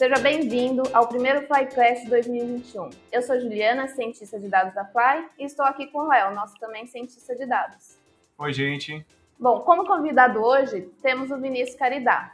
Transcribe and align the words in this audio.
Seja 0.00 0.18
bem-vindo 0.18 0.82
ao 0.94 1.06
primeiro 1.08 1.42
FlyClass 1.42 2.08
2021. 2.08 2.88
Eu 3.12 3.20
sou 3.20 3.38
Juliana, 3.38 3.86
cientista 3.86 4.40
de 4.40 4.48
dados 4.48 4.74
da 4.74 4.82
Fly, 4.82 5.28
e 5.38 5.44
estou 5.44 5.62
aqui 5.62 5.88
com 5.88 5.98
o 5.98 6.08
Léo, 6.08 6.34
nosso 6.34 6.58
também 6.58 6.86
cientista 6.86 7.36
de 7.36 7.44
dados. 7.44 7.98
Oi, 8.38 8.50
gente. 8.50 9.04
Bom, 9.38 9.60
como 9.60 9.86
convidado 9.86 10.42
hoje, 10.42 10.88
temos 11.02 11.30
o 11.30 11.36
Vinícius 11.36 11.76
Caridá, 11.76 12.32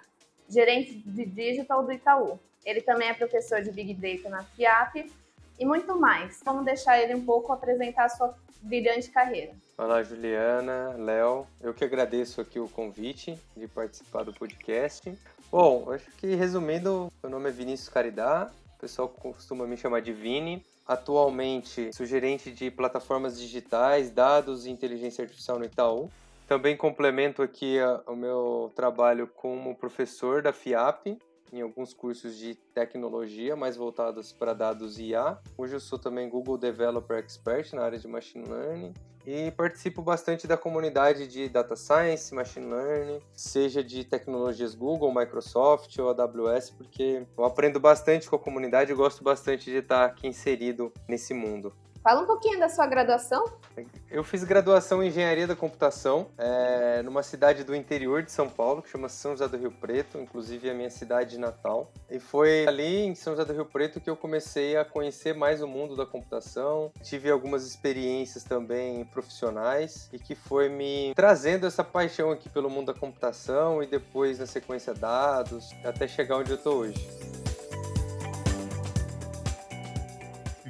gerente 0.48 0.92
de 1.04 1.24
digital 1.26 1.82
do 1.82 1.90
Itaú. 1.90 2.38
Ele 2.64 2.80
também 2.80 3.08
é 3.08 3.14
professor 3.14 3.60
de 3.60 3.72
Big 3.72 3.94
Data 3.94 4.28
na 4.28 4.44
FIAP 4.44 5.10
e 5.58 5.66
muito 5.66 5.98
mais. 5.98 6.40
Vamos 6.44 6.64
deixar 6.64 7.02
ele 7.02 7.16
um 7.16 7.24
pouco 7.24 7.52
apresentar 7.52 8.04
a 8.04 8.10
sua 8.10 8.32
brilhante 8.62 9.10
carreira. 9.10 9.50
Olá, 9.76 10.04
Juliana, 10.04 10.94
Léo. 10.96 11.44
Eu 11.60 11.74
que 11.74 11.84
agradeço 11.84 12.40
aqui 12.40 12.60
o 12.60 12.68
convite 12.68 13.36
de 13.56 13.66
participar 13.66 14.22
do 14.22 14.32
podcast. 14.32 15.12
Bom, 15.50 15.92
acho 15.92 16.10
que 16.12 16.34
resumindo, 16.34 17.10
meu 17.22 17.30
nome 17.30 17.48
é 17.48 17.52
Vinícius 17.52 17.88
Caridá, 17.88 18.50
o 18.74 18.78
pessoal 18.78 19.08
costuma 19.08 19.66
me 19.66 19.76
chamar 19.76 20.02
de 20.02 20.12
Vini. 20.12 20.64
Atualmente, 20.86 21.90
sou 21.94 22.04
gerente 22.04 22.50
de 22.50 22.70
plataformas 22.70 23.38
digitais, 23.38 24.10
dados 24.10 24.66
e 24.66 24.70
inteligência 24.70 25.22
artificial 25.22 25.58
no 25.58 25.64
Itaú. 25.64 26.10
Também 26.46 26.76
complemento 26.76 27.42
aqui 27.42 27.78
o 28.06 28.14
meu 28.14 28.72
trabalho 28.74 29.26
como 29.26 29.74
professor 29.74 30.42
da 30.42 30.52
FIAP, 30.52 31.18
em 31.52 31.60
alguns 31.60 31.94
cursos 31.94 32.36
de 32.36 32.54
tecnologia 32.74 33.56
mais 33.56 33.76
voltados 33.76 34.32
para 34.32 34.52
dados 34.52 34.98
IA. 34.98 35.38
Hoje 35.56 35.74
eu 35.74 35.80
sou 35.80 35.98
também 35.98 36.28
Google 36.28 36.58
Developer 36.58 37.18
Expert 37.18 37.72
na 37.72 37.82
área 37.82 37.98
de 37.98 38.06
Machine 38.06 38.48
Learning 38.48 38.92
e 39.26 39.50
participo 39.50 40.00
bastante 40.00 40.46
da 40.46 40.56
comunidade 40.56 41.26
de 41.26 41.48
Data 41.48 41.74
Science, 41.74 42.32
Machine 42.32 42.66
Learning, 42.66 43.20
seja 43.34 43.82
de 43.82 44.04
tecnologias 44.04 44.74
Google, 44.76 45.12
Microsoft 45.12 45.98
ou 45.98 46.08
AWS, 46.08 46.70
porque 46.70 47.26
eu 47.36 47.44
aprendo 47.44 47.80
bastante 47.80 48.30
com 48.30 48.36
a 48.36 48.38
comunidade 48.38 48.92
e 48.92 48.94
gosto 48.94 49.24
bastante 49.24 49.68
de 49.68 49.78
estar 49.78 50.04
aqui 50.04 50.28
inserido 50.28 50.92
nesse 51.08 51.34
mundo. 51.34 51.74
Fala 52.06 52.20
um 52.20 52.24
pouquinho 52.24 52.60
da 52.60 52.68
sua 52.68 52.86
graduação. 52.86 53.44
Eu 54.08 54.22
fiz 54.22 54.44
graduação 54.44 55.02
em 55.02 55.08
Engenharia 55.08 55.44
da 55.44 55.56
Computação 55.56 56.28
é, 56.38 57.02
numa 57.02 57.20
cidade 57.20 57.64
do 57.64 57.74
interior 57.74 58.22
de 58.22 58.30
São 58.30 58.48
Paulo, 58.48 58.80
que 58.80 58.88
chama 58.88 59.08
São 59.08 59.32
José 59.32 59.48
do 59.48 59.56
Rio 59.56 59.72
Preto, 59.72 60.16
inclusive 60.16 60.68
é 60.68 60.70
a 60.70 60.74
minha 60.74 60.88
cidade 60.88 61.36
natal. 61.36 61.90
E 62.08 62.20
foi 62.20 62.64
ali 62.64 63.06
em 63.06 63.16
São 63.16 63.32
José 63.32 63.44
do 63.44 63.52
Rio 63.52 63.66
Preto 63.66 64.00
que 64.00 64.08
eu 64.08 64.16
comecei 64.16 64.76
a 64.76 64.84
conhecer 64.84 65.34
mais 65.34 65.60
o 65.60 65.66
mundo 65.66 65.96
da 65.96 66.06
computação. 66.06 66.92
Tive 67.02 67.28
algumas 67.28 67.66
experiências 67.66 68.44
também 68.44 69.04
profissionais 69.06 70.08
e 70.12 70.18
que 70.20 70.36
foi 70.36 70.68
me 70.68 71.12
trazendo 71.12 71.66
essa 71.66 71.82
paixão 71.82 72.30
aqui 72.30 72.48
pelo 72.48 72.70
mundo 72.70 72.92
da 72.92 72.94
computação 72.94 73.82
e 73.82 73.86
depois, 73.88 74.38
na 74.38 74.46
sequência, 74.46 74.94
dados, 74.94 75.74
até 75.84 76.06
chegar 76.06 76.36
onde 76.36 76.52
eu 76.52 76.56
estou 76.56 76.76
hoje. 76.82 77.45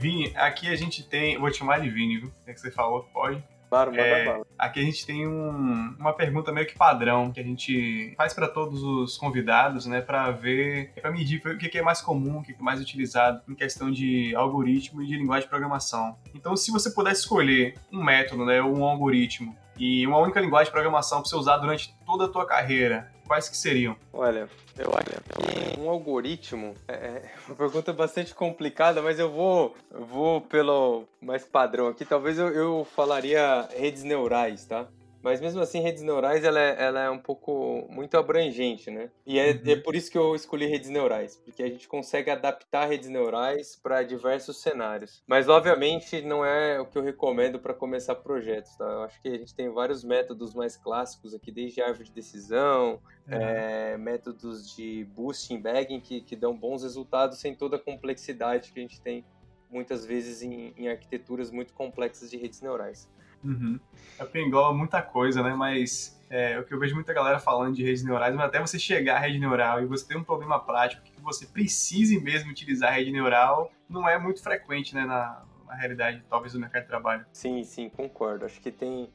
Vini, 0.07 0.33
aqui 0.37 0.69
a 0.69 0.77
gente 0.77 1.03
tem. 1.03 1.37
Vou 1.37 1.51
te 1.51 1.59
chamar 1.59 1.81
de 1.81 1.91
Vini, 1.91 2.19
viu? 2.19 2.33
É 2.47 2.53
que 2.53 2.61
você 2.61 2.71
falou, 2.71 3.03
pode? 3.13 3.43
Claro, 3.69 3.91
manda 3.91 4.03
é, 4.03 4.25
bala. 4.25 4.47
Aqui 4.57 4.79
a 4.79 4.83
gente 4.85 5.05
tem 5.05 5.27
um, 5.27 5.97
uma 5.99 6.13
pergunta 6.13 6.53
meio 6.53 6.65
que 6.65 6.79
padrão 6.79 7.33
que 7.33 7.41
a 7.41 7.43
gente 7.43 8.15
faz 8.17 8.33
para 8.33 8.47
todos 8.47 8.81
os 8.85 9.19
convidados, 9.19 9.85
né, 9.87 10.01
para 10.01 10.31
ver, 10.31 10.93
para 11.03 11.11
medir 11.11 11.43
o 11.45 11.59
que 11.59 11.77
é 11.77 11.83
mais 11.83 12.01
comum, 12.01 12.39
o 12.39 12.43
que 12.45 12.53
é 12.53 12.57
mais 12.61 12.81
utilizado 12.81 13.43
em 13.49 13.57
questão 13.57 13.91
de 13.91 14.33
algoritmo 14.37 15.03
e 15.03 15.07
de 15.09 15.17
linguagem 15.17 15.43
de 15.43 15.51
programação. 15.51 16.17
Então, 16.33 16.57
se 16.57 16.71
você 16.71 16.89
pudesse 16.91 17.23
escolher 17.23 17.75
um 17.93 18.05
método, 18.05 18.45
né, 18.45 18.63
ou 18.63 18.79
um 18.79 18.85
algoritmo 18.85 19.57
e 19.77 20.07
uma 20.07 20.19
única 20.19 20.41
linguagem 20.41 20.67
de 20.67 20.73
programação 20.73 21.21
para 21.21 21.29
você 21.29 21.35
usar 21.35 21.57
durante 21.57 21.93
toda 22.07 22.27
a 22.27 22.29
tua 22.29 22.47
carreira, 22.47 23.11
quais 23.27 23.49
que 23.49 23.57
seriam? 23.57 23.97
Olha, 24.13 24.49
eu 24.79 24.91
acho 24.95 25.75
que 25.75 25.81
um 25.81 25.91
algoritmo 25.91 26.75
é, 26.89 26.95
é 26.95 27.31
uma 27.47 27.57
pergunta 27.57 27.93
bastante 27.93 28.35
complicada, 28.35 29.03
mas 29.03 29.19
eu 29.19 29.31
vou, 29.31 29.75
vou 29.91 30.41
pelo 30.41 31.05
mais 31.21 31.45
padrão 31.45 31.89
aqui. 31.89 32.05
Talvez 32.05 32.39
eu, 32.39 32.49
eu 32.49 32.87
falaria 32.95 33.69
redes 33.77 34.03
neurais, 34.03 34.65
tá? 34.65 34.87
Mas 35.27 35.41
mesmo 35.41 35.61
assim, 35.61 35.81
redes 35.81 36.05
neurais 36.05 36.45
ela 36.45 36.61
é, 36.61 36.85
ela 36.85 37.01
é 37.01 37.11
um 37.11 37.19
pouco 37.19 37.85
muito 37.91 38.17
abrangente, 38.17 38.93
né? 38.93 39.11
E 39.27 39.41
é, 39.41 39.51
uhum. 39.51 39.73
é 39.73 39.75
por 39.75 39.97
isso 39.97 40.09
que 40.09 40.17
eu 40.17 40.37
escolhi 40.37 40.67
redes 40.67 40.89
neurais, 40.89 41.37
porque 41.45 41.65
a 41.65 41.69
gente 41.69 41.89
consegue 41.89 42.31
adaptar 42.31 42.87
redes 42.87 43.09
neurais 43.09 43.75
para 43.75 44.05
diversos 44.05 44.63
cenários. 44.63 45.25
Mas 45.27 45.49
obviamente 45.49 46.23
não 46.23 46.45
é 46.45 46.79
o 46.79 46.87
que 46.87 46.97
eu 46.97 47.03
recomendo 47.03 47.59
para 47.59 47.75
começar 47.75 48.15
projetos, 48.15 48.77
tá? 48.77 48.85
Eu 48.85 49.03
acho 49.03 49.21
que 49.21 49.27
a 49.27 49.37
gente 49.37 49.53
tem 49.53 49.69
vários 49.69 50.05
métodos 50.05 50.55
mais 50.55 50.77
clássicos 50.77 51.35
aqui, 51.35 51.51
desde 51.51 51.83
árvore 51.83 52.05
de 52.05 52.13
decisão, 52.13 53.01
uhum. 53.27 53.35
é, 53.35 53.97
métodos 53.97 54.77
de 54.77 55.07
boosting, 55.07 55.61
bagging, 55.61 55.99
que, 55.99 56.21
que 56.21 56.37
dão 56.37 56.57
bons 56.57 56.85
resultados 56.85 57.41
sem 57.41 57.53
toda 57.53 57.75
a 57.75 57.81
complexidade 57.81 58.71
que 58.71 58.79
a 58.79 58.83
gente 58.83 59.01
tem 59.01 59.25
muitas 59.69 60.07
vezes 60.07 60.41
em, 60.41 60.73
em 60.77 60.89
arquiteturas 60.89 61.51
muito 61.51 61.75
complexas 61.75 62.31
de 62.31 62.37
redes 62.37 62.61
neurais. 62.61 63.09
Uhum. 63.45 63.79
É 64.19 64.25
porque 64.25 64.41
engloba 64.41 64.73
muita 64.77 65.03
coisa, 65.03 65.43
né? 65.43 65.55
Mas 65.55 66.19
é, 66.29 66.59
o 66.59 66.65
que 66.65 66.75
eu 66.75 66.79
vejo 66.79 66.95
muita 66.95 67.13
galera 67.13 67.39
falando 67.39 67.75
de 67.75 67.85
redes 67.85 68.03
neurais, 68.03 68.35
mas 68.35 68.47
até 68.47 68.61
você 68.61 68.79
chegar 68.79 69.17
à 69.17 69.19
rede 69.21 69.39
neural 69.39 69.83
e 69.83 69.87
você 69.87 70.07
ter 70.07 70.17
um 70.17 70.25
problema 70.25 70.59
prático 70.59 71.03
que 71.03 71.21
você 71.21 71.47
precise 71.47 72.21
mesmo 72.21 72.51
utilizar 72.51 72.91
a 72.91 72.97
rede 72.97 73.13
neural, 73.13 73.71
não 73.89 74.09
é 74.09 74.19
muito 74.19 74.43
frequente, 74.43 74.95
né? 74.95 75.05
Na, 75.05 75.45
na 75.67 75.75
realidade, 75.75 76.23
talvez, 76.29 76.53
do 76.53 76.61
mercado 76.61 76.83
de 76.83 76.89
trabalho. 76.89 77.27
Sim, 77.33 77.63
sim, 77.65 77.89
concordo. 77.89 78.45
Acho 78.45 78.61
que 78.61 78.71
tem 78.71 79.09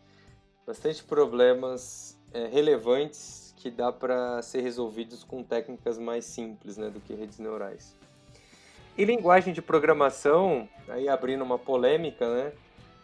bastante 0.66 1.04
problemas 1.04 2.20
é, 2.34 2.48
relevantes 2.48 3.54
que 3.58 3.70
dá 3.70 3.92
para 3.92 4.42
ser 4.42 4.62
resolvidos 4.62 5.24
com 5.24 5.44
técnicas 5.44 6.00
mais 6.00 6.26
simples, 6.26 6.78
né, 6.78 6.90
do 6.90 7.00
que 7.00 7.14
redes 7.14 7.38
neurais. 7.38 7.96
E 8.98 9.06
linguagem 9.06 9.54
de 9.54 9.62
programação, 9.62 10.68
aí 10.88 11.08
abrindo 11.08 11.44
uma 11.44 11.60
polêmica, 11.60 12.28
né? 12.28 12.52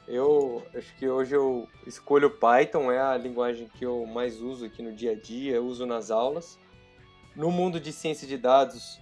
Eu 0.08 0.66
acho 0.74 0.96
que 0.96 1.08
hoje 1.08 1.36
eu 1.36 1.68
escolho 1.86 2.30
Python, 2.30 2.90
é 2.92 3.00
a 3.00 3.18
linguagem 3.18 3.68
que 3.68 3.86
eu 3.86 4.06
mais 4.06 4.42
uso 4.42 4.66
aqui 4.66 4.82
no 4.82 4.94
dia 4.94 5.12
a 5.12 5.16
dia, 5.16 5.62
uso 5.62 5.86
nas 5.86 6.10
aulas. 6.10 6.58
No 7.36 7.52
mundo 7.52 7.80
de 7.80 7.92
ciência 7.92 8.26
de 8.26 8.38
dados, 8.38 9.02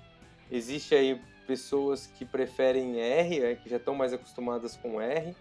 existe 0.51 0.95
aí 0.95 1.21
pessoas 1.45 2.07
que 2.07 2.25
preferem 2.25 2.99
R, 2.99 3.39
né, 3.39 3.55
que 3.55 3.69
já 3.69 3.77
estão 3.77 3.93
mais 3.93 4.13
acostumadas 4.13 4.75
com 4.75 4.99
R. 4.99 5.35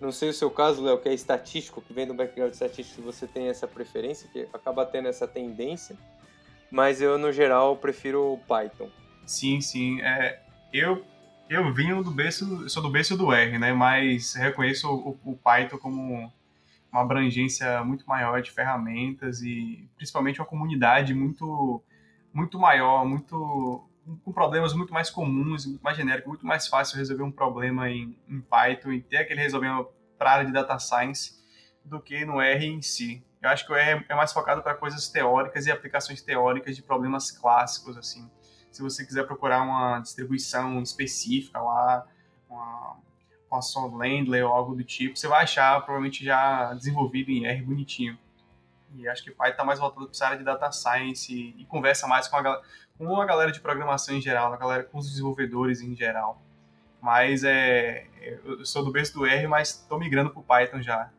Não 0.00 0.10
sei 0.10 0.28
o 0.28 0.34
seu 0.34 0.50
caso, 0.50 0.84
Léo, 0.84 0.98
que 0.98 1.08
é 1.08 1.14
estatístico, 1.14 1.80
que 1.80 1.92
vem 1.92 2.06
do 2.06 2.12
background 2.12 2.52
estatístico, 2.52 3.00
você 3.00 3.26
tem 3.26 3.48
essa 3.48 3.66
preferência, 3.66 4.28
que 4.30 4.46
acaba 4.52 4.84
tendo 4.84 5.08
essa 5.08 5.26
tendência. 5.26 5.96
Mas 6.70 7.00
eu, 7.00 7.16
no 7.16 7.32
geral, 7.32 7.76
prefiro 7.76 8.38
Python. 8.46 8.90
Sim, 9.24 9.60
sim. 9.60 10.00
É, 10.02 10.40
eu 10.72 11.04
eu 11.48 11.72
vim 11.72 12.02
do 12.02 12.10
berço, 12.10 12.68
sou 12.68 12.82
do 12.82 12.90
berço 12.90 13.16
do 13.16 13.32
R, 13.32 13.58
né? 13.58 13.72
Mas 13.72 14.34
reconheço 14.34 14.88
o, 14.88 15.18
o 15.24 15.36
Python 15.36 15.78
como 15.78 16.32
uma 16.90 17.02
abrangência 17.02 17.84
muito 17.84 18.06
maior 18.06 18.40
de 18.42 18.50
ferramentas 18.50 19.42
e 19.42 19.88
principalmente 19.96 20.40
uma 20.40 20.46
comunidade 20.46 21.14
muito 21.14 21.82
muito 22.32 22.58
maior, 22.58 23.06
muito 23.06 23.88
com 24.22 24.32
problemas 24.32 24.74
muito 24.74 24.92
mais 24.92 25.08
comuns, 25.08 25.66
muito 25.66 25.82
mais 25.82 25.96
genéricos, 25.96 26.28
muito 26.28 26.46
mais 26.46 26.66
fácil 26.66 26.98
resolver 26.98 27.22
um 27.22 27.32
problema 27.32 27.90
em, 27.90 28.16
em 28.28 28.40
Python 28.40 28.92
e 28.92 29.00
ter 29.00 29.18
aquele 29.18 29.40
resolvimento 29.40 29.88
para 30.18 30.32
área 30.32 30.46
de 30.46 30.52
data 30.52 30.78
science 30.78 31.34
do 31.84 32.00
que 32.00 32.24
no 32.24 32.40
R 32.40 32.66
em 32.66 32.82
si. 32.82 33.24
Eu 33.40 33.50
acho 33.50 33.64
que 33.66 33.72
o 33.72 33.76
R 33.76 34.04
é 34.08 34.14
mais 34.14 34.32
focado 34.32 34.62
para 34.62 34.74
coisas 34.74 35.08
teóricas 35.08 35.66
e 35.66 35.70
aplicações 35.70 36.20
teóricas 36.20 36.76
de 36.76 36.82
problemas 36.82 37.30
clássicos 37.30 37.96
assim 37.96 38.28
se 38.76 38.82
você 38.82 39.06
quiser 39.06 39.26
procurar 39.26 39.62
uma 39.62 40.00
distribuição 40.00 40.82
específica 40.82 41.58
lá, 41.58 42.06
uma, 42.48 42.96
uma 43.50 43.62
só 43.62 43.86
Landler 43.86 44.44
ou 44.44 44.52
algo 44.52 44.74
do 44.74 44.84
tipo, 44.84 45.16
você 45.16 45.26
vai 45.26 45.44
achar 45.44 45.80
provavelmente 45.80 46.22
já 46.22 46.74
desenvolvido 46.74 47.30
em 47.30 47.46
R 47.46 47.62
bonitinho. 47.62 48.18
E 48.94 49.08
acho 49.08 49.24
que 49.24 49.30
Python 49.30 49.50
está 49.50 49.64
mais 49.64 49.78
voltado 49.78 50.04
para 50.04 50.12
essa 50.12 50.26
área 50.26 50.38
de 50.38 50.44
data 50.44 50.70
science 50.70 51.32
e, 51.32 51.62
e 51.62 51.64
conversa 51.64 52.06
mais 52.06 52.28
com 52.28 52.36
a, 52.36 52.62
com 52.98 53.20
a 53.20 53.24
galera 53.24 53.50
de 53.50 53.60
programação 53.60 54.14
em 54.14 54.20
geral, 54.20 54.52
a 54.52 54.56
galera 54.58 54.84
com 54.84 54.98
os 54.98 55.08
desenvolvedores 55.08 55.80
em 55.80 55.96
geral. 55.96 56.42
Mas 57.00 57.44
é, 57.44 58.06
eu 58.44 58.64
sou 58.64 58.84
do 58.84 58.92
berço 58.92 59.14
do 59.14 59.24
R, 59.24 59.46
mas 59.46 59.70
estou 59.70 59.98
migrando 59.98 60.30
para 60.30 60.40
o 60.40 60.42
Python 60.42 60.82
já. 60.82 61.10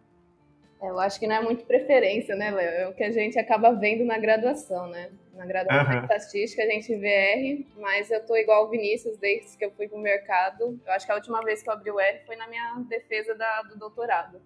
É, 0.80 0.90
eu 0.90 1.00
acho 1.00 1.20
que 1.20 1.26
não 1.26 1.36
é 1.36 1.42
muito 1.42 1.66
preferência, 1.66 2.36
né, 2.36 2.52
Léo? 2.52 2.70
É 2.70 2.88
o 2.88 2.94
que 2.94 3.04
a 3.04 3.12
gente 3.12 3.40
acaba 3.40 3.72
vendo 3.72 4.06
na 4.06 4.20
graduação, 4.20 4.88
né? 4.88 5.10
Na 5.38 5.46
graduação 5.46 5.94
uhum. 5.94 6.00
de 6.00 6.14
estatística 6.14 6.64
a 6.64 6.66
gente 6.66 6.96
vê 6.96 7.08
R, 7.08 7.68
mas 7.78 8.10
eu 8.10 8.26
tô 8.26 8.36
igual 8.36 8.66
o 8.66 8.70
Vinícius 8.70 9.16
desde 9.18 9.56
que 9.56 9.64
eu 9.64 9.72
fui 9.72 9.88
pro 9.88 10.00
mercado. 10.00 10.80
Eu 10.84 10.92
acho 10.94 11.06
que 11.06 11.12
a 11.12 11.16
última 11.16 11.42
vez 11.44 11.62
que 11.62 11.70
eu 11.70 11.74
abri 11.74 11.92
o 11.92 12.00
R 12.00 12.20
foi 12.26 12.36
na 12.36 12.48
minha 12.48 12.84
defesa 12.90 13.36
da, 13.36 13.62
do 13.62 13.78
doutorado. 13.78 14.42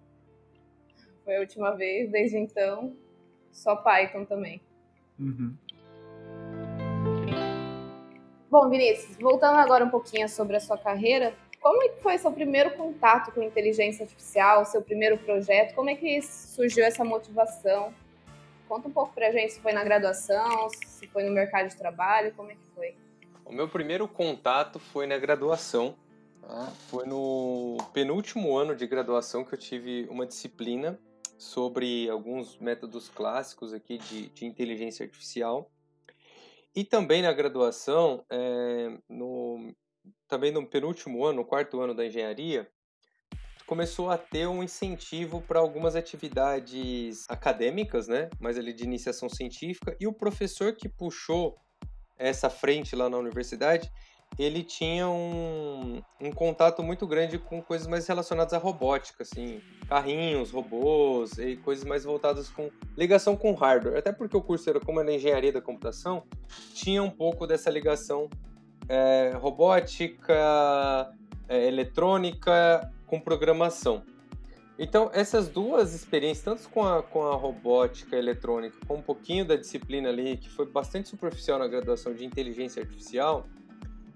Foi 1.24 1.36
a 1.36 1.40
última 1.40 1.74
vez, 1.74 2.10
desde 2.10 2.36
então, 2.36 2.94
só 3.50 3.74
Python 3.76 4.26
também. 4.26 4.60
Uhum. 5.18 5.56
Bom, 8.50 8.68
Vinícius, 8.68 9.16
voltando 9.16 9.56
agora 9.58 9.86
um 9.86 9.90
pouquinho 9.90 10.28
sobre 10.28 10.56
a 10.56 10.60
sua 10.60 10.76
carreira, 10.76 11.32
como 11.58 11.82
é 11.84 11.88
que 11.88 12.02
foi 12.02 12.18
seu 12.18 12.30
primeiro 12.32 12.72
contato 12.72 13.32
com 13.32 13.42
inteligência 13.42 14.02
artificial, 14.02 14.66
seu 14.66 14.82
primeiro 14.82 15.16
projeto? 15.16 15.74
Como 15.74 15.88
é 15.88 15.94
que 15.94 16.20
surgiu 16.20 16.84
essa 16.84 17.02
motivação? 17.02 17.94
Conta 18.72 18.88
um 18.88 18.90
pouco 18.90 19.12
pra 19.12 19.30
gente 19.30 19.52
se 19.52 19.60
foi 19.60 19.74
na 19.74 19.84
graduação, 19.84 20.70
se 20.70 21.06
foi 21.08 21.24
no 21.24 21.30
mercado 21.30 21.68
de 21.68 21.76
trabalho, 21.76 22.32
como 22.34 22.50
é 22.50 22.54
que 22.54 22.66
foi? 22.74 22.96
O 23.44 23.52
meu 23.52 23.68
primeiro 23.68 24.08
contato 24.08 24.78
foi 24.78 25.06
na 25.06 25.18
graduação. 25.18 25.94
Tá? 26.40 26.72
Foi 26.88 27.04
no 27.04 27.76
penúltimo 27.92 28.56
ano 28.56 28.74
de 28.74 28.86
graduação 28.86 29.44
que 29.44 29.52
eu 29.52 29.58
tive 29.58 30.06
uma 30.08 30.24
disciplina 30.24 30.98
sobre 31.36 32.08
alguns 32.08 32.56
métodos 32.56 33.10
clássicos 33.10 33.74
aqui 33.74 33.98
de, 33.98 34.30
de 34.30 34.46
inteligência 34.46 35.04
artificial. 35.04 35.70
E 36.74 36.82
também 36.82 37.20
na 37.20 37.32
graduação, 37.34 38.24
é, 38.30 38.96
no, 39.06 39.70
também 40.26 40.50
no 40.50 40.66
penúltimo 40.66 41.26
ano, 41.26 41.40
no 41.40 41.44
quarto 41.44 41.78
ano 41.78 41.94
da 41.94 42.06
engenharia, 42.06 42.71
começou 43.72 44.10
a 44.10 44.18
ter 44.18 44.46
um 44.46 44.62
incentivo 44.62 45.40
para 45.40 45.58
algumas 45.58 45.96
atividades 45.96 47.24
acadêmicas, 47.26 48.06
né? 48.06 48.28
Mas 48.38 48.58
ali 48.58 48.70
de 48.70 48.84
iniciação 48.84 49.30
científica. 49.30 49.96
E 49.98 50.06
o 50.06 50.12
professor 50.12 50.74
que 50.74 50.90
puxou 50.90 51.56
essa 52.18 52.50
frente 52.50 52.94
lá 52.94 53.08
na 53.08 53.16
universidade, 53.16 53.90
ele 54.38 54.62
tinha 54.62 55.08
um, 55.08 56.02
um 56.20 56.30
contato 56.32 56.82
muito 56.82 57.06
grande 57.06 57.38
com 57.38 57.62
coisas 57.62 57.86
mais 57.86 58.06
relacionadas 58.06 58.52
à 58.52 58.58
robótica, 58.58 59.22
assim, 59.22 59.62
carrinhos, 59.88 60.50
robôs 60.50 61.38
e 61.38 61.56
coisas 61.56 61.86
mais 61.86 62.04
voltadas 62.04 62.50
com 62.50 62.70
ligação 62.94 63.34
com 63.34 63.54
hardware. 63.54 63.96
Até 63.96 64.12
porque 64.12 64.36
o 64.36 64.42
curso 64.42 64.68
era 64.68 64.80
como 64.80 65.00
era 65.00 65.10
engenharia 65.10 65.50
da 65.50 65.62
computação, 65.62 66.24
tinha 66.74 67.02
um 67.02 67.10
pouco 67.10 67.46
dessa 67.46 67.70
ligação 67.70 68.28
é, 68.86 69.32
robótica, 69.34 71.10
é, 71.48 71.66
eletrônica 71.66 72.92
com 73.12 73.20
programação. 73.20 74.02
Então, 74.78 75.10
essas 75.12 75.46
duas 75.46 75.92
experiências, 75.92 76.42
tanto 76.42 76.66
com 76.70 76.82
a, 76.82 77.02
com 77.02 77.26
a 77.26 77.36
robótica 77.36 78.16
eletrônica, 78.16 78.78
com 78.88 78.94
um 78.94 79.02
pouquinho 79.02 79.44
da 79.44 79.54
disciplina 79.54 80.08
ali, 80.08 80.38
que 80.38 80.48
foi 80.48 80.64
bastante 80.64 81.10
superficial 81.10 81.58
na 81.58 81.68
graduação 81.68 82.14
de 82.14 82.24
inteligência 82.24 82.82
artificial, 82.82 83.46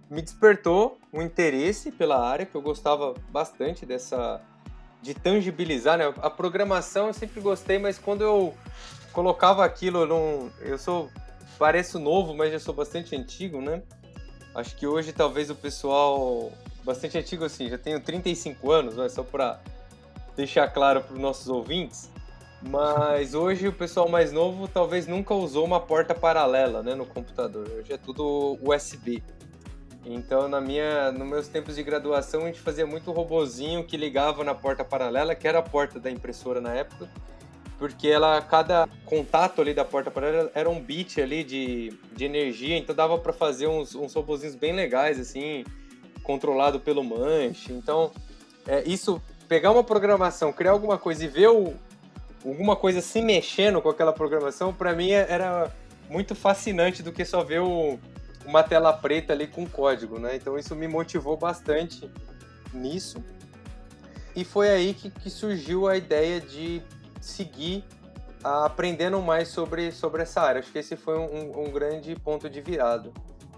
me 0.09 0.23
despertou 0.23 0.99
um 1.13 1.21
interesse 1.21 1.93
pela 1.93 2.27
área, 2.27 2.47
que 2.47 2.55
eu 2.55 2.63
gostava 2.63 3.13
bastante 3.31 3.85
dessa. 3.85 4.41
de 5.03 5.13
tangibilizar, 5.13 5.99
né? 5.99 6.15
A 6.23 6.31
programação 6.31 7.09
eu 7.09 7.13
sempre 7.13 7.39
gostei, 7.43 7.79
mas 7.79 7.99
quando 7.99 8.23
eu 8.23 8.55
colocava 9.13 9.63
aquilo, 9.63 10.07
não. 10.07 10.51
Eu 10.63 10.79
sou. 10.79 11.11
pareço 11.59 11.99
novo, 11.99 12.35
mas 12.35 12.51
já 12.51 12.59
sou 12.59 12.73
bastante 12.73 13.15
antigo, 13.15 13.61
né? 13.61 13.83
Acho 14.55 14.75
que 14.75 14.87
hoje 14.87 15.13
talvez 15.13 15.51
o 15.51 15.55
pessoal. 15.55 16.51
Bastante 16.87 17.19
antigo 17.19 17.45
assim, 17.45 17.69
já 17.69 17.77
tenho 17.77 18.01
35 18.01 18.71
anos, 18.71 18.95
mas 18.95 19.13
só 19.13 19.25
para 19.25 19.61
deixar 20.37 20.69
claro 20.69 21.01
para 21.03 21.15
os 21.15 21.21
nossos 21.21 21.49
ouvintes. 21.49 22.09
Mas 22.63 23.35
hoje 23.35 23.67
o 23.69 23.73
pessoal 23.73 24.09
mais 24.09 24.33
novo 24.33 24.69
talvez 24.69 25.07
nunca 25.07 25.35
usou 25.35 25.65
uma 25.65 25.81
porta 25.81 26.15
paralela 26.15 26.83
né, 26.83 26.95
no 26.95 27.05
computador. 27.05 27.69
Hoje 27.69 27.93
é 27.93 27.99
tudo 27.99 28.57
USB. 28.63 29.23
Então, 30.05 30.49
na 30.49 30.61
minha, 30.61 31.11
nos 31.11 31.27
meus 31.27 31.49
tempos 31.49 31.75
de 31.75 31.83
graduação, 31.83 32.43
a 32.43 32.47
gente 32.47 32.61
fazia 32.61 32.87
muito 32.87 33.11
robozinho 33.11 33.85
que 33.85 33.97
ligava 33.97 34.45
na 34.45 34.55
porta 34.55 34.85
paralela, 34.85 35.35
que 35.35 35.49
era 35.49 35.59
a 35.59 35.63
porta 35.63 35.99
da 35.99 36.09
impressora 36.09 36.61
na 36.61 36.73
época, 36.73 37.11
porque 37.77 38.07
ela, 38.07 38.41
cada 38.41 38.89
contato 39.05 39.61
ali 39.61 39.75
da 39.75 39.85
porta 39.85 40.09
paralela 40.09 40.51
era 40.55 40.71
um 40.71 40.81
bit 40.81 41.21
ali 41.21 41.43
de, 41.43 41.93
de 42.13 42.25
energia, 42.25 42.79
então 42.79 42.95
dava 42.95 43.19
para 43.19 43.33
fazer 43.33 43.67
uns, 43.67 43.97
uns 43.97 44.15
robozinhos 44.15 44.55
bem 44.55 44.73
legais, 44.73 45.19
assim, 45.19 45.65
controlado 46.27 46.81
pelo 46.81 47.05
manche. 47.05 47.73
Então, 47.73 48.11
é, 48.67 48.83
isso 48.85 49.23
pegar 49.49 49.71
uma 49.71 49.85
programação, 49.85 50.53
criar 50.53 50.73
alguma 50.73 50.99
coisa 50.99 51.25
e 51.25 51.29
ver 51.29 51.49
o, 51.49 51.73
alguma 52.45 52.75
coisa 52.75 53.01
se 53.01 53.23
mexendo 53.23 53.81
com 53.81 53.89
aquela 53.89 54.13
programação, 54.13 54.75
para 54.75 54.93
mim 54.93 55.13
era 55.13 55.73
muito 56.11 56.35
fascinante 56.35 57.03
do 57.03 57.13
que 57.13 57.25
só 57.25 57.45
ver 57.45 57.61
o, 57.61 57.99
uma 58.45 58.63
tela 58.65 58.93
preta 58.93 59.33
ali 59.33 59.47
com 59.47 59.67
código, 59.67 60.19
né? 60.19 60.35
Então 60.35 60.59
isso 60.59 60.75
me 60.75 60.89
motivou 60.89 61.37
bastante 61.37 62.11
nisso. 62.75 63.23
E 64.35 64.45
foi 64.45 64.69
aí 64.69 64.93
que, 64.93 65.09
que 65.09 65.31
surgiu 65.31 65.89
a 65.89 65.97
ideia 65.97 66.41
de 66.41 66.83
seguir 67.21 67.85
aprendendo 68.43 69.21
mais 69.23 69.49
sobre, 69.49 69.91
sobre 69.93 70.23
essa 70.23 70.41
área. 70.41 70.61
Acho 70.61 70.71
que 70.71 70.79
esse 70.79 70.97
foi 70.97 71.19
um, 71.19 71.67
um 71.67 71.71
grande 71.71 72.15
ponto 72.17 72.51
de 72.51 72.61
virada 72.61 73.11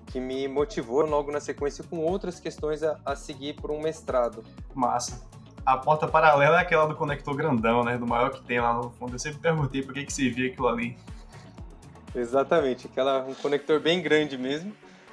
que 0.09 0.19
me 0.19 0.49
motivou 0.49 1.07
logo 1.07 1.31
na 1.31 1.41
sequência 1.41 1.85
com 1.85 1.99
outras 1.99 2.41
questões 2.41 2.83
a, 2.83 2.99
a 3.05 3.15
seguir 3.15 3.55
por 3.55 3.71
um 3.71 3.81
mestrado. 3.81 4.43
Massa 4.75 5.27
a 5.69 5.77
porta 5.77 6.09
paralela 6.09 6.57
é 6.57 6.63
aquela 6.63 6.87
do 6.87 6.95
conector 6.95 7.37
grandão, 7.37 7.85
né? 7.85 7.99
Do 7.99 8.07
maior 8.07 8.31
que 8.31 8.41
tem 8.41 8.59
lá 8.59 8.73
no 8.73 8.89
fundo. 8.89 9.15
Eu 9.15 9.19
sempre 9.19 9.39
perguntei 9.39 9.83
por 9.83 9.93
que, 9.93 10.07
que 10.07 10.13
servia 10.13 10.51
aquilo 10.51 10.67
ali. 10.67 10.97
Exatamente, 12.15 12.87
aquela, 12.87 13.23
um 13.23 13.35
conector 13.35 13.79
bem 13.79 14.01
grande 14.01 14.39
mesmo. 14.39 14.73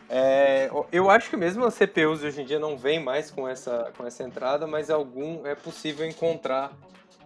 É, 0.09 0.71
eu 0.93 1.09
acho 1.09 1.29
que 1.29 1.35
mesmo 1.35 1.65
as 1.65 1.73
CPUs 1.73 2.23
hoje 2.23 2.41
em 2.41 2.45
dia 2.45 2.57
não 2.57 2.77
vem 2.77 3.03
mais 3.03 3.29
com 3.29 3.45
essa, 3.45 3.91
com 3.97 4.07
essa 4.07 4.23
entrada, 4.23 4.65
mas 4.65 4.89
algum 4.89 5.45
é 5.45 5.55
possível 5.55 6.07
encontrar 6.07 6.71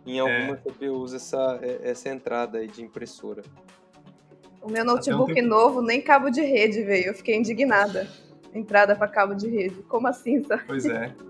em 0.08 0.18
é. 0.18 0.22
algumas 0.22 0.60
é. 0.66 0.70
CPUs 0.72 1.14
essa, 1.14 1.60
essa 1.84 2.10
entrada 2.10 2.66
de 2.66 2.82
impressora. 2.82 3.44
O 4.62 4.70
meu 4.70 4.84
notebook 4.84 5.42
um 5.42 5.48
novo 5.48 5.82
nem 5.82 6.02
cabo 6.02 6.30
de 6.30 6.42
rede 6.42 6.84
veio, 6.84 7.08
eu 7.08 7.14
fiquei 7.14 7.36
indignada. 7.36 8.08
Entrada 8.54 8.96
para 8.96 9.08
cabo 9.08 9.34
de 9.34 9.48
rede. 9.48 9.76
Como 9.84 10.08
assim, 10.08 10.44
sabe? 10.44 10.64
Pois 10.66 10.86
é. 10.86 11.14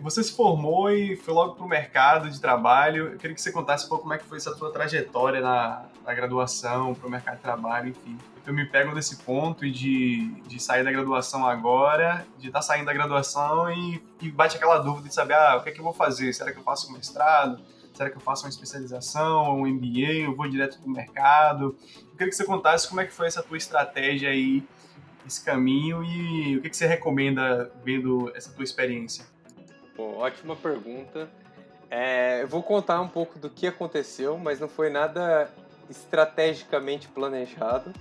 Você 0.00 0.24
se 0.24 0.32
formou 0.32 0.90
e 0.90 1.14
foi 1.16 1.34
logo 1.34 1.54
para 1.54 1.64
o 1.64 1.68
mercado 1.68 2.30
de 2.30 2.40
trabalho. 2.40 3.08
Eu 3.08 3.18
queria 3.18 3.34
que 3.34 3.40
você 3.40 3.52
contasse 3.52 3.84
um 3.84 3.88
pouco 3.88 4.04
como 4.04 4.14
é 4.14 4.18
que 4.18 4.24
foi 4.24 4.38
essa 4.38 4.54
sua 4.56 4.72
trajetória 4.72 5.42
na, 5.42 5.84
na 6.04 6.14
graduação, 6.14 6.94
para 6.94 7.06
o 7.06 7.10
mercado 7.10 7.36
de 7.36 7.42
trabalho, 7.42 7.90
enfim. 7.90 8.16
Eu 8.46 8.54
me 8.54 8.64
pego 8.64 8.94
desse 8.94 9.16
ponto 9.18 9.70
de, 9.70 10.30
de 10.46 10.60
sair 10.60 10.82
da 10.82 10.90
graduação 10.90 11.46
agora, 11.46 12.26
de 12.38 12.46
estar 12.46 12.60
tá 12.60 12.62
saindo 12.62 12.86
da 12.86 12.94
graduação 12.94 13.70
e, 13.70 14.02
e 14.22 14.30
bate 14.30 14.56
aquela 14.56 14.78
dúvida 14.78 15.08
de 15.08 15.14
saber, 15.14 15.34
ah, 15.34 15.58
o 15.58 15.62
que 15.62 15.68
é 15.68 15.72
que 15.72 15.80
eu 15.80 15.84
vou 15.84 15.92
fazer? 15.92 16.32
Será 16.32 16.50
que 16.50 16.58
eu 16.58 16.64
faço 16.64 16.90
mestrado? 16.92 17.60
Será 18.00 18.08
que 18.08 18.16
eu 18.16 18.20
faço 18.22 18.44
uma 18.46 18.48
especialização, 18.48 19.60
um 19.60 19.66
MBA? 19.66 20.24
Eu 20.24 20.34
vou 20.34 20.48
direto 20.48 20.78
para 20.78 20.88
o 20.88 20.90
mercado? 20.90 21.76
Eu 22.00 22.12
queria 22.12 22.28
que 22.28 22.32
você 22.32 22.44
contasse 22.44 22.88
como 22.88 23.02
é 23.02 23.04
que 23.04 23.12
foi 23.12 23.26
essa 23.26 23.42
tua 23.42 23.58
estratégia 23.58 24.30
aí, 24.30 24.66
esse 25.26 25.44
caminho 25.44 26.02
e 26.02 26.56
o 26.56 26.62
que, 26.62 26.70
que 26.70 26.76
você 26.78 26.86
recomenda 26.86 27.70
vendo 27.84 28.32
essa 28.34 28.50
tua 28.52 28.64
experiência 28.64 29.26
ótima 30.20 30.56
pergunta. 30.56 31.28
É, 31.90 32.42
eu 32.42 32.48
vou 32.48 32.62
contar 32.62 33.00
um 33.00 33.08
pouco 33.08 33.38
do 33.38 33.50
que 33.50 33.66
aconteceu, 33.66 34.38
mas 34.38 34.60
não 34.60 34.68
foi 34.68 34.90
nada 34.90 35.50
estrategicamente 35.88 37.08
planejado. 37.08 37.92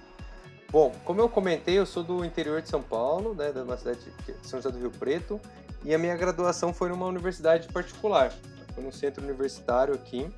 Bom, 0.72 0.94
como 1.03 1.20
eu 1.20 1.27
comentei, 1.27 1.79
eu 1.79 1.86
sou 1.86 2.03
do 2.03 2.24
interior 2.24 2.62
de 2.62 2.70
São 2.70 2.84
Paulo, 2.84 3.34
né, 3.34 3.51
da 3.51 3.75
cidade 3.75 4.00
de 4.25 4.48
São 4.48 4.62
José 4.62 4.72
do 4.72 4.79
Rio 4.79 4.91
Preto, 4.91 5.41
e 5.84 5.94
a 5.94 5.98
minha 5.98 6.15
graduação 6.15 6.72
foi 6.72 6.89
numa 6.89 7.08
universidade 7.08 7.68
particular. 7.70 8.32
Foi 8.79 8.86
no 8.86 8.93
centro 8.93 9.21
universitário 9.21 9.93
aqui 9.93 10.31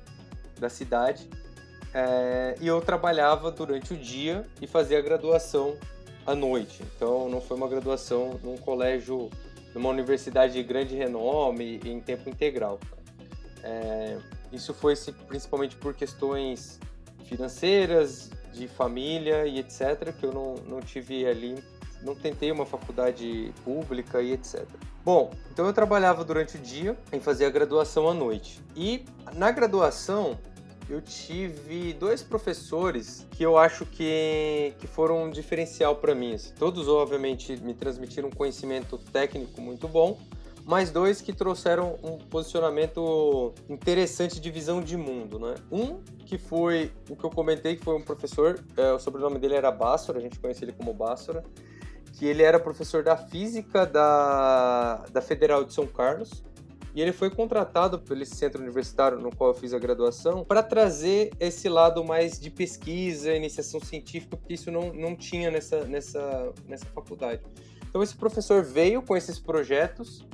da 0.58 0.68
cidade. 0.68 1.30
É, 1.94 2.56
e 2.60 2.66
eu 2.66 2.80
trabalhava 2.80 3.52
durante 3.52 3.94
o 3.94 3.96
dia 3.96 4.44
e 4.60 4.66
fazia 4.66 4.98
a 4.98 5.00
graduação 5.00 5.76
à 6.26 6.34
noite. 6.34 6.82
Então 6.96 7.28
não 7.28 7.40
foi 7.40 7.56
uma 7.56 7.68
graduação 7.68 8.40
num 8.42 8.56
colégio 8.56 9.30
numa 9.72 9.88
universidade 9.88 10.54
de 10.54 10.62
grande 10.64 10.96
renome 10.96 11.80
em 11.84 12.00
tempo 12.00 12.28
integral. 12.28 12.80
É, 13.62 14.18
isso 14.50 14.74
foi 14.74 14.94
principalmente 15.28 15.76
por 15.76 15.94
questões 15.94 16.80
financeiras, 17.26 18.28
de 18.52 18.66
família 18.66 19.46
e 19.46 19.60
etc., 19.60 20.12
que 20.18 20.26
eu 20.26 20.32
não, 20.32 20.54
não 20.66 20.80
tive 20.80 21.24
ali, 21.26 21.62
não 22.02 22.16
tentei 22.16 22.50
uma 22.50 22.66
faculdade 22.66 23.54
pública 23.64 24.20
e 24.20 24.32
etc. 24.32 24.66
Bom, 25.04 25.32
então 25.50 25.66
eu 25.66 25.72
trabalhava 25.72 26.24
durante 26.24 26.56
o 26.56 26.60
dia 26.60 26.96
e 27.12 27.18
fazia 27.18 27.48
a 27.48 27.50
graduação 27.50 28.08
à 28.08 28.14
noite. 28.14 28.60
E 28.76 29.04
na 29.34 29.50
graduação, 29.50 30.38
eu 30.88 31.00
tive 31.00 31.92
dois 31.94 32.22
professores 32.22 33.26
que 33.32 33.42
eu 33.42 33.58
acho 33.58 33.84
que, 33.84 34.74
que 34.78 34.86
foram 34.86 35.24
um 35.24 35.30
diferencial 35.30 35.96
para 35.96 36.14
mim. 36.14 36.34
Assim. 36.34 36.52
Todos, 36.56 36.86
obviamente, 36.88 37.56
me 37.56 37.74
transmitiram 37.74 38.28
um 38.28 38.32
conhecimento 38.32 38.96
técnico 38.96 39.60
muito 39.60 39.88
bom, 39.88 40.18
mas 40.64 40.90
dois 40.90 41.20
que 41.20 41.32
trouxeram 41.32 41.98
um 42.02 42.18
posicionamento 42.18 43.52
interessante 43.68 44.40
de 44.40 44.50
visão 44.50 44.80
de 44.80 44.96
mundo, 44.96 45.38
né? 45.38 45.54
Um 45.70 46.00
que 46.24 46.38
foi 46.38 46.92
o 47.10 47.16
que 47.16 47.24
eu 47.24 47.30
comentei, 47.30 47.76
que 47.76 47.84
foi 47.84 47.96
um 47.96 48.02
professor, 48.02 48.62
é, 48.76 48.92
o 48.92 48.98
sobrenome 48.98 49.38
dele 49.38 49.54
era 49.54 49.70
Bássora, 49.70 50.18
a 50.18 50.22
gente 50.22 50.38
conhece 50.38 50.64
ele 50.64 50.72
como 50.72 50.94
Bássora, 50.94 51.44
que 52.12 52.26
ele 52.26 52.42
era 52.42 52.60
professor 52.60 53.02
da 53.02 53.16
física 53.16 53.86
da, 53.86 55.04
da 55.10 55.20
Federal 55.20 55.64
de 55.64 55.72
São 55.72 55.86
Carlos, 55.86 56.44
e 56.94 57.00
ele 57.00 57.12
foi 57.12 57.30
contratado 57.30 57.98
pelo 57.98 58.24
centro 58.26 58.60
universitário 58.60 59.18
no 59.18 59.34
qual 59.34 59.50
eu 59.50 59.54
fiz 59.54 59.72
a 59.72 59.78
graduação 59.78 60.44
para 60.44 60.62
trazer 60.62 61.32
esse 61.40 61.68
lado 61.68 62.04
mais 62.04 62.38
de 62.38 62.50
pesquisa, 62.50 63.34
iniciação 63.34 63.80
científica, 63.80 64.36
porque 64.36 64.54
isso 64.54 64.70
não, 64.70 64.92
não 64.92 65.16
tinha 65.16 65.50
nessa, 65.50 65.84
nessa, 65.84 66.52
nessa 66.68 66.84
faculdade. 66.86 67.42
Então 67.88 68.02
esse 68.02 68.14
professor 68.14 68.62
veio 68.62 69.00
com 69.00 69.16
esses 69.16 69.38
projetos 69.38 70.26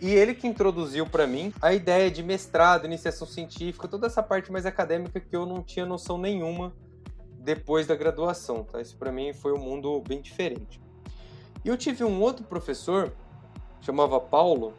e 0.00 0.10
ele 0.10 0.34
que 0.34 0.46
introduziu 0.46 1.06
para 1.06 1.26
mim 1.26 1.52
a 1.60 1.74
ideia 1.74 2.10
de 2.10 2.22
mestrado, 2.22 2.86
iniciação 2.86 3.26
científica, 3.26 3.86
toda 3.86 4.06
essa 4.06 4.22
parte 4.22 4.50
mais 4.50 4.64
acadêmica 4.64 5.20
que 5.20 5.36
eu 5.36 5.44
não 5.44 5.62
tinha 5.62 5.84
noção 5.84 6.16
nenhuma 6.16 6.74
depois 7.38 7.86
da 7.86 7.94
graduação, 7.94 8.64
tá? 8.64 8.80
Isso 8.80 8.96
para 8.96 9.12
mim 9.12 9.32
foi 9.32 9.52
um 9.52 9.58
mundo 9.58 10.02
bem 10.06 10.20
diferente. 10.20 10.80
E 11.66 11.68
eu 11.68 11.76
tive 11.76 12.04
um 12.04 12.22
outro 12.22 12.44
professor, 12.44 13.12
chamava 13.80 14.20
Paulo, 14.20 14.72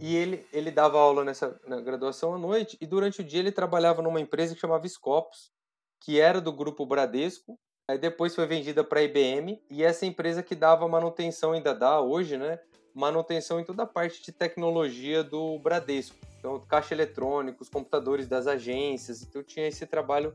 e 0.00 0.16
ele, 0.16 0.46
ele 0.54 0.70
dava 0.70 0.98
aula 0.98 1.22
nessa 1.22 1.60
na 1.66 1.82
graduação 1.82 2.34
à 2.34 2.38
noite, 2.38 2.78
e 2.80 2.86
durante 2.86 3.20
o 3.20 3.24
dia 3.24 3.40
ele 3.40 3.52
trabalhava 3.52 4.00
numa 4.00 4.18
empresa 4.18 4.54
que 4.54 4.60
chamava 4.62 4.88
Scopus, 4.88 5.52
que 6.00 6.18
era 6.18 6.40
do 6.40 6.50
grupo 6.50 6.86
Bradesco, 6.86 7.58
aí 7.86 7.98
depois 7.98 8.34
foi 8.34 8.46
vendida 8.46 8.82
para 8.82 9.00
a 9.00 9.02
IBM, 9.02 9.62
e 9.70 9.84
essa 9.84 10.06
empresa 10.06 10.42
que 10.42 10.54
dava 10.54 10.88
manutenção, 10.88 11.52
ainda 11.52 11.74
dá 11.74 12.00
hoje, 12.00 12.38
né? 12.38 12.58
Manutenção 12.94 13.60
em 13.60 13.64
toda 13.64 13.82
a 13.82 13.86
parte 13.86 14.24
de 14.24 14.32
tecnologia 14.32 15.22
do 15.22 15.58
Bradesco. 15.58 16.16
Então, 16.38 16.58
caixa 16.58 16.94
eletrônico, 16.94 17.62
os 17.62 17.68
computadores 17.68 18.26
das 18.26 18.46
agências, 18.46 19.22
então 19.22 19.42
tinha 19.42 19.68
esse 19.68 19.84
trabalho 19.84 20.34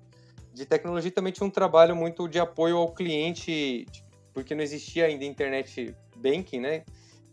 de 0.54 0.68
tecnologia 0.68 1.12
também 1.12 1.34
tinha 1.34 1.48
um 1.48 1.52
trabalho 1.52 1.96
muito 1.96 2.28
de 2.28 2.40
apoio 2.40 2.78
ao 2.78 2.94
cliente, 2.94 3.88
porque 4.34 4.56
não 4.56 4.64
existia 4.64 5.06
ainda 5.06 5.26
internet 5.26 5.96
banking, 6.16 6.60
né? 6.60 6.84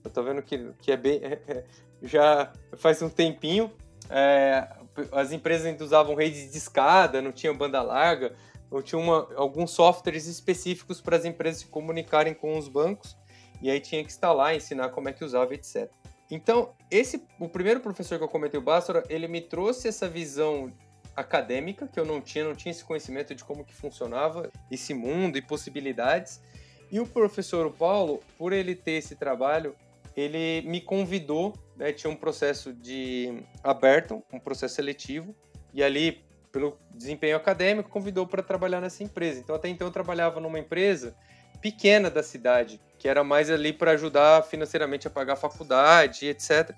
Eu 0.05 0.11
tô 0.11 0.23
vendo 0.23 0.43
que, 0.43 0.73
que 0.81 0.93
é 0.93 0.97
bem. 0.97 1.21
já 2.03 2.53
faz 2.77 3.03
um 3.03 3.09
tempinho. 3.09 3.73
É, 4.09 4.69
as 5.13 5.33
empresas 5.33 5.67
ainda 5.67 5.85
usavam 5.85 6.15
redes 6.15 6.51
de 6.51 6.59
escada, 6.59 7.21
não 7.21 7.33
tinham 7.33 7.57
banda 7.57 7.83
larga, 7.83 8.35
ou 8.71 8.83
tinha 8.83 8.99
uma, 8.99 9.29
alguns 9.37 9.71
softwares 9.73 10.27
específicos 10.27 11.01
para 11.01 11.17
as 11.17 11.25
empresas 11.25 11.63
se 11.63 11.67
comunicarem 11.67 12.35
com 12.35 12.57
os 12.57 12.69
bancos, 12.69 13.17
e 13.61 13.71
aí 13.71 13.81
tinha 13.81 14.03
que 14.03 14.11
instalar, 14.11 14.55
ensinar 14.55 14.91
como 14.91 15.09
é 15.09 15.13
que 15.13 15.25
usava, 15.25 15.55
etc. 15.55 15.91
Então, 16.31 16.75
esse, 16.91 17.25
o 17.39 17.49
primeiro 17.49 17.81
professor 17.81 18.19
que 18.19 18.25
eu 18.25 18.29
comentei, 18.29 18.59
o 18.59 18.63
Bássora, 18.63 19.03
ele 19.09 19.29
me 19.29 19.41
trouxe 19.41 19.89
essa 19.89 20.09
visão 20.09 20.73
acadêmica, 21.15 21.87
que 21.87 21.99
eu 21.99 22.05
não 22.05 22.21
tinha, 22.21 22.45
não 22.45 22.55
tinha 22.55 22.71
esse 22.71 22.85
conhecimento 22.85 23.35
de 23.35 23.45
como 23.45 23.65
que 23.65 23.75
funcionava 23.75 24.51
esse 24.71 24.93
mundo 24.93 25.39
e 25.39 25.43
possibilidades. 25.43 26.41
E 26.91 27.01
o 27.01 27.07
professor 27.07 27.71
Paulo, 27.73 28.23
por 28.39 28.53
ele 28.53 28.75
ter 28.75 28.93
esse 28.93 29.17
trabalho, 29.17 29.75
ele 30.17 30.63
me 30.67 30.81
convidou, 30.81 31.55
né, 31.77 31.93
tinha 31.93 32.11
um 32.11 32.17
processo 32.17 32.73
de 32.73 33.43
aberto, 33.63 34.23
um 34.33 34.39
processo 34.39 34.77
seletivo, 34.77 35.35
e 35.75 35.83
ali, 35.83 36.25
pelo 36.51 36.79
desempenho 36.95 37.37
acadêmico, 37.37 37.91
convidou 37.91 38.27
para 38.27 38.43
trabalhar 38.43 38.81
nessa 38.81 39.03
empresa. 39.03 39.41
Então, 39.41 39.55
até 39.55 39.69
então, 39.69 39.87
eu 39.87 39.93
trabalhava 39.93 40.41
numa 40.41 40.59
empresa 40.59 41.15
pequena 41.61 42.11
da 42.11 42.23
cidade, 42.23 42.81
que 42.99 43.09
era 43.09 43.25
mais 43.25 43.51
ali 43.51 43.73
para 43.73 43.93
ajudar 43.93 44.43
financeiramente 44.45 45.07
a 45.07 45.11
pagar 45.11 45.35
a 45.35 45.37
faculdade, 45.37 46.27
etc. 46.27 46.75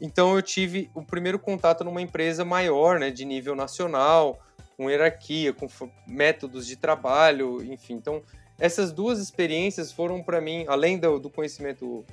Então 0.00 0.34
eu 0.34 0.42
tive 0.42 0.90
o 0.94 1.02
primeiro 1.02 1.38
contato 1.38 1.84
numa 1.84 2.00
empresa 2.00 2.44
maior, 2.44 2.98
né, 2.98 3.10
de 3.10 3.24
nível 3.24 3.54
nacional, 3.54 4.38
com 4.76 4.90
hierarquia, 4.90 5.52
com 5.52 5.68
métodos 6.06 6.66
de 6.66 6.76
trabalho, 6.76 7.62
enfim. 7.62 7.94
Então 7.94 8.22
essas 8.60 8.92
duas 8.92 9.18
experiências 9.18 9.90
foram 9.90 10.22
para 10.22 10.40
mim, 10.40 10.64
além 10.68 10.98
do, 10.98 11.18
do 11.18 11.30
conhecimento 11.30 12.04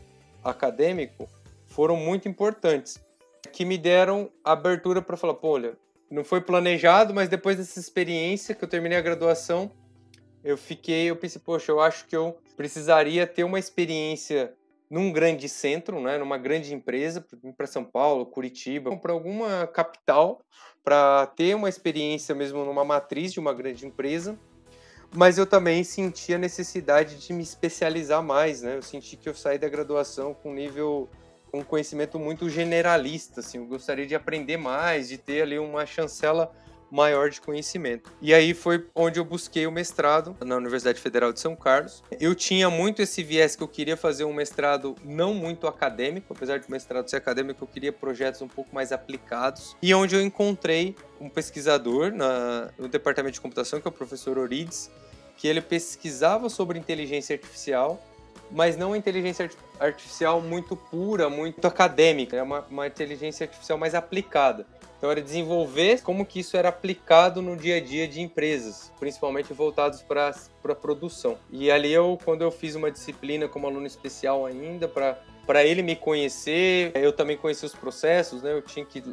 acadêmico, 0.43 1.29
foram 1.67 1.97
muito 1.97 2.27
importantes, 2.27 2.99
que 3.51 3.65
me 3.65 3.77
deram 3.77 4.31
abertura 4.43 5.01
para 5.01 5.17
falar, 5.17 5.33
pô, 5.33 5.49
olha, 5.49 5.77
não 6.09 6.23
foi 6.23 6.39
planejado, 6.39 7.13
mas 7.13 7.27
depois 7.27 7.57
dessa 7.57 7.79
experiência 7.79 8.55
que 8.55 8.63
eu 8.63 8.67
terminei 8.67 8.97
a 8.97 9.01
graduação, 9.01 9.69
eu 10.43 10.57
fiquei, 10.57 11.09
eu 11.09 11.15
pensei, 11.17 11.41
poxa, 11.43 11.71
eu 11.71 11.81
acho 11.81 12.07
que 12.07 12.15
eu 12.15 12.37
precisaria 12.55 13.27
ter 13.27 13.43
uma 13.43 13.59
experiência 13.59 14.53
num 14.89 15.11
grande 15.11 15.49
centro, 15.49 15.99
né, 15.99 16.17
numa 16.17 16.37
grande 16.37 16.73
empresa, 16.73 17.25
para 17.57 17.67
São 17.67 17.83
Paulo, 17.83 18.25
Curitiba, 18.25 18.95
para 18.95 19.11
alguma 19.11 19.67
capital, 19.67 20.39
para 20.81 21.27
ter 21.27 21.53
uma 21.55 21.67
experiência 21.67 22.33
mesmo 22.33 22.63
numa 22.63 22.85
matriz 22.85 23.33
de 23.33 23.39
uma 23.39 23.53
grande 23.53 23.85
empresa. 23.85 24.39
Mas 25.17 25.39
eu 25.39 25.47
também 25.47 25.83
senti 25.83 26.31
a 26.31 26.37
necessidade 26.37 27.15
de 27.15 27.33
me 27.33 27.41
especializar 27.41 28.21
mais, 28.21 28.61
né? 28.61 28.75
Eu 28.75 28.83
senti 28.83 29.17
que 29.17 29.27
eu 29.27 29.33
saí 29.33 29.57
da 29.57 29.67
graduação 29.67 30.31
com 30.31 30.53
nível 30.53 31.09
com 31.51 31.63
conhecimento 31.63 32.19
muito 32.19 32.47
generalista, 32.47 33.39
assim, 33.39 33.57
eu 33.57 33.65
gostaria 33.65 34.05
de 34.05 34.13
aprender 34.13 34.57
mais, 34.57 35.07
de 35.07 35.17
ter 35.17 35.41
ali 35.41 35.57
uma 35.57 35.87
chancela 35.87 36.51
maior 36.91 37.31
de 37.31 37.41
conhecimento. 37.41 38.11
E 38.21 38.31
aí 38.31 38.53
foi 38.53 38.85
onde 38.93 39.19
eu 39.19 39.25
busquei 39.25 39.65
o 39.65 39.71
mestrado 39.71 40.37
na 40.45 40.55
Universidade 40.55 41.01
Federal 41.01 41.33
de 41.33 41.39
São 41.39 41.55
Carlos. 41.55 42.03
Eu 42.19 42.35
tinha 42.35 42.69
muito 42.69 43.01
esse 43.01 43.23
viés 43.23 43.55
que 43.55 43.63
eu 43.63 43.67
queria 43.67 43.97
fazer 43.97 44.23
um 44.23 44.33
mestrado 44.33 44.95
não 45.03 45.33
muito 45.33 45.65
acadêmico, 45.65 46.31
apesar 46.31 46.59
de 46.59 46.67
o 46.67 46.71
mestrado 46.71 47.09
ser 47.09 47.15
acadêmico, 47.15 47.63
eu 47.63 47.67
queria 47.67 47.91
projetos 47.91 48.41
um 48.43 48.47
pouco 48.47 48.75
mais 48.75 48.91
aplicados. 48.91 49.75
E 49.81 49.93
onde 49.95 50.15
eu 50.15 50.21
encontrei 50.21 50.95
um 51.19 51.27
pesquisador 51.27 52.13
na, 52.13 52.69
no 52.77 52.87
departamento 52.87 53.33
de 53.33 53.41
computação, 53.41 53.81
que 53.81 53.87
é 53.87 53.89
o 53.89 53.91
professor 53.91 54.37
Orides, 54.37 54.91
que 55.37 55.47
ele 55.47 55.61
pesquisava 55.61 56.49
sobre 56.49 56.77
inteligência 56.77 57.35
artificial 57.35 58.01
mas 58.51 58.77
não 58.77 58.95
inteligência 58.95 59.49
artificial 59.79 60.41
muito 60.41 60.75
pura, 60.75 61.29
muito 61.29 61.65
acadêmica, 61.67 62.37
é 62.37 62.41
uma, 62.41 62.65
uma 62.69 62.87
inteligência 62.87 63.45
artificial 63.45 63.77
mais 63.77 63.93
aplicada. 63.93 64.65
Então 64.97 65.11
era 65.11 65.21
desenvolver 65.21 66.01
como 66.01 66.25
que 66.25 66.39
isso 66.39 66.57
era 66.57 66.69
aplicado 66.69 67.39
no 67.41 67.55
dia 67.55 67.77
a 67.77 67.79
dia 67.79 68.07
de 68.07 68.19
empresas, 68.19 68.91
principalmente 68.99 69.53
voltados 69.53 70.01
para 70.01 70.33
a 70.67 70.75
produção. 70.75 71.37
E 71.51 71.69
ali 71.69 71.93
eu, 71.93 72.17
quando 72.25 72.41
eu 72.41 72.49
fiz 72.49 72.73
uma 72.73 72.89
disciplina 72.89 73.47
como 73.47 73.67
aluno 73.67 73.85
especial 73.85 74.45
ainda, 74.45 74.87
para 74.87 75.63
ele 75.63 75.83
me 75.83 75.95
conhecer, 75.95 76.91
eu 76.95 77.13
também 77.13 77.37
conheci 77.37 77.63
os 77.63 77.75
processos, 77.75 78.41
né? 78.41 78.53
Eu 78.53 78.61
tinha 78.63 78.83
que 78.83 79.03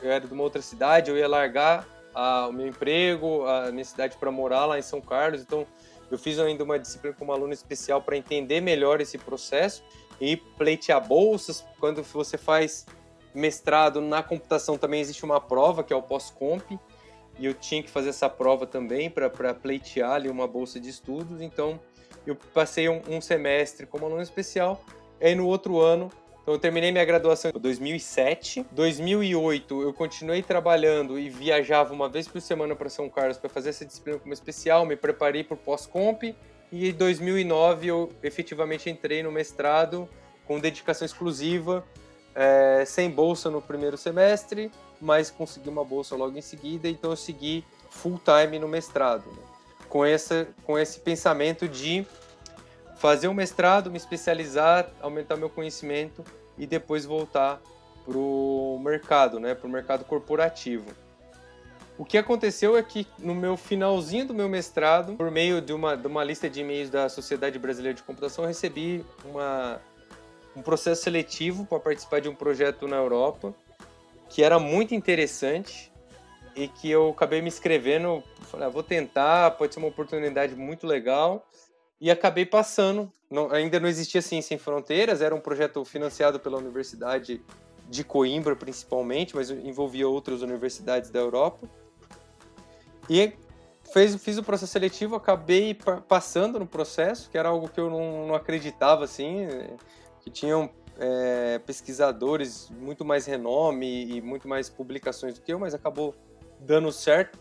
eu 0.00 0.10
era 0.10 0.24
de 0.24 0.32
uma 0.32 0.42
outra 0.42 0.62
cidade, 0.62 1.10
eu 1.10 1.16
ia 1.16 1.26
largar 1.26 1.84
a, 2.14 2.48
o 2.48 2.52
meu 2.52 2.66
emprego, 2.66 3.44
a 3.46 3.84
cidade 3.84 4.16
para 4.16 4.30
morar 4.30 4.66
lá 4.66 4.78
em 4.78 4.82
São 4.82 5.00
Carlos, 5.00 5.42
então 5.42 5.66
eu 6.10 6.18
fiz 6.18 6.38
ainda 6.38 6.62
uma 6.62 6.78
disciplina 6.78 7.16
como 7.18 7.32
aluno 7.32 7.52
especial 7.52 8.00
para 8.00 8.16
entender 8.16 8.60
melhor 8.60 9.00
esse 9.00 9.18
processo 9.18 9.82
e 10.20 10.36
pleitear 10.36 11.06
bolsas. 11.06 11.64
Quando 11.80 12.02
você 12.02 12.38
faz 12.38 12.86
mestrado 13.34 14.00
na 14.00 14.22
computação 14.22 14.78
também 14.78 15.00
existe 15.00 15.24
uma 15.24 15.40
prova 15.40 15.82
que 15.82 15.92
é 15.92 15.96
o 15.96 16.02
pós-comp 16.02 16.78
e 17.36 17.46
eu 17.46 17.52
tinha 17.52 17.82
que 17.82 17.90
fazer 17.90 18.10
essa 18.10 18.28
prova 18.28 18.64
também 18.64 19.10
para 19.10 19.28
pleitear 19.54 20.12
ali 20.12 20.28
uma 20.28 20.46
bolsa 20.46 20.78
de 20.78 20.88
estudos. 20.88 21.40
Então 21.40 21.80
eu 22.26 22.36
passei 22.36 22.88
um, 22.88 23.02
um 23.08 23.20
semestre 23.20 23.86
como 23.86 24.06
aluno 24.06 24.22
especial. 24.22 24.80
E 25.20 25.26
aí 25.26 25.34
no 25.34 25.46
outro 25.46 25.80
ano 25.80 26.10
então 26.44 26.52
eu 26.52 26.58
terminei 26.58 26.92
minha 26.92 27.04
graduação 27.06 27.50
em 27.54 27.58
2007. 27.58 28.66
2008 28.70 29.80
eu 29.80 29.94
continuei 29.94 30.42
trabalhando 30.42 31.18
e 31.18 31.30
viajava 31.30 31.94
uma 31.94 32.06
vez 32.06 32.28
por 32.28 32.38
semana 32.38 32.76
para 32.76 32.90
São 32.90 33.08
Carlos 33.08 33.38
para 33.38 33.48
fazer 33.48 33.70
essa 33.70 33.82
disciplina 33.86 34.18
como 34.18 34.34
especial, 34.34 34.84
me 34.84 34.94
preparei 34.94 35.42
para 35.42 35.54
o 35.54 35.56
pós-comp 35.56 36.22
e 36.70 36.90
em 36.90 36.92
2009 36.92 37.86
eu 37.86 38.12
efetivamente 38.22 38.90
entrei 38.90 39.22
no 39.22 39.32
mestrado 39.32 40.06
com 40.46 40.60
dedicação 40.60 41.06
exclusiva, 41.06 41.82
é, 42.34 42.84
sem 42.86 43.08
bolsa 43.08 43.48
no 43.48 43.62
primeiro 43.62 43.96
semestre, 43.96 44.70
mas 45.00 45.30
consegui 45.30 45.70
uma 45.70 45.82
bolsa 45.82 46.14
logo 46.14 46.36
em 46.36 46.42
seguida, 46.42 46.90
então 46.90 47.12
eu 47.12 47.16
segui 47.16 47.64
full 47.88 48.20
time 48.22 48.58
no 48.58 48.68
mestrado, 48.68 49.24
né? 49.30 49.42
com, 49.88 50.04
essa, 50.04 50.46
com 50.64 50.78
esse 50.78 51.00
pensamento 51.00 51.66
de 51.66 52.04
fazer 53.04 53.28
um 53.28 53.34
mestrado, 53.34 53.90
me 53.90 53.98
especializar, 53.98 54.88
aumentar 55.02 55.36
meu 55.36 55.50
conhecimento 55.50 56.24
e 56.56 56.66
depois 56.66 57.04
voltar 57.04 57.60
para 58.02 58.16
o 58.16 58.80
mercado, 58.82 59.38
né, 59.38 59.54
para 59.54 59.66
o 59.66 59.70
mercado 59.70 60.06
corporativo. 60.06 60.86
O 61.98 62.04
que 62.06 62.16
aconteceu 62.16 62.78
é 62.78 62.82
que 62.82 63.06
no 63.18 63.34
meu 63.34 63.58
finalzinho 63.58 64.28
do 64.28 64.32
meu 64.32 64.48
mestrado, 64.48 65.16
por 65.16 65.30
meio 65.30 65.60
de 65.60 65.74
uma, 65.74 65.98
de 65.98 66.06
uma 66.06 66.24
lista 66.24 66.48
de 66.48 66.62
e-mails 66.62 66.88
da 66.88 67.10
Sociedade 67.10 67.58
Brasileira 67.58 67.94
de 67.94 68.02
Computação, 68.02 68.44
eu 68.44 68.48
recebi 68.48 69.04
uma, 69.22 69.82
um 70.56 70.62
processo 70.62 71.02
seletivo 71.02 71.66
para 71.66 71.80
participar 71.80 72.22
de 72.22 72.30
um 72.30 72.34
projeto 72.34 72.88
na 72.88 72.96
Europa, 72.96 73.54
que 74.30 74.42
era 74.42 74.58
muito 74.58 74.94
interessante 74.94 75.92
e 76.56 76.68
que 76.68 76.90
eu 76.90 77.10
acabei 77.10 77.42
me 77.42 77.48
inscrevendo, 77.48 78.24
falei, 78.44 78.66
ah, 78.66 78.70
vou 78.70 78.82
tentar, 78.82 79.50
pode 79.58 79.74
ser 79.74 79.80
uma 79.80 79.88
oportunidade 79.88 80.54
muito 80.54 80.86
legal 80.86 81.46
e 82.04 82.10
acabei 82.10 82.44
passando. 82.44 83.10
Não, 83.30 83.50
ainda 83.50 83.80
não 83.80 83.88
existia 83.88 84.20
Ciência 84.20 84.48
Sem 84.50 84.58
Fronteiras, 84.58 85.22
era 85.22 85.34
um 85.34 85.40
projeto 85.40 85.82
financiado 85.86 86.38
pela 86.38 86.58
Universidade 86.58 87.40
de 87.88 88.04
Coimbra, 88.04 88.54
principalmente, 88.54 89.34
mas 89.34 89.48
envolvia 89.48 90.06
outras 90.06 90.42
universidades 90.42 91.08
da 91.08 91.18
Europa. 91.18 91.66
E 93.08 93.32
fez, 93.90 94.14
fiz 94.16 94.36
o 94.36 94.42
processo 94.42 94.70
seletivo, 94.70 95.16
acabei 95.16 95.74
passando 96.06 96.58
no 96.58 96.66
processo, 96.66 97.30
que 97.30 97.38
era 97.38 97.48
algo 97.48 97.70
que 97.70 97.80
eu 97.80 97.88
não, 97.88 98.26
não 98.26 98.34
acreditava, 98.34 99.04
assim, 99.04 99.48
que 100.20 100.28
tinham 100.28 100.68
é, 100.98 101.58
pesquisadores 101.60 102.68
muito 102.70 103.02
mais 103.02 103.24
renome 103.24 104.14
e 104.14 104.20
muito 104.20 104.46
mais 104.46 104.68
publicações 104.68 105.36
do 105.36 105.40
que 105.40 105.54
eu, 105.54 105.58
mas 105.58 105.72
acabou 105.72 106.14
dando 106.60 106.92
certo. 106.92 107.38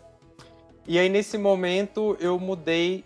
E 0.88 0.98
aí, 0.98 1.10
nesse 1.10 1.38
momento, 1.38 2.16
eu 2.22 2.40
mudei 2.40 3.04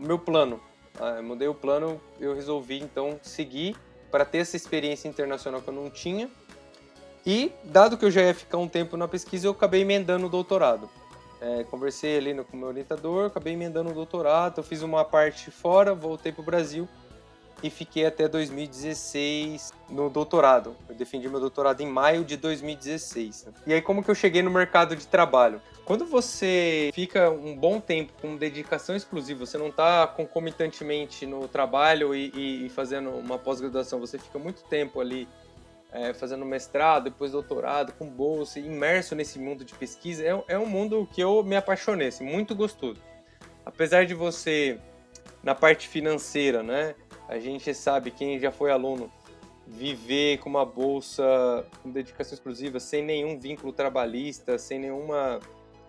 meu 0.00 0.18
plano. 0.18 0.60
Uh, 0.98 1.22
mudei 1.22 1.46
o 1.46 1.54
plano, 1.54 2.00
eu 2.18 2.34
resolvi 2.34 2.80
então 2.80 3.20
seguir 3.22 3.76
para 4.10 4.24
ter 4.24 4.38
essa 4.38 4.56
experiência 4.56 5.08
internacional 5.08 5.62
que 5.62 5.68
eu 5.68 5.74
não 5.74 5.90
tinha. 5.90 6.28
E, 7.24 7.52
dado 7.64 7.96
que 7.96 8.04
eu 8.04 8.10
já 8.10 8.22
ia 8.22 8.34
ficar 8.34 8.58
um 8.58 8.66
tempo 8.66 8.96
na 8.96 9.06
pesquisa, 9.06 9.46
eu 9.46 9.52
acabei 9.52 9.82
emendando 9.82 10.26
o 10.26 10.28
doutorado. 10.28 10.88
É, 11.40 11.62
conversei 11.64 12.16
ali 12.16 12.34
no, 12.34 12.44
com 12.44 12.56
o 12.56 12.60
meu 12.60 12.68
orientador, 12.68 13.26
acabei 13.26 13.52
emendando 13.52 13.90
o 13.90 13.94
doutorado, 13.94 14.58
eu 14.58 14.64
fiz 14.64 14.82
uma 14.82 15.04
parte 15.04 15.50
fora, 15.50 15.94
voltei 15.94 16.32
para 16.32 16.42
o 16.42 16.44
Brasil 16.44 16.88
e 17.62 17.70
fiquei 17.70 18.06
até 18.06 18.28
2016 18.28 19.72
no 19.88 20.08
doutorado. 20.08 20.76
Eu 20.88 20.94
defendi 20.94 21.28
meu 21.28 21.40
doutorado 21.40 21.80
em 21.80 21.86
maio 21.86 22.24
de 22.24 22.36
2016. 22.36 23.48
E 23.66 23.72
aí 23.72 23.82
como 23.82 24.02
que 24.02 24.10
eu 24.10 24.14
cheguei 24.14 24.42
no 24.42 24.50
mercado 24.50 24.94
de 24.94 25.06
trabalho? 25.06 25.60
Quando 25.84 26.04
você 26.04 26.90
fica 26.92 27.30
um 27.30 27.56
bom 27.56 27.80
tempo 27.80 28.12
com 28.20 28.36
dedicação 28.36 28.94
exclusiva, 28.94 29.46
você 29.46 29.56
não 29.56 29.68
está 29.68 30.06
concomitantemente 30.06 31.24
no 31.24 31.48
trabalho 31.48 32.14
e, 32.14 32.66
e 32.66 32.68
fazendo 32.68 33.10
uma 33.10 33.38
pós-graduação, 33.38 33.98
você 33.98 34.18
fica 34.18 34.38
muito 34.38 34.62
tempo 34.64 35.00
ali 35.00 35.26
é, 35.90 36.12
fazendo 36.12 36.44
mestrado, 36.44 37.04
depois 37.04 37.32
doutorado, 37.32 37.92
com 37.94 38.06
bolsa, 38.06 38.60
imerso 38.60 39.14
nesse 39.14 39.38
mundo 39.38 39.64
de 39.64 39.74
pesquisa, 39.74 40.22
é, 40.22 40.44
é 40.48 40.58
um 40.58 40.66
mundo 40.66 41.08
que 41.12 41.20
eu 41.20 41.42
me 41.42 41.56
apaixonei, 41.56 42.08
assim, 42.08 42.24
muito 42.24 42.54
gostoso. 42.54 43.00
Apesar 43.64 44.04
de 44.04 44.14
você, 44.14 44.78
na 45.42 45.54
parte 45.54 45.88
financeira, 45.88 46.62
né, 46.62 46.94
a 47.28 47.38
gente 47.38 47.72
sabe, 47.74 48.10
quem 48.10 48.38
já 48.38 48.50
foi 48.50 48.70
aluno, 48.70 49.12
viver 49.66 50.38
com 50.38 50.48
uma 50.48 50.64
bolsa 50.64 51.66
com 51.82 51.90
dedicação 51.90 52.34
exclusiva, 52.34 52.80
sem 52.80 53.04
nenhum 53.04 53.38
vínculo 53.38 53.70
trabalhista, 53.70 54.58
sem 54.58 54.78
nenhuma 54.78 55.38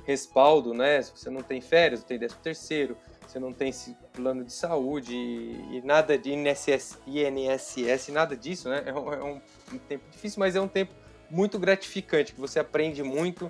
respaldo, 0.06 0.74
né? 0.74 1.02
Você 1.02 1.30
não 1.30 1.42
tem 1.42 1.62
férias, 1.62 2.02
não 2.02 2.08
tem 2.08 2.20
13 2.20 2.36
terceiro, 2.38 2.98
você 3.26 3.40
não 3.40 3.54
tem 3.54 3.72
plano 4.12 4.44
de 4.44 4.52
saúde 4.52 5.16
e 5.16 5.82
nada 5.84 6.18
de 6.18 6.32
INSS, 6.34 6.98
INSS 7.08 8.10
nada 8.10 8.36
disso, 8.36 8.68
né? 8.68 8.84
É 8.86 8.94
um, 8.94 9.14
é 9.14 9.24
um, 9.24 9.42
tempo 9.88 10.04
difícil, 10.12 10.40
mas 10.40 10.56
é 10.56 10.62
um 10.62 10.68
tempo 10.68 10.94
muito 11.30 11.58
gratificante, 11.58 12.34
que 12.34 12.40
você 12.40 12.60
aprende 12.60 13.02
muito, 13.02 13.50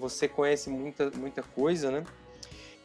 você 0.00 0.26
conhece 0.26 0.68
muita, 0.68 1.10
muita 1.10 1.42
coisa, 1.42 1.90
né? 1.90 2.04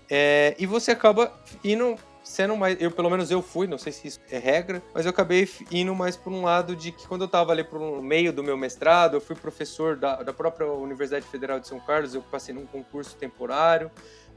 É, 0.07 0.55
e 0.59 0.67
você 0.67 0.91
acaba 0.91 1.33
indo 1.63 1.97
sendo 2.25 2.57
mais. 2.57 2.75
Eu, 2.81 2.91
pelo 2.91 3.09
menos, 3.09 3.29
eu 3.31 3.41
fui, 3.41 3.67
não 3.67 3.77
sei 3.77 3.93
se 3.93 4.07
isso 4.07 4.19
é 4.29 4.37
regra, 4.37 4.81
mas 4.93 5.05
eu 5.05 5.11
acabei 5.11 5.47
indo 5.71 5.93
mais 5.95 6.17
por 6.17 6.33
um 6.33 6.43
lado 6.43 6.75
de 6.75 6.91
que 6.91 7.07
quando 7.07 7.21
eu 7.21 7.27
estava 7.27 7.51
ali 7.51 7.63
pro 7.63 8.01
meio 8.01 8.33
do 8.33 8.43
meu 8.43 8.57
mestrado, 8.57 9.15
eu 9.15 9.21
fui 9.21 9.35
professor 9.35 9.95
da, 9.95 10.23
da 10.23 10.33
própria 10.33 10.67
Universidade 10.67 11.25
Federal 11.27 11.59
de 11.59 11.67
São 11.67 11.79
Carlos, 11.79 12.15
eu 12.15 12.21
passei 12.23 12.53
num 12.53 12.65
concurso 12.65 13.15
temporário, 13.15 13.91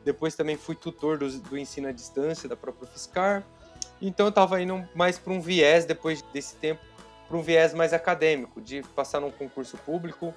depois 0.04 0.36
também 0.36 0.56
fui 0.56 0.74
tutor 0.74 1.18
do, 1.18 1.28
do 1.40 1.58
ensino 1.58 1.88
à 1.88 1.92
distância 1.92 2.48
da 2.48 2.56
própria 2.56 2.86
Fiscar. 2.86 3.42
Então 4.00 4.26
eu 4.26 4.30
estava 4.30 4.60
indo 4.62 4.86
mais 4.94 5.18
para 5.18 5.32
um 5.32 5.40
viés, 5.40 5.84
depois 5.84 6.22
desse 6.32 6.54
tempo, 6.56 6.80
para 7.26 7.36
um 7.36 7.42
viés 7.42 7.74
mais 7.74 7.92
acadêmico, 7.92 8.60
de 8.60 8.82
passar 8.94 9.20
num 9.20 9.30
concurso 9.30 9.76
público 9.78 10.32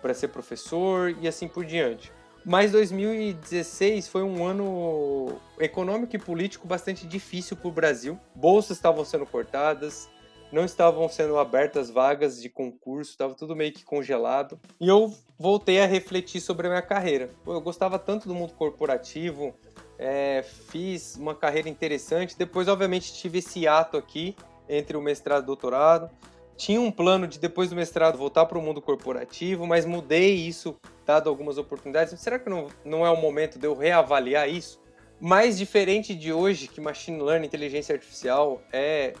para 0.00 0.14
ser 0.14 0.28
professor 0.28 1.14
e 1.20 1.26
assim 1.26 1.48
por 1.48 1.64
diante. 1.64 2.12
Mas 2.44 2.72
2016 2.72 4.06
foi 4.06 4.22
um 4.22 4.46
ano 4.46 5.40
econômico 5.58 6.14
e 6.14 6.18
político 6.18 6.68
bastante 6.68 7.06
difícil 7.06 7.56
para 7.56 7.68
o 7.68 7.72
Brasil. 7.72 8.18
Bolsas 8.34 8.76
estavam 8.76 9.02
sendo 9.02 9.24
cortadas, 9.24 10.10
não 10.52 10.64
estavam 10.64 11.08
sendo 11.08 11.38
abertas 11.38 11.88
vagas 11.88 12.40
de 12.42 12.50
concurso, 12.50 13.12
estava 13.12 13.34
tudo 13.34 13.56
meio 13.56 13.72
que 13.72 13.82
congelado. 13.82 14.60
E 14.78 14.86
eu 14.86 15.14
voltei 15.38 15.80
a 15.80 15.86
refletir 15.86 16.40
sobre 16.40 16.66
a 16.66 16.70
minha 16.70 16.82
carreira. 16.82 17.30
Eu 17.46 17.62
gostava 17.62 17.98
tanto 17.98 18.28
do 18.28 18.34
mundo 18.34 18.52
corporativo, 18.52 19.54
é, 19.98 20.44
fiz 20.70 21.16
uma 21.16 21.34
carreira 21.34 21.68
interessante. 21.70 22.36
Depois, 22.36 22.68
obviamente, 22.68 23.14
tive 23.14 23.38
esse 23.38 23.66
ato 23.66 23.96
aqui 23.96 24.36
entre 24.68 24.98
o 24.98 25.00
mestrado 25.00 25.40
e 25.40 25.44
o 25.44 25.46
doutorado. 25.46 26.10
Tinha 26.56 26.80
um 26.80 26.90
plano 26.90 27.26
de, 27.26 27.38
depois 27.38 27.70
do 27.70 27.76
mestrado, 27.76 28.16
voltar 28.16 28.46
para 28.46 28.58
o 28.58 28.62
mundo 28.62 28.80
corporativo, 28.80 29.66
mas 29.66 29.84
mudei 29.84 30.34
isso 30.34 30.76
dado 31.04 31.28
algumas 31.28 31.58
oportunidades. 31.58 32.18
Será 32.20 32.38
que 32.38 32.48
não, 32.48 32.68
não 32.84 33.04
é 33.04 33.10
o 33.10 33.20
momento 33.20 33.58
de 33.58 33.66
eu 33.66 33.74
reavaliar 33.74 34.48
isso? 34.48 34.80
Mais 35.20 35.58
diferente 35.58 36.14
de 36.14 36.32
hoje, 36.32 36.68
que 36.68 36.80
machine 36.80 37.20
learning, 37.20 37.46
inteligência 37.46 37.94
artificial 37.94 38.62
é 38.72 39.14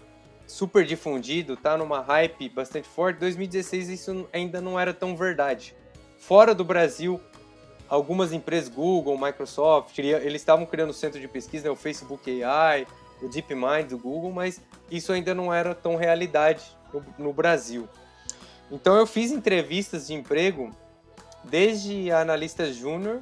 super 0.46 0.84
difundido, 0.84 1.56
tá 1.56 1.76
numa 1.76 2.00
hype 2.00 2.48
bastante 2.50 2.86
forte, 2.86 3.18
2016 3.18 3.88
isso 3.88 4.28
ainda 4.32 4.60
não 4.60 4.78
era 4.78 4.92
tão 4.92 5.16
verdade. 5.16 5.74
Fora 6.18 6.54
do 6.54 6.64
Brasil, 6.64 7.20
algumas 7.88 8.32
empresas, 8.32 8.68
Google, 8.68 9.18
Microsoft, 9.18 9.98
eles 9.98 10.42
estavam 10.42 10.66
criando 10.66 10.92
centro 10.92 11.20
de 11.20 11.28
pesquisa, 11.28 11.64
né, 11.64 11.70
o 11.70 11.76
Facebook 11.76 12.42
AI, 12.42 12.86
o 13.22 13.28
DeepMind 13.28 13.88
do 13.88 13.98
Google, 13.98 14.32
mas 14.32 14.60
isso 14.90 15.12
ainda 15.12 15.34
não 15.34 15.52
era 15.52 15.74
tão 15.74 15.96
realidade 15.96 16.62
no, 16.94 17.26
no 17.26 17.32
Brasil. 17.32 17.88
Então 18.70 18.96
eu 18.96 19.06
fiz 19.06 19.30
entrevistas 19.30 20.06
de 20.06 20.14
emprego 20.14 20.70
desde 21.44 22.10
analista 22.10 22.72
júnior, 22.72 23.20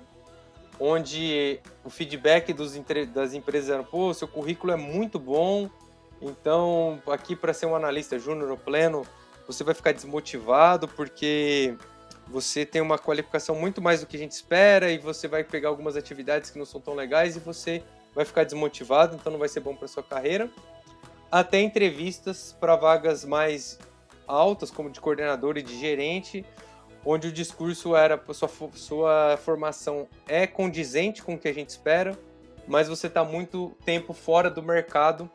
onde 0.78 1.60
o 1.84 1.90
feedback 1.90 2.52
dos, 2.52 2.78
das 3.12 3.34
empresas 3.34 3.70
era, 3.70 3.82
pô, 3.82 4.12
seu 4.14 4.28
currículo 4.28 4.72
é 4.72 4.76
muito 4.76 5.18
bom, 5.18 5.68
então 6.20 7.02
aqui 7.08 7.34
para 7.34 7.52
ser 7.52 7.66
um 7.66 7.74
analista 7.74 8.18
júnior 8.18 8.50
ou 8.50 8.56
pleno, 8.56 9.04
você 9.46 9.64
vai 9.64 9.74
ficar 9.74 9.92
desmotivado 9.92 10.86
porque 10.86 11.76
você 12.28 12.64
tem 12.64 12.80
uma 12.80 12.98
qualificação 12.98 13.54
muito 13.54 13.82
mais 13.82 14.00
do 14.00 14.06
que 14.06 14.16
a 14.16 14.18
gente 14.18 14.32
espera 14.32 14.90
e 14.90 14.98
você 14.98 15.26
vai 15.26 15.42
pegar 15.42 15.68
algumas 15.68 15.96
atividades 15.96 16.50
que 16.50 16.58
não 16.58 16.64
são 16.64 16.80
tão 16.80 16.94
legais 16.94 17.36
e 17.36 17.40
você 17.40 17.82
vai 18.14 18.24
ficar 18.24 18.44
desmotivado, 18.44 19.16
então 19.16 19.32
não 19.32 19.38
vai 19.38 19.48
ser 19.48 19.60
bom 19.60 19.74
para 19.74 19.88
sua 19.88 20.02
carreira. 20.02 20.48
Até 21.32 21.62
entrevistas 21.62 22.54
para 22.60 22.76
vagas 22.76 23.24
mais 23.24 23.78
altas, 24.28 24.70
como 24.70 24.90
de 24.90 25.00
coordenador 25.00 25.56
e 25.56 25.62
de 25.62 25.80
gerente, 25.80 26.44
onde 27.06 27.28
o 27.28 27.32
discurso 27.32 27.96
era 27.96 28.22
sua, 28.34 28.50
sua 28.74 29.38
formação 29.38 30.06
é 30.28 30.46
condizente 30.46 31.22
com 31.22 31.32
o 31.32 31.38
que 31.38 31.48
a 31.48 31.54
gente 31.54 31.70
espera, 31.70 32.18
mas 32.68 32.86
você 32.86 33.06
está 33.06 33.24
muito 33.24 33.74
tempo 33.82 34.12
fora 34.12 34.50
do 34.50 34.62
mercado. 34.62 35.30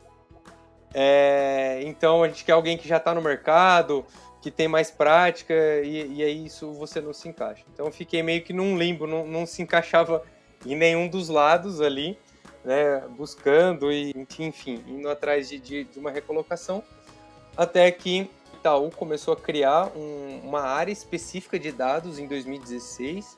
É, 0.93 1.81
então 1.81 2.21
a 2.21 2.27
gente 2.27 2.45
quer 2.45 2.51
alguém 2.51 2.77
que 2.77 2.88
já 2.88 2.97
está 2.97 3.15
no 3.15 3.21
mercado, 3.21 4.05
que 4.39 4.51
tem 4.51 4.67
mais 4.67 4.91
prática, 4.91 5.53
e, 5.83 6.17
e 6.17 6.23
aí 6.23 6.45
isso 6.45 6.73
você 6.73 7.01
não 7.01 7.12
se 7.12 7.27
encaixa. 7.27 7.65
Então 7.73 7.88
eu 7.88 7.91
fiquei 7.91 8.21
meio 8.21 8.43
que 8.43 8.53
num 8.53 8.77
limbo, 8.77 9.07
não, 9.07 9.25
não 9.25 9.47
se 9.47 9.63
encaixava 9.63 10.23
em 10.63 10.75
nenhum 10.75 11.07
dos 11.07 11.27
lados 11.27 11.81
ali, 11.81 12.19
né, 12.67 12.99
buscando 13.15 13.89
e 13.89 14.13
enfim, 14.38 14.84
indo 14.86 15.10
atrás 15.10 15.47
de, 15.47 15.58
de, 15.58 15.84
de 15.86 15.97
uma 15.97 16.12
recolocação, 16.12 16.84
até 17.56 17.89
que 17.89 18.30
Itaú 18.56 18.91
começou 18.91 19.34
a 19.34 19.38
criar 19.38 19.89
um, 19.95 20.41
uma 20.43 20.60
área 20.60 20.91
específica 20.91 21.58
de 21.58 21.71
dados 21.71 22.19
em 22.19 22.27
2016, 22.27 23.38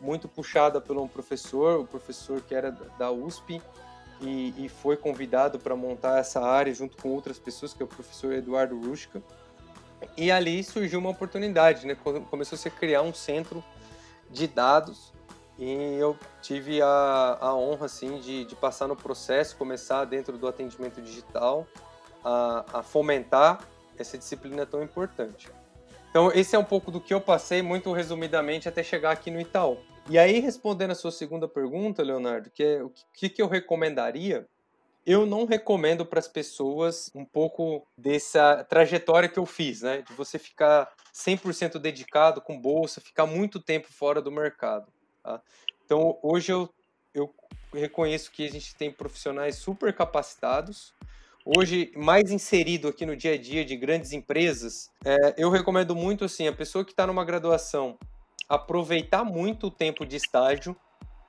muito 0.00 0.26
puxada 0.26 0.80
por 0.80 0.98
um 0.98 1.06
professor, 1.06 1.78
o 1.78 1.86
professor 1.86 2.40
que 2.40 2.52
era 2.52 2.72
da 2.98 3.12
USP, 3.12 3.62
e, 4.20 4.52
e 4.64 4.68
foi 4.68 4.96
convidado 4.96 5.60
para 5.60 5.76
montar 5.76 6.18
essa 6.18 6.44
área 6.44 6.74
junto 6.74 7.00
com 7.00 7.10
outras 7.10 7.38
pessoas, 7.38 7.72
que 7.72 7.80
é 7.80 7.84
o 7.84 7.88
professor 7.88 8.32
Eduardo 8.32 8.76
Rushka. 8.76 9.22
E 10.16 10.32
ali 10.32 10.64
surgiu 10.64 10.98
uma 10.98 11.10
oportunidade, 11.10 11.86
né? 11.86 11.96
Começou 12.28 12.58
-se 12.58 12.66
a 12.66 12.70
criar 12.72 13.02
um 13.02 13.14
centro 13.14 13.62
de 14.30 14.48
dados 14.48 15.13
e 15.58 15.96
eu 15.98 16.18
tive 16.42 16.82
a, 16.82 17.38
a 17.40 17.54
honra 17.54 17.86
assim 17.86 18.18
de, 18.18 18.44
de 18.44 18.56
passar 18.56 18.88
no 18.88 18.96
processo, 18.96 19.56
começar 19.56 20.04
dentro 20.04 20.36
do 20.36 20.48
atendimento 20.48 21.00
digital 21.00 21.66
a, 22.24 22.64
a 22.78 22.82
fomentar 22.82 23.66
essa 23.98 24.18
disciplina 24.18 24.66
tão 24.66 24.82
importante. 24.82 25.48
Então, 26.10 26.30
esse 26.32 26.54
é 26.54 26.58
um 26.58 26.64
pouco 26.64 26.90
do 26.90 27.00
que 27.00 27.12
eu 27.12 27.20
passei, 27.20 27.60
muito 27.62 27.92
resumidamente, 27.92 28.68
até 28.68 28.82
chegar 28.82 29.10
aqui 29.10 29.30
no 29.30 29.40
Itaú. 29.40 29.78
E 30.08 30.18
aí, 30.18 30.38
respondendo 30.38 30.90
a 30.90 30.94
sua 30.94 31.10
segunda 31.10 31.48
pergunta, 31.48 32.02
Leonardo, 32.02 32.50
que 32.50 32.62
é 32.62 32.82
o 32.82 32.92
que, 33.12 33.28
que 33.28 33.42
eu 33.42 33.48
recomendaria, 33.48 34.46
eu 35.06 35.26
não 35.26 35.44
recomendo 35.44 36.04
para 36.06 36.18
as 36.18 36.28
pessoas 36.28 37.10
um 37.14 37.24
pouco 37.24 37.86
dessa 37.96 38.64
trajetória 38.64 39.28
que 39.28 39.38
eu 39.38 39.46
fiz, 39.46 39.82
né? 39.82 40.02
De 40.02 40.12
você 40.14 40.38
ficar 40.38 40.90
100% 41.12 41.78
dedicado 41.78 42.40
com 42.40 42.60
bolsa, 42.60 43.00
ficar 43.00 43.26
muito 43.26 43.60
tempo 43.60 43.88
fora 43.92 44.22
do 44.22 44.30
mercado. 44.30 44.86
Tá? 45.24 45.40
Então, 45.84 46.18
hoje 46.22 46.52
eu, 46.52 46.68
eu 47.14 47.34
reconheço 47.72 48.30
que 48.30 48.44
a 48.46 48.50
gente 48.50 48.76
tem 48.76 48.92
profissionais 48.92 49.56
super 49.56 49.92
capacitados, 49.94 50.92
hoje 51.44 51.90
mais 51.96 52.30
inserido 52.30 52.88
aqui 52.88 53.06
no 53.06 53.16
dia 53.16 53.32
a 53.32 53.38
dia 53.38 53.64
de 53.64 53.74
grandes 53.74 54.12
empresas, 54.12 54.90
é, 55.02 55.34
eu 55.38 55.48
recomendo 55.48 55.96
muito 55.96 56.26
assim 56.26 56.46
a 56.46 56.52
pessoa 56.52 56.84
que 56.84 56.92
está 56.92 57.06
numa 57.06 57.24
graduação 57.24 57.98
aproveitar 58.46 59.24
muito 59.24 59.68
o 59.68 59.70
tempo 59.70 60.04
de 60.04 60.16
estágio, 60.16 60.76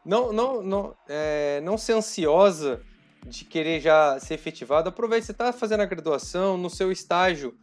não 0.06 0.34
não 0.34 0.62
não 0.62 0.96
é, 1.08 1.62
não 1.62 1.78
ser 1.78 1.94
ansiosa 1.94 2.82
de 3.26 3.46
querer 3.46 3.80
já 3.80 4.20
ser 4.20 4.34
efetivado. 4.34 4.90
Aproveite, 4.90 5.26
você 5.26 5.32
está 5.32 5.54
fazendo 5.54 5.80
a 5.82 5.86
graduação, 5.86 6.58
no 6.58 6.70
seu 6.70 6.92
estágio 6.92 7.58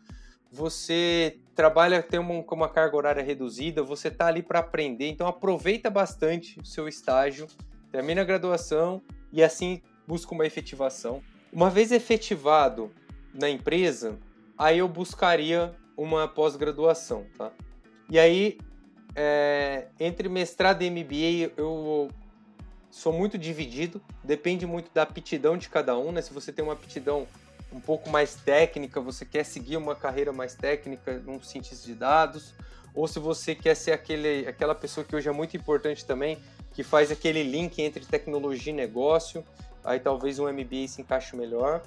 você 0.50 1.41
trabalha 1.54 2.02
tem 2.02 2.18
uma, 2.18 2.44
uma 2.50 2.68
carga 2.68 2.96
horária 2.96 3.22
reduzida, 3.22 3.82
você 3.82 4.08
está 4.08 4.26
ali 4.26 4.42
para 4.42 4.60
aprender, 4.60 5.08
então 5.08 5.26
aproveita 5.26 5.90
bastante 5.90 6.58
o 6.58 6.64
seu 6.64 6.88
estágio, 6.88 7.46
termina 7.90 8.22
a 8.22 8.24
graduação 8.24 9.02
e 9.32 9.42
assim 9.42 9.82
busca 10.06 10.34
uma 10.34 10.46
efetivação. 10.46 11.22
Uma 11.52 11.68
vez 11.68 11.92
efetivado 11.92 12.90
na 13.34 13.48
empresa, 13.48 14.18
aí 14.56 14.78
eu 14.78 14.88
buscaria 14.88 15.74
uma 15.96 16.26
pós-graduação, 16.26 17.26
tá? 17.36 17.52
E 18.08 18.18
aí, 18.18 18.58
é, 19.14 19.88
entre 20.00 20.28
mestrado 20.28 20.82
e 20.82 20.90
MBA, 20.90 21.52
eu 21.56 22.08
sou 22.90 23.12
muito 23.12 23.38
dividido, 23.38 24.02
depende 24.24 24.66
muito 24.66 24.90
da 24.92 25.02
aptidão 25.02 25.56
de 25.56 25.68
cada 25.68 25.96
um, 25.96 26.12
né? 26.12 26.22
Se 26.22 26.32
você 26.32 26.52
tem 26.52 26.64
uma 26.64 26.74
aptidão 26.74 27.26
um 27.72 27.80
pouco 27.80 28.10
mais 28.10 28.34
técnica, 28.34 29.00
você 29.00 29.24
quer 29.24 29.44
seguir 29.44 29.76
uma 29.76 29.94
carreira 29.94 30.32
mais 30.32 30.54
técnica 30.54 31.18
num 31.18 31.42
cientista 31.42 31.86
de 31.86 31.94
dados, 31.94 32.54
ou 32.94 33.08
se 33.08 33.18
você 33.18 33.54
quer 33.54 33.74
ser 33.74 33.92
aquele, 33.92 34.46
aquela 34.46 34.74
pessoa 34.74 35.04
que 35.04 35.16
hoje 35.16 35.28
é 35.28 35.32
muito 35.32 35.56
importante 35.56 36.04
também, 36.04 36.38
que 36.72 36.82
faz 36.82 37.10
aquele 37.10 37.42
link 37.42 37.80
entre 37.80 38.04
tecnologia 38.04 38.72
e 38.72 38.76
negócio, 38.76 39.44
aí 39.84 39.98
talvez 39.98 40.38
um 40.38 40.50
MBA 40.50 40.88
se 40.88 41.00
encaixe 41.00 41.34
melhor. 41.36 41.82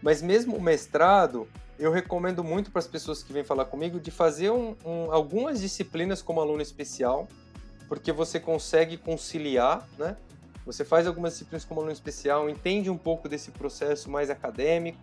Mas 0.00 0.22
mesmo 0.22 0.56
o 0.56 0.62
mestrado, 0.62 1.48
eu 1.78 1.90
recomendo 1.90 2.42
muito 2.42 2.70
para 2.70 2.78
as 2.78 2.86
pessoas 2.86 3.22
que 3.22 3.32
vêm 3.32 3.44
falar 3.44 3.64
comigo 3.64 3.98
de 4.00 4.10
fazer 4.10 4.50
um, 4.50 4.76
um, 4.84 5.12
algumas 5.12 5.60
disciplinas 5.60 6.22
como 6.22 6.40
aluno 6.40 6.62
especial, 6.62 7.28
porque 7.88 8.12
você 8.12 8.38
consegue 8.38 8.96
conciliar, 8.96 9.88
né? 9.98 10.16
Você 10.68 10.84
faz 10.84 11.06
algumas 11.06 11.32
disciplinas 11.32 11.64
como 11.64 11.80
aluno 11.80 11.94
especial, 11.94 12.50
entende 12.50 12.90
um 12.90 12.98
pouco 12.98 13.26
desse 13.26 13.50
processo 13.50 14.10
mais 14.10 14.28
acadêmico. 14.28 15.00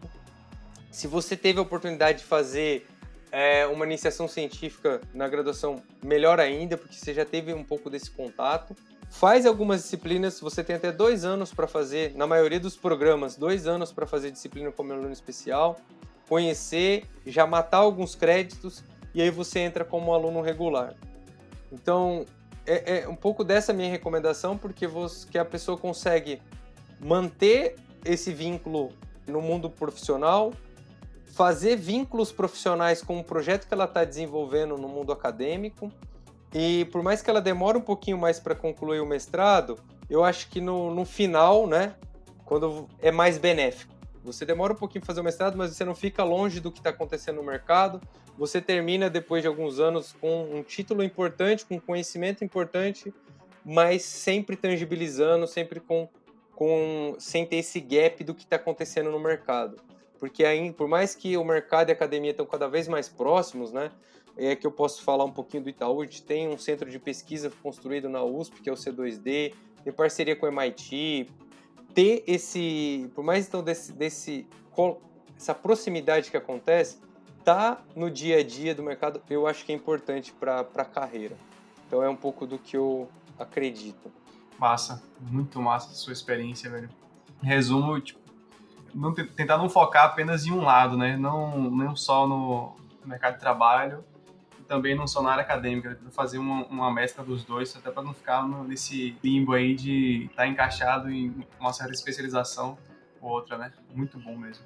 Se 0.91 1.07
você 1.07 1.35
teve 1.35 1.57
a 1.57 1.63
oportunidade 1.63 2.19
de 2.19 2.23
fazer 2.23 2.85
é, 3.31 3.65
uma 3.65 3.83
iniciação 3.83 4.27
científica 4.27 5.01
na 5.11 5.27
graduação, 5.27 5.81
melhor 6.03 6.39
ainda, 6.39 6.77
porque 6.77 6.93
você 6.93 7.15
já 7.15 7.25
teve 7.25 7.51
um 7.51 7.63
pouco 7.63 7.89
desse 7.89 8.11
contato. 8.11 8.75
Faz 9.09 9.47
algumas 9.47 9.81
disciplinas, 9.81 10.39
você 10.39 10.63
tem 10.63 10.75
até 10.75 10.91
dois 10.91 11.25
anos 11.25 11.51
para 11.51 11.65
fazer, 11.65 12.13
na 12.15 12.27
maioria 12.27 12.59
dos 12.59 12.77
programas, 12.77 13.35
dois 13.35 13.65
anos 13.65 13.91
para 13.91 14.05
fazer 14.05 14.29
disciplina 14.29 14.71
como 14.71 14.93
aluno 14.93 15.11
especial, 15.11 15.79
conhecer, 16.29 17.05
já 17.25 17.47
matar 17.47 17.77
alguns 17.77 18.13
créditos 18.13 18.83
e 19.15 19.21
aí 19.21 19.31
você 19.31 19.61
entra 19.61 19.83
como 19.83 20.13
aluno 20.13 20.41
regular. 20.41 20.93
Então, 21.71 22.23
é, 22.65 22.99
é 22.99 23.07
um 23.07 23.15
pouco 23.15 23.43
dessa 23.43 23.73
minha 23.73 23.89
recomendação, 23.89 24.57
porque 24.57 24.87
você, 24.87 25.27
que 25.27 25.37
a 25.37 25.45
pessoa 25.45 25.77
consegue 25.77 26.41
manter 26.99 27.75
esse 28.03 28.33
vínculo 28.33 28.91
no 29.27 29.41
mundo 29.41 29.69
profissional, 29.69 30.53
fazer 31.25 31.75
vínculos 31.75 32.31
profissionais 32.31 33.01
com 33.01 33.19
o 33.19 33.23
projeto 33.23 33.67
que 33.67 33.73
ela 33.73 33.85
está 33.85 34.03
desenvolvendo 34.03 34.77
no 34.77 34.87
mundo 34.87 35.11
acadêmico. 35.11 35.91
E 36.53 36.85
por 36.85 37.03
mais 37.03 37.21
que 37.21 37.29
ela 37.29 37.41
demore 37.41 37.77
um 37.77 37.81
pouquinho 37.81 38.17
mais 38.17 38.39
para 38.39 38.55
concluir 38.55 39.01
o 39.01 39.05
mestrado, 39.05 39.77
eu 40.09 40.23
acho 40.23 40.49
que 40.49 40.61
no, 40.61 40.93
no 40.93 41.03
final, 41.03 41.67
né, 41.67 41.95
quando 42.45 42.87
é 43.01 43.11
mais 43.11 43.37
benéfico. 43.37 43.94
Você 44.25 44.43
demora 44.43 44.73
um 44.73 44.75
pouquinho 44.75 45.01
para 45.01 45.07
fazer 45.07 45.21
o 45.21 45.23
mestrado, 45.23 45.55
mas 45.55 45.75
você 45.75 45.85
não 45.85 45.93
fica 45.93 46.23
longe 46.23 46.59
do 46.59 46.71
que 46.71 46.79
está 46.79 46.89
acontecendo 46.89 47.37
no 47.37 47.43
mercado. 47.43 48.01
Você 48.37 48.59
termina 48.59 49.09
depois 49.09 49.43
de 49.43 49.47
alguns 49.47 49.79
anos 49.79 50.13
com 50.19 50.43
um 50.51 50.63
título 50.63 51.03
importante, 51.03 51.63
com 51.63 51.79
conhecimento 51.79 52.43
importante, 52.43 53.13
mas 53.63 54.01
sempre 54.01 54.55
tangibilizando, 54.55 55.47
sempre 55.47 55.79
com, 55.79 56.09
com 56.53 57.15
sem 57.19 57.45
ter 57.45 57.57
esse 57.57 57.79
gap 57.79 58.23
do 58.23 58.33
que 58.33 58.43
está 58.43 58.55
acontecendo 58.55 59.11
no 59.11 59.19
mercado. 59.19 59.77
Porque 60.19 60.43
aí, 60.43 60.73
por 60.73 60.87
mais 60.87 61.13
que 61.13 61.37
o 61.37 61.43
mercado 61.43 61.89
e 61.89 61.91
a 61.91 61.93
academia 61.93 62.31
estão 62.31 62.45
cada 62.45 62.67
vez 62.67 62.87
mais 62.87 63.07
próximos, 63.07 63.71
né? 63.71 63.91
É 64.37 64.55
que 64.55 64.67
eu 64.67 64.71
posso 64.71 65.01
falar 65.01 65.23
um 65.23 65.31
pouquinho 65.31 65.63
do 65.63 65.69
Itaú. 65.69 66.01
A 66.01 66.05
gente 66.05 66.23
tem 66.23 66.47
um 66.47 66.57
centro 66.57 66.89
de 66.89 66.99
pesquisa 66.99 67.51
construído 67.61 68.09
na 68.09 68.23
USP, 68.23 68.61
que 68.61 68.69
é 68.69 68.73
o 68.73 68.75
C2D, 68.75 69.53
tem 69.83 69.93
parceria 69.93 70.35
com 70.35 70.45
o 70.45 70.49
MIT, 70.49 71.27
ter 71.95 72.23
esse, 72.27 73.09
por 73.15 73.23
mais 73.23 73.47
então 73.47 73.63
desse, 73.63 73.93
desse 73.93 74.45
essa 75.37 75.55
proximidade 75.55 76.29
que 76.29 76.37
acontece, 76.37 76.99
tá 77.43 77.81
no 77.95 78.11
dia 78.11 78.39
a 78.39 78.43
dia 78.43 78.75
do 78.75 78.83
mercado, 78.83 79.21
eu 79.29 79.47
acho 79.47 79.65
que 79.65 79.71
é 79.71 79.75
importante 79.75 80.33
para 80.33 80.59
a 80.59 80.85
carreira. 80.85 81.37
Então 81.87 82.03
é 82.03 82.09
um 82.09 82.15
pouco 82.15 82.45
do 82.45 82.59
que 82.59 82.75
eu 82.75 83.09
acredito. 83.39 84.11
Massa, 84.59 85.01
muito 85.19 85.61
massa 85.61 85.91
a 85.91 85.93
sua 85.93 86.11
experiência, 86.13 86.69
velho. 86.69 86.89
Resumo, 87.41 87.99
tipo, 88.01 88.19
não, 88.93 89.13
tentar 89.13 89.57
não 89.57 89.69
focar 89.69 90.05
apenas 90.05 90.45
em 90.45 90.51
um 90.51 90.63
lado, 90.63 90.97
né? 90.97 91.15
Não, 91.15 91.69
não 91.69 91.95
só 91.95 92.27
no 92.27 92.75
mercado 93.05 93.35
de 93.35 93.39
trabalho, 93.39 94.03
também 94.67 94.95
não 94.95 95.07
só 95.07 95.21
na 95.21 95.31
área 95.31 95.43
acadêmica, 95.43 95.97
fazer 96.11 96.37
uma, 96.37 96.65
uma 96.65 96.93
mescla 96.93 97.23
dos 97.23 97.43
dois, 97.43 97.75
até 97.75 97.91
para 97.91 98.03
não 98.03 98.13
ficar 98.13 98.47
nesse 98.67 99.15
limbo 99.23 99.53
aí 99.53 99.75
de 99.75 100.25
estar 100.25 100.43
tá 100.43 100.47
encaixado 100.47 101.09
em 101.09 101.45
uma 101.59 101.73
certa 101.73 101.93
especialização 101.93 102.77
ou 103.21 103.31
outra, 103.31 103.57
né? 103.57 103.71
Muito 103.93 104.19
bom 104.19 104.35
mesmo. 104.37 104.63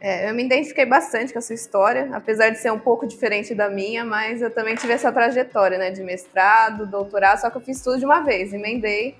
É, 0.00 0.30
eu 0.30 0.34
me 0.34 0.44
identifiquei 0.44 0.86
bastante 0.86 1.32
com 1.32 1.40
a 1.40 1.42
sua 1.42 1.56
história, 1.56 2.08
apesar 2.12 2.50
de 2.50 2.58
ser 2.58 2.70
um 2.70 2.78
pouco 2.78 3.06
diferente 3.06 3.52
da 3.54 3.68
minha, 3.68 4.04
mas 4.04 4.40
eu 4.40 4.50
também 4.50 4.76
tive 4.76 4.92
essa 4.92 5.10
trajetória, 5.10 5.76
né, 5.76 5.90
de 5.90 6.02
mestrado, 6.04 6.86
doutorado, 6.86 7.40
só 7.40 7.50
que 7.50 7.56
eu 7.56 7.60
fiz 7.60 7.82
tudo 7.82 7.98
de 7.98 8.04
uma 8.04 8.20
vez, 8.20 8.52
emendei. 8.52 9.16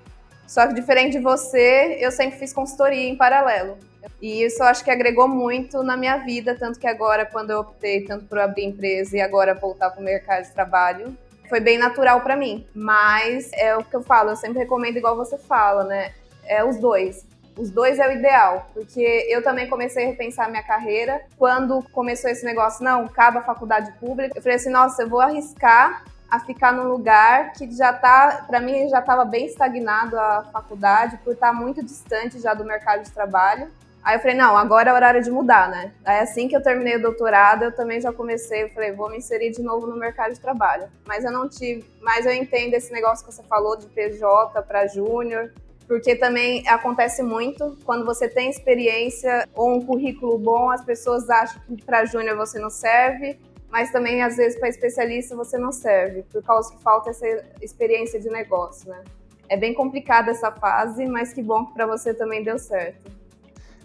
Só 0.47 0.65
que 0.65 0.73
diferente 0.73 1.17
de 1.17 1.19
você, 1.19 1.97
eu 1.99 2.11
sempre 2.11 2.39
fiz 2.39 2.53
consultoria 2.53 3.09
em 3.09 3.15
paralelo. 3.15 3.77
E 4.21 4.43
isso 4.43 4.61
eu 4.61 4.67
acho 4.67 4.83
que 4.83 4.91
agregou 4.91 5.27
muito 5.27 5.83
na 5.83 5.95
minha 5.95 6.17
vida, 6.17 6.55
tanto 6.57 6.79
que 6.79 6.87
agora, 6.87 7.25
quando 7.25 7.51
eu 7.51 7.59
optei 7.59 8.03
tanto 8.05 8.25
por 8.25 8.39
abrir 8.39 8.65
empresa 8.65 9.17
e 9.17 9.21
agora 9.21 9.53
voltar 9.53 9.89
para 9.91 10.01
o 10.01 10.03
mercado 10.03 10.43
de 10.43 10.51
trabalho, 10.51 11.17
foi 11.47 11.59
bem 11.59 11.77
natural 11.77 12.21
para 12.21 12.35
mim. 12.35 12.65
Mas 12.73 13.51
é 13.53 13.75
o 13.75 13.83
que 13.83 13.95
eu 13.95 14.03
falo, 14.03 14.31
eu 14.31 14.35
sempre 14.35 14.59
recomendo 14.59 14.97
igual 14.97 15.15
você 15.15 15.37
fala, 15.37 15.83
né? 15.83 16.13
É 16.45 16.63
os 16.63 16.77
dois. 16.77 17.25
Os 17.57 17.69
dois 17.69 17.99
é 17.99 18.07
o 18.07 18.11
ideal, 18.11 18.69
porque 18.73 19.27
eu 19.29 19.43
também 19.43 19.67
comecei 19.67 20.05
a 20.05 20.07
repensar 20.07 20.49
minha 20.49 20.63
carreira. 20.63 21.21
Quando 21.37 21.83
começou 21.91 22.29
esse 22.29 22.45
negócio, 22.45 22.83
não, 22.83 23.05
acaba 23.05 23.39
a 23.39 23.43
faculdade 23.43 23.91
pública, 23.99 24.37
eu 24.37 24.41
falei 24.41 24.55
assim, 24.55 24.69
nossa, 24.69 25.03
eu 25.03 25.09
vou 25.09 25.19
arriscar 25.19 26.05
a 26.29 26.39
ficar 26.39 26.71
num 26.71 26.87
lugar 26.87 27.53
que 27.53 27.69
já 27.75 27.91
tá, 27.91 28.45
para 28.47 28.61
mim 28.61 28.87
já 28.87 28.99
estava 28.99 29.25
bem 29.25 29.47
estagnado 29.47 30.17
a 30.17 30.45
faculdade, 30.53 31.17
por 31.17 31.33
estar 31.33 31.47
tá 31.47 31.53
muito 31.53 31.83
distante 31.83 32.39
já 32.39 32.53
do 32.53 32.63
mercado 32.63 33.03
de 33.03 33.11
trabalho. 33.11 33.69
Aí 34.09 34.15
eu 34.15 34.21
falei, 34.21 34.35
não, 34.35 34.57
agora 34.57 34.89
é 34.89 34.93
horário 34.93 35.21
de 35.21 35.29
mudar, 35.29 35.69
né? 35.69 35.93
Aí 36.03 36.21
assim 36.21 36.47
que 36.47 36.57
eu 36.57 36.63
terminei 36.63 36.95
o 36.95 37.01
doutorado, 37.01 37.65
eu 37.65 37.71
também 37.71 38.01
já 38.01 38.11
comecei, 38.11 38.63
eu 38.63 38.69
falei, 38.69 38.91
vou 38.91 39.07
me 39.07 39.17
inserir 39.17 39.51
de 39.51 39.61
novo 39.61 39.85
no 39.85 39.95
mercado 39.95 40.33
de 40.33 40.39
trabalho. 40.39 40.89
Mas 41.05 41.23
eu 41.23 41.31
não 41.31 41.47
tive, 41.47 41.85
mas 42.01 42.25
eu 42.25 42.33
entendo 42.33 42.73
esse 42.73 42.91
negócio 42.91 43.23
que 43.23 43.31
você 43.31 43.43
falou 43.43 43.77
de 43.77 43.85
PJ 43.85 44.63
para 44.63 44.87
júnior, 44.87 45.53
porque 45.87 46.15
também 46.15 46.67
acontece 46.67 47.21
muito 47.21 47.77
quando 47.85 48.03
você 48.03 48.27
tem 48.27 48.49
experiência 48.49 49.47
ou 49.53 49.75
um 49.75 49.85
currículo 49.85 50.39
bom, 50.39 50.71
as 50.71 50.83
pessoas 50.83 51.29
acham 51.29 51.61
que 51.67 51.85
para 51.85 52.03
júnior 52.05 52.35
você 52.35 52.57
não 52.57 52.71
serve, 52.71 53.39
mas 53.69 53.91
também 53.91 54.23
às 54.23 54.37
vezes 54.37 54.57
para 54.59 54.69
especialista 54.69 55.35
você 55.35 55.55
não 55.55 55.71
serve, 55.71 56.23
por 56.31 56.41
causa 56.41 56.75
que 56.75 56.81
falta 56.81 57.11
essa 57.11 57.27
experiência 57.61 58.19
de 58.19 58.31
negócio, 58.31 58.89
né? 58.89 59.03
É 59.47 59.55
bem 59.55 59.71
complicada 59.71 60.31
essa 60.31 60.51
fase, 60.51 61.05
mas 61.05 61.31
que 61.31 61.43
bom 61.43 61.67
que 61.67 61.75
para 61.75 61.85
você 61.85 62.11
também 62.11 62.43
deu 62.43 62.57
certo. 62.57 63.18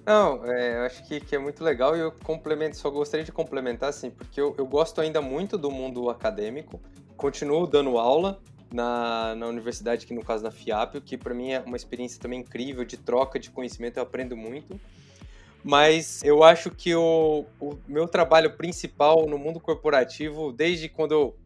Não, 0.07 0.45
é, 0.45 0.77
eu 0.77 0.83
acho 0.83 1.03
que, 1.05 1.19
que 1.19 1.35
é 1.35 1.39
muito 1.39 1.65
legal 1.65 1.97
e 1.97 2.01
eu 2.01 2.13
complemento, 2.13 2.77
só 2.77 2.91
gostaria 2.91 3.25
de 3.25 3.33
complementar, 3.33 3.89
assim, 3.89 4.11
porque 4.11 4.39
eu, 4.39 4.55
eu 4.59 4.67
gosto 4.67 5.01
ainda 5.01 5.23
muito 5.23 5.57
do 5.57 5.71
mundo 5.71 6.11
acadêmico, 6.11 6.79
continuo 7.17 7.67
dando 7.67 7.97
aula 7.97 8.39
na, 8.73 9.35
na 9.35 9.47
universidade, 9.47 10.07
que 10.07 10.13
no 10.13 10.23
caso 10.23 10.45
na 10.45 10.51
FIAP, 10.51 11.01
que 11.01 11.17
para 11.17 11.33
mim 11.33 11.53
é 11.53 11.61
uma 11.61 11.77
experiência 11.77 12.21
também 12.21 12.41
incrível 12.41 12.85
de 12.85 12.99
troca 12.99 13.39
de 13.39 13.51
conhecimento, 13.51 13.97
eu 13.97 14.03
aprendo 14.03 14.37
muito. 14.37 14.79
Mas 15.63 16.23
eu 16.23 16.45
acho 16.45 16.71
que 16.71 16.95
o, 16.95 17.47
o 17.59 17.79
meu 17.89 18.07
trabalho 18.07 18.55
principal 18.55 19.27
no 19.27 19.39
mundo 19.39 19.59
corporativo, 19.59 20.53
desde 20.53 20.91
quando 20.91 21.13
eu, 21.13 21.37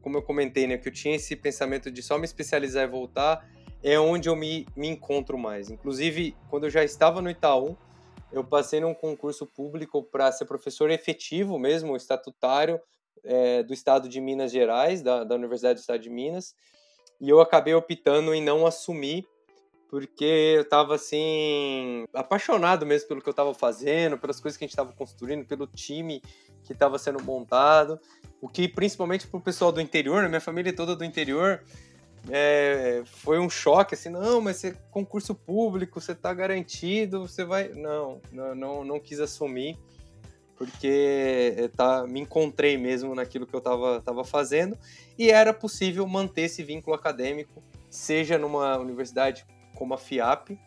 como 0.00 0.16
eu 0.16 0.22
comentei, 0.22 0.66
né, 0.66 0.78
que 0.78 0.88
eu 0.88 0.92
tinha 0.92 1.16
esse 1.16 1.36
pensamento 1.36 1.90
de 1.90 2.02
só 2.02 2.16
me 2.16 2.24
especializar 2.24 2.84
e 2.84 2.86
voltar, 2.86 3.46
é 3.82 4.00
onde 4.00 4.30
eu 4.30 4.36
me, 4.36 4.66
me 4.74 4.88
encontro 4.88 5.36
mais. 5.36 5.70
Inclusive, 5.70 6.34
quando 6.48 6.64
eu 6.64 6.70
já 6.70 6.82
estava 6.82 7.20
no 7.20 7.28
Itaú, 7.28 7.76
eu 8.32 8.44
passei 8.44 8.80
num 8.80 8.94
concurso 8.94 9.46
público 9.46 10.02
para 10.02 10.30
ser 10.32 10.44
professor 10.44 10.90
efetivo 10.90 11.58
mesmo, 11.58 11.96
estatutário, 11.96 12.80
é, 13.24 13.62
do 13.62 13.74
estado 13.74 14.08
de 14.08 14.20
Minas 14.20 14.50
Gerais, 14.52 15.02
da, 15.02 15.24
da 15.24 15.34
Universidade 15.34 15.74
do 15.74 15.80
Estado 15.80 16.00
de 16.00 16.10
Minas, 16.10 16.54
e 17.20 17.28
eu 17.28 17.40
acabei 17.40 17.74
optando 17.74 18.32
em 18.32 18.42
não 18.42 18.66
assumir, 18.66 19.26
porque 19.88 20.54
eu 20.56 20.62
estava 20.62 20.94
assim, 20.94 22.04
apaixonado 22.14 22.86
mesmo 22.86 23.08
pelo 23.08 23.20
que 23.20 23.28
eu 23.28 23.32
estava 23.32 23.52
fazendo, 23.52 24.16
pelas 24.16 24.40
coisas 24.40 24.56
que 24.56 24.64
a 24.64 24.66
gente 24.66 24.72
estava 24.72 24.92
construindo, 24.92 25.44
pelo 25.44 25.66
time 25.66 26.22
que 26.62 26.72
estava 26.72 26.98
sendo 26.98 27.22
montado, 27.22 28.00
o 28.40 28.48
que 28.48 28.68
principalmente 28.68 29.26
para 29.26 29.38
o 29.38 29.42
pessoal 29.42 29.72
do 29.72 29.80
interior, 29.80 30.22
né, 30.22 30.28
minha 30.28 30.40
família 30.40 30.74
toda 30.74 30.94
do 30.94 31.04
interior, 31.04 31.62
é, 32.28 33.02
foi 33.06 33.38
um 33.38 33.48
choque, 33.48 33.94
assim, 33.94 34.10
não, 34.10 34.40
mas 34.40 34.56
você 34.56 34.76
concurso 34.90 35.34
público, 35.34 36.00
você 36.00 36.12
está 36.12 36.34
garantido, 36.34 37.26
você 37.26 37.44
vai. 37.44 37.68
Não, 37.68 38.20
não, 38.30 38.54
não, 38.54 38.84
não 38.84 39.00
quis 39.00 39.20
assumir, 39.20 39.78
porque 40.56 41.54
é, 41.56 41.68
tá, 41.68 42.06
me 42.06 42.20
encontrei 42.20 42.76
mesmo 42.76 43.14
naquilo 43.14 43.46
que 43.46 43.54
eu 43.54 43.58
estava 43.58 44.00
tava 44.02 44.24
fazendo, 44.24 44.76
e 45.18 45.30
era 45.30 45.54
possível 45.54 46.06
manter 46.06 46.42
esse 46.42 46.62
vínculo 46.62 46.94
acadêmico, 46.94 47.62
seja 47.88 48.36
numa 48.36 48.76
universidade 48.76 49.46
como 49.74 49.94
a 49.94 49.98
FIAP, 49.98 50.58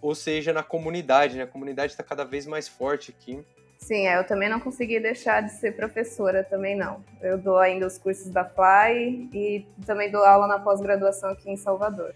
ou 0.00 0.14
seja 0.14 0.52
na 0.52 0.62
comunidade, 0.62 1.36
né? 1.36 1.42
A 1.42 1.46
comunidade 1.46 1.92
está 1.92 2.04
cada 2.04 2.24
vez 2.24 2.46
mais 2.46 2.68
forte 2.68 3.10
aqui. 3.10 3.44
Sim, 3.78 4.06
é, 4.06 4.18
eu 4.18 4.24
também 4.24 4.48
não 4.48 4.60
consegui 4.60 5.00
deixar 5.00 5.40
de 5.40 5.52
ser 5.52 5.74
professora, 5.74 6.44
também 6.44 6.76
não. 6.76 7.02
Eu 7.22 7.38
dou 7.38 7.56
ainda 7.58 7.86
os 7.86 7.96
cursos 7.96 8.28
da 8.28 8.44
FLY 8.44 9.30
e 9.32 9.66
também 9.86 10.10
dou 10.10 10.24
aula 10.24 10.46
na 10.46 10.58
pós-graduação 10.58 11.30
aqui 11.30 11.48
em 11.48 11.56
Salvador. 11.56 12.14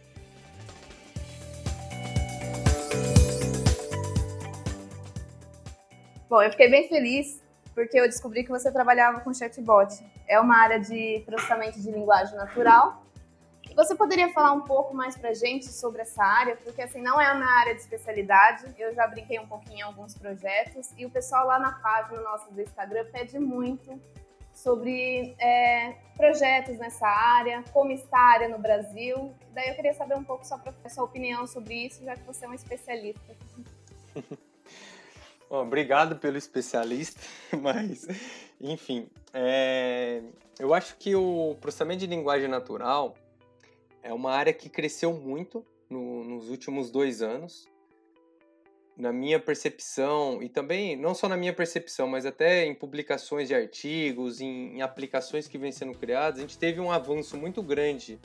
Bom, 6.29 6.43
eu 6.43 6.51
fiquei 6.51 6.69
bem 6.69 6.89
feliz 6.89 7.43
porque 7.75 7.99
eu 7.99 8.07
descobri 8.07 8.43
que 8.45 8.51
você 8.51 8.71
trabalhava 8.71 9.21
com 9.21 9.33
chatbot. 9.33 10.05
É 10.27 10.39
uma 10.41 10.59
área 10.59 10.79
de 10.79 11.23
processamento 11.25 11.81
de 11.81 11.91
linguagem 11.91 12.37
natural 12.37 13.02
você 13.75 13.95
poderia 13.95 14.31
falar 14.33 14.53
um 14.53 14.63
pouco 14.63 14.95
mais 14.95 15.17
para 15.17 15.33
gente 15.33 15.67
sobre 15.67 16.03
essa 16.03 16.23
área? 16.23 16.57
Porque 16.57 16.83
assim 16.83 17.01
não 17.01 17.21
é 17.21 17.27
a 17.27 17.35
minha 17.35 17.49
área 17.49 17.75
de 17.75 17.81
especialidade. 17.81 18.67
Eu 18.79 18.95
já 18.95 19.07
brinquei 19.07 19.39
um 19.39 19.47
pouquinho 19.47 19.79
em 19.79 19.83
alguns 19.83 20.15
projetos 20.15 20.91
e 20.97 21.07
o 21.07 21.11
pessoal 21.11 21.47
lá 21.47 21.59
na 21.59 21.73
página 21.73 22.21
nossa 22.21 22.51
do 22.51 22.61
Instagram 22.61 23.07
pede 23.11 23.39
muito 23.39 23.99
sobre 24.53 25.35
é, 25.39 25.97
projetos 26.17 26.79
nessa 26.79 27.07
área, 27.07 27.65
como 27.73 27.91
está 27.91 28.19
a 28.19 28.33
área 28.33 28.49
no 28.49 28.59
Brasil. 28.59 29.35
Daí 29.53 29.71
eu 29.71 29.75
queria 29.75 29.95
saber 29.95 30.17
um 30.17 30.25
pouco 30.25 30.47
sua, 30.47 30.61
sua 30.89 31.05
opinião 31.05 31.47
sobre 31.47 31.87
isso, 31.87 32.05
já 32.05 32.15
que 32.15 32.25
você 32.25 32.45
é 32.45 32.49
um 32.49 32.55
especialista. 32.55 33.35
Bom, 35.49 35.63
obrigado 35.63 36.17
pelo 36.17 36.37
especialista, 36.37 37.21
mas, 37.61 38.07
enfim, 38.61 39.09
é, 39.33 40.23
eu 40.59 40.73
acho 40.73 40.97
que 40.97 41.15
o 41.15 41.57
processamento 41.61 42.01
de 42.01 42.07
linguagem 42.07 42.49
natural 42.49 43.15
é 44.03 44.13
uma 44.13 44.33
área 44.33 44.53
que 44.53 44.69
cresceu 44.69 45.13
muito 45.13 45.65
no, 45.89 46.25
nos 46.25 46.51
últimos 46.51 46.91
dois 46.91 47.23
anos 47.23 47.71
na 48.97 49.13
minha 49.13 49.41
percepção, 49.41 50.43
e 50.43 50.49
também 50.49 50.97
não 50.97 51.15
só 51.15 51.29
na 51.29 51.37
minha 51.37 51.53
percepção, 51.53 52.07
mas 52.07 52.27
até 52.27 52.67
em 52.67 52.75
publicações 52.75 53.49
de 53.49 53.55
artigos, 53.55 54.41
em, 54.41 54.77
em, 54.77 54.83
aplicações 54.83 55.49
que 55.49 55.57
vêm 55.57 55.73
sendo 55.73 55.97
criadas, 55.97 56.39
a 56.39 56.43
gente 56.43 56.59
teve 56.59 56.81
um 56.81 56.91
avanço 56.91 57.37
muito 57.37 57.63
grande 57.63 58.21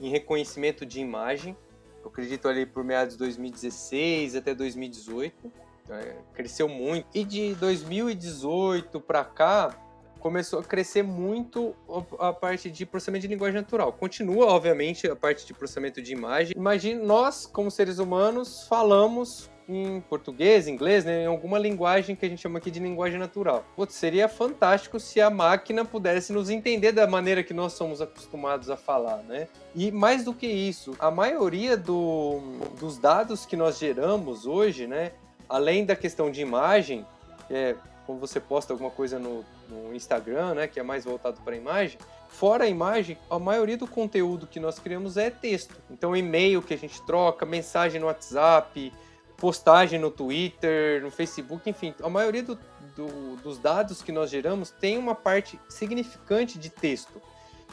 em 0.00 0.08
reconhecimento 0.08 0.86
de 0.86 1.00
imagem. 1.00 1.56
Eu 2.02 2.08
acredito 2.08 2.48
ali 2.48 2.64
por 2.64 2.84
meados 2.84 3.14
de 3.14 3.18
2016 3.18 4.36
até 4.36 4.54
2018, 4.54 5.52
é, 5.90 6.16
cresceu 6.34 6.68
muito. 6.68 7.06
E 7.14 7.24
de 7.24 7.54
2018 7.56 9.00
para 9.00 9.24
cá, 9.24 9.76
começou 10.22 10.60
a 10.60 10.62
crescer 10.62 11.02
muito 11.02 11.74
a 12.20 12.32
parte 12.32 12.70
de 12.70 12.86
processamento 12.86 13.22
de 13.22 13.28
linguagem 13.28 13.60
natural. 13.60 13.92
Continua, 13.92 14.46
obviamente, 14.46 15.10
a 15.10 15.16
parte 15.16 15.44
de 15.44 15.52
processamento 15.52 16.00
de 16.00 16.12
imagem. 16.12 16.54
Imagine 16.56 17.02
nós, 17.02 17.44
como 17.44 17.70
seres 17.72 17.98
humanos, 17.98 18.64
falamos 18.68 19.50
em 19.68 20.00
português, 20.02 20.68
inglês, 20.68 21.04
né, 21.04 21.24
em 21.24 21.26
alguma 21.26 21.58
linguagem 21.58 22.14
que 22.14 22.24
a 22.24 22.28
gente 22.28 22.40
chama 22.40 22.58
aqui 22.58 22.70
de 22.70 22.78
linguagem 22.78 23.18
natural. 23.18 23.64
Putz, 23.74 23.94
seria 23.94 24.28
fantástico 24.28 25.00
se 25.00 25.20
a 25.20 25.28
máquina 25.28 25.84
pudesse 25.84 26.32
nos 26.32 26.50
entender 26.50 26.92
da 26.92 27.06
maneira 27.06 27.42
que 27.42 27.54
nós 27.54 27.72
somos 27.72 28.00
acostumados 28.00 28.70
a 28.70 28.76
falar, 28.76 29.18
né? 29.24 29.48
E 29.74 29.90
mais 29.90 30.24
do 30.24 30.32
que 30.32 30.46
isso, 30.46 30.94
a 31.00 31.10
maioria 31.10 31.76
do, 31.76 32.40
dos 32.78 32.96
dados 32.96 33.44
que 33.44 33.56
nós 33.56 33.78
geramos 33.78 34.46
hoje, 34.46 34.86
né, 34.86 35.12
além 35.48 35.84
da 35.84 35.96
questão 35.96 36.30
de 36.30 36.40
imagem, 36.40 37.04
é 37.50 37.74
quando 38.06 38.20
você 38.20 38.40
posta 38.40 38.72
alguma 38.72 38.90
coisa 38.90 39.18
no, 39.18 39.44
no 39.68 39.94
Instagram, 39.94 40.54
né, 40.54 40.68
que 40.68 40.80
é 40.80 40.82
mais 40.82 41.04
voltado 41.04 41.40
para 41.42 41.56
imagem, 41.56 41.98
fora 42.28 42.64
a 42.64 42.68
imagem, 42.68 43.16
a 43.30 43.38
maioria 43.38 43.76
do 43.76 43.86
conteúdo 43.86 44.46
que 44.46 44.58
nós 44.58 44.78
criamos 44.78 45.16
é 45.16 45.30
texto. 45.30 45.74
Então, 45.90 46.16
e-mail 46.16 46.62
que 46.62 46.74
a 46.74 46.78
gente 46.78 47.00
troca, 47.02 47.44
mensagem 47.46 48.00
no 48.00 48.06
WhatsApp, 48.06 48.92
postagem 49.36 49.98
no 49.98 50.10
Twitter, 50.10 51.02
no 51.02 51.10
Facebook, 51.10 51.68
enfim, 51.68 51.94
a 52.02 52.08
maioria 52.08 52.42
do, 52.42 52.58
do, 52.96 53.36
dos 53.36 53.58
dados 53.58 54.00
que 54.00 54.12
nós 54.12 54.30
geramos 54.30 54.70
tem 54.70 54.96
uma 54.96 55.14
parte 55.14 55.58
significante 55.68 56.58
de 56.58 56.70
texto. 56.70 57.20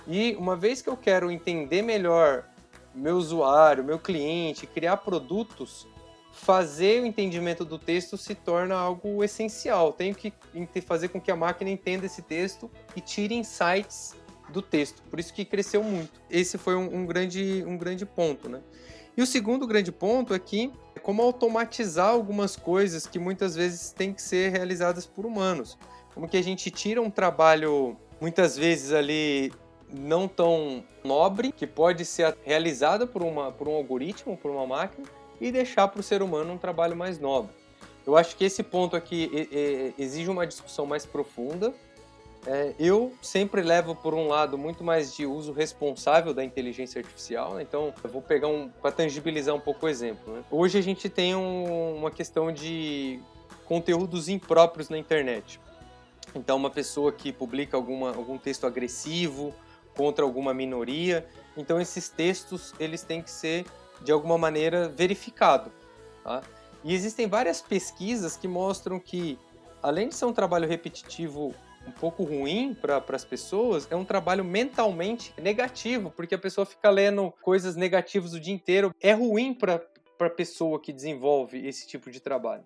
E 0.08 0.36
uma 0.38 0.56
vez 0.56 0.82
que 0.82 0.90
eu 0.90 0.98
quero 0.98 1.30
entender 1.30 1.82
melhor 1.82 2.44
meu 2.94 3.18
usuário, 3.18 3.84
meu 3.84 4.00
cliente, 4.00 4.66
criar 4.66 4.98
produtos, 4.98 5.88
fazer 6.40 7.02
o 7.02 7.06
entendimento 7.06 7.66
do 7.66 7.78
texto 7.78 8.18
se 8.18 8.34
torna 8.34 8.74
algo 8.74 9.24
essencial. 9.24 9.92
Tenho 9.92 10.16
que 10.16 10.34
fazer 10.82 11.10
com 11.10 11.20
que 11.20 11.30
a 11.30 11.36
máquina 11.36 11.70
entenda 11.70 12.06
esse 12.06 12.22
texto 12.22 12.72
e 12.96 13.02
tire 13.02 13.36
insights 13.36 14.16
do 14.50 14.62
texto. 14.62 15.02
Por 15.04 15.20
isso 15.20 15.34
que 15.34 15.44
cresceu 15.44 15.84
muito. 15.84 16.22
Esse 16.30 16.58
foi 16.58 16.76
um, 16.76 17.02
um 17.02 17.06
grande, 17.06 17.64
um 17.68 17.78
grande 17.78 18.06
ponto, 18.06 18.48
né? 18.48 18.62
E 19.18 19.22
o 19.22 19.26
segundo 19.26 19.68
grande 19.68 19.92
ponto 19.92 20.34
é 20.34 20.40
que 20.40 20.72
como 21.04 21.22
automatizar 21.22 22.10
algumas 22.10 22.56
coisas 22.56 23.06
que 23.06 23.20
muitas 23.20 23.54
vezes 23.56 23.92
têm 23.92 24.14
que 24.14 24.22
ser 24.22 24.52
realizadas 24.52 25.06
por 25.06 25.26
humanos. 25.26 25.78
Como 26.14 26.28
que 26.28 26.38
a 26.38 26.44
gente 26.44 26.72
tira 26.72 27.02
um 27.02 27.12
trabalho 27.12 27.98
muitas 28.20 28.56
vezes 28.56 28.94
ali 28.94 29.52
não 29.92 30.28
tão 30.28 30.84
nobre, 31.04 31.52
que 31.52 31.68
pode 31.68 32.06
ser 32.06 32.38
realizado 32.44 33.08
por, 33.08 33.24
uma, 33.24 33.52
por 33.52 33.68
um 33.68 33.74
algoritmo, 33.74 34.38
por 34.38 34.52
uma 34.52 34.66
máquina, 34.66 35.08
e 35.40 35.52
deixar 35.52 35.88
para 35.88 36.00
o 36.00 36.04
ser 36.04 36.22
humano 36.22 36.54
um 36.54 36.58
trabalho 36.58 36.96
mais 36.96 37.20
nobre. 37.20 37.52
Eu 38.06 38.18
acho 38.18 38.36
que 38.36 38.44
esse 38.44 38.64
ponto 38.64 38.96
aqui 38.96 39.50
exige 39.98 40.30
uma 40.30 40.48
discussão 40.48 40.86
mais 40.86 41.06
profunda, 41.06 41.74
é, 42.48 42.74
eu 42.80 43.14
sempre 43.22 43.62
levo 43.62 43.94
por 43.94 44.14
um 44.14 44.28
lado 44.28 44.58
muito 44.58 44.84
mais 44.84 45.16
de 45.16 45.26
uso 45.26 45.52
responsável 45.52 46.34
da 46.34 46.44
inteligência 46.44 47.00
artificial, 47.00 47.56
né? 47.56 47.64
então 47.64 47.94
eu 48.02 48.10
vou 48.10 48.22
pegar 48.22 48.48
um 48.48 48.70
para 48.70 48.92
tangibilizar 48.92 49.54
um 49.54 49.60
pouco 49.60 49.86
o 49.86 49.90
exemplo. 49.90 50.34
Né? 50.34 50.44
Hoje 50.50 50.78
a 50.78 50.82
gente 50.82 51.10
tem 51.10 51.36
um, 51.36 51.98
uma 51.98 52.10
questão 52.10 52.52
de 52.52 53.20
conteúdos 53.66 54.30
impróprios 54.30 54.90
na 54.90 54.98
internet. 54.98 55.60
Então 56.34 56.56
uma 56.56 56.70
pessoa 56.70 57.12
que 57.12 57.34
publica 57.34 57.76
alguma, 57.76 58.16
algum 58.16 58.38
texto 58.38 58.66
agressivo 58.66 59.54
contra 59.96 60.24
alguma 60.24 60.54
minoria, 60.54 61.28
então 61.58 61.82
esses 61.82 62.08
textos 62.08 62.74
eles 62.80 63.04
têm 63.04 63.22
que 63.22 63.30
ser 63.30 63.66
de 64.04 64.12
alguma 64.12 64.38
maneira 64.38 64.90
verificados. 64.90 65.72
Tá? 66.24 66.42
E 66.84 66.94
existem 66.94 67.28
várias 67.28 67.62
pesquisas 67.62 68.38
que 68.38 68.48
mostram 68.48 69.00
que 69.00 69.38
além 69.82 70.10
de 70.10 70.16
ser 70.16 70.26
um 70.26 70.34
trabalho 70.34 70.68
repetitivo 70.68 71.54
um 71.88 71.92
pouco 71.92 72.24
ruim 72.24 72.74
para 72.74 73.04
as 73.10 73.26
pessoas 73.26 73.88
é 73.90 73.96
um 73.96 74.06
trabalho 74.06 74.44
mentalmente 74.44 75.34
negativo, 75.42 76.12
porque 76.12 76.36
a 76.36 76.38
pessoa 76.38 76.66
fica 76.66 76.90
lendo 76.90 77.34
coisas 77.42 77.76
negativas 77.76 78.34
o 78.34 78.40
dia 78.40 78.54
inteiro. 78.54 78.94
É 79.02 79.14
ruim 79.14 79.54
para 79.54 79.82
a 80.20 80.30
pessoa 80.30 80.80
que 80.80 80.94
desenvolve 80.94 81.66
esse 81.68 81.88
tipo 81.88 82.12
de 82.12 82.20
trabalho. 82.20 82.64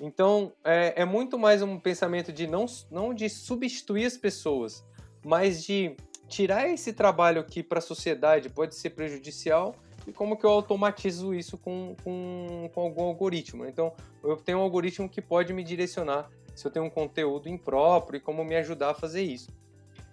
Então, 0.00 0.52
é, 0.62 1.02
é 1.02 1.04
muito 1.04 1.38
mais 1.38 1.62
um 1.62 1.78
pensamento 1.78 2.32
de 2.32 2.46
não, 2.46 2.66
não 2.90 3.14
de 3.14 3.28
substituir 3.30 4.04
as 4.04 4.16
pessoas, 4.16 4.84
mas 5.24 5.64
de 5.64 5.96
tirar 6.28 6.68
esse 6.68 6.92
trabalho 6.92 7.44
que 7.44 7.62
para 7.62 7.78
a 7.78 7.82
sociedade 7.82 8.50
pode 8.50 8.74
ser 8.74 8.90
prejudicial 8.90 9.74
e 10.06 10.12
como 10.12 10.36
que 10.36 10.44
eu 10.44 10.50
automatizo 10.50 11.34
isso 11.34 11.58
com, 11.58 11.96
com, 12.04 12.70
com 12.72 12.80
algum 12.80 13.02
algoritmo. 13.02 13.66
Então, 13.66 13.92
eu 14.22 14.36
tenho 14.36 14.58
um 14.58 14.62
algoritmo 14.62 15.08
que 15.08 15.20
pode 15.20 15.52
me 15.52 15.64
direcionar 15.64 16.30
se 16.54 16.66
eu 16.66 16.70
tenho 16.70 16.86
um 16.86 16.90
conteúdo 16.90 17.48
impróprio 17.48 18.18
e 18.18 18.20
como 18.20 18.44
me 18.44 18.56
ajudar 18.56 18.90
a 18.90 18.94
fazer 18.94 19.22
isso. 19.22 19.50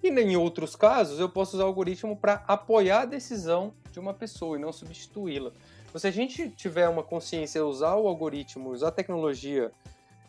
E 0.04 0.10
em 0.10 0.36
outros 0.36 0.76
casos, 0.76 1.20
eu 1.20 1.30
posso 1.30 1.56
usar 1.56 1.64
o 1.64 1.68
algoritmo 1.68 2.18
para 2.18 2.44
apoiar 2.46 3.02
a 3.02 3.06
decisão 3.06 3.74
de 3.92 4.00
uma 4.00 4.14
pessoa 4.14 4.58
e 4.58 4.60
não 4.60 4.74
substituí-la. 4.74 5.52
Então, 5.88 6.00
se 6.00 6.08
a 6.08 6.12
gente 6.12 6.50
tiver 6.50 6.90
uma 6.90 7.04
consciência, 7.04 7.66
usar 7.66 7.96
o 7.96 8.08
algoritmo, 8.08 8.72
usar 8.72 8.90
a 8.90 8.92
tecnologia 8.92 9.72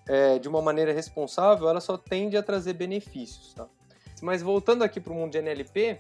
é, 0.07 0.39
de 0.39 0.49
uma 0.49 0.63
maneira 0.63 0.93
responsável, 0.93 1.69
ela 1.69 1.81
só 1.81 1.97
tende 1.97 2.37
a 2.37 2.43
trazer 2.43 2.75
benefícios. 2.75 3.55
Tá? 3.55 3.67
Mas 4.23 4.43
voltando 4.43 4.85
aqui 4.85 5.01
para 5.01 5.13
o 5.13 5.17
mundo 5.17 5.33
de 5.33 5.39
NLP, 5.39 5.99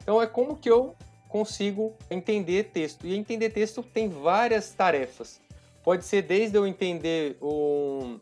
então 0.00 0.22
é 0.22 0.26
como 0.26 0.56
que 0.56 0.70
eu 0.70 0.94
consigo 1.28 1.94
entender 2.10 2.64
texto. 2.64 3.06
E 3.06 3.14
entender 3.14 3.50
texto 3.50 3.82
tem 3.82 4.08
várias 4.08 4.72
tarefas. 4.72 5.40
Pode 5.84 6.04
ser 6.04 6.22
desde 6.22 6.56
eu 6.56 6.66
entender 6.66 7.36
um, 7.40 8.20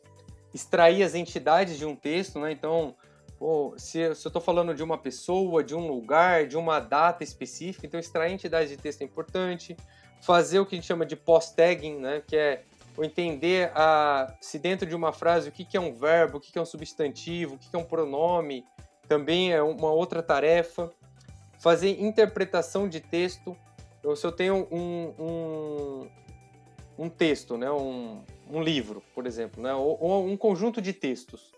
extrair 0.53 1.03
as 1.03 1.15
entidades 1.15 1.79
de 1.79 1.85
um 1.85 1.95
texto, 1.95 2.39
né? 2.39 2.53
Então, 2.53 2.95
pô, 3.39 3.75
se, 3.77 4.15
se 4.15 4.27
eu 4.27 4.29
estou 4.29 4.43
falando 4.43 4.75
de 4.75 4.83
uma 4.83 4.99
pessoa, 4.99 5.63
de 5.63 5.75
um 5.75 5.87
lugar, 5.87 6.47
de 6.47 6.57
uma 6.57 6.81
data 6.81 7.23
específica, 7.23 7.87
então 7.87 7.99
extrair 7.99 8.33
entidades 8.33 8.71
de 8.71 8.77
texto 8.77 9.03
é 9.03 9.05
importante. 9.05 9.77
Fazer 10.21 10.59
o 10.59 10.67
que 10.67 10.75
a 10.75 10.79
gente 10.79 10.87
chama 10.87 11.07
de 11.07 11.15
post-tagging, 11.17 11.99
né? 11.99 12.23
Que 12.27 12.37
é 12.37 12.63
entender 12.99 13.71
a, 13.75 14.35
se 14.41 14.59
dentro 14.59 14.87
de 14.87 14.95
uma 14.95 15.13
frase 15.13 15.49
o 15.49 15.53
que, 15.53 15.65
que 15.65 15.77
é 15.77 15.81
um 15.81 15.93
verbo, 15.93 16.39
o 16.39 16.41
que, 16.41 16.51
que 16.51 16.59
é 16.59 16.63
um 16.63 16.67
substantivo, 16.67 17.55
o 17.55 17.59
que, 17.59 17.69
que 17.69 17.77
é 17.77 17.79
um 17.79 17.85
pronome, 17.85 18.65
também 19.07 19.53
é 19.53 19.63
uma 19.63 19.91
outra 19.91 20.23
tarefa. 20.23 20.91
Fazer 21.59 22.01
interpretação 22.03 22.89
de 22.89 23.01
texto. 23.01 23.57
Então, 23.99 24.15
se 24.15 24.27
eu 24.27 24.33
tenho 24.33 24.69
um, 24.71 25.15
um, 25.19 26.09
um 26.99 27.09
texto, 27.09 27.57
né? 27.57 27.71
Um, 27.71 28.23
um 28.51 28.63
livro, 28.63 29.03
por 29.15 29.27
exemplo, 29.27 29.63
né? 29.63 29.75
ou, 29.75 29.99
ou 30.01 30.27
um 30.27 30.37
conjunto 30.37 30.81
de 30.81 30.93
textos, 30.93 31.53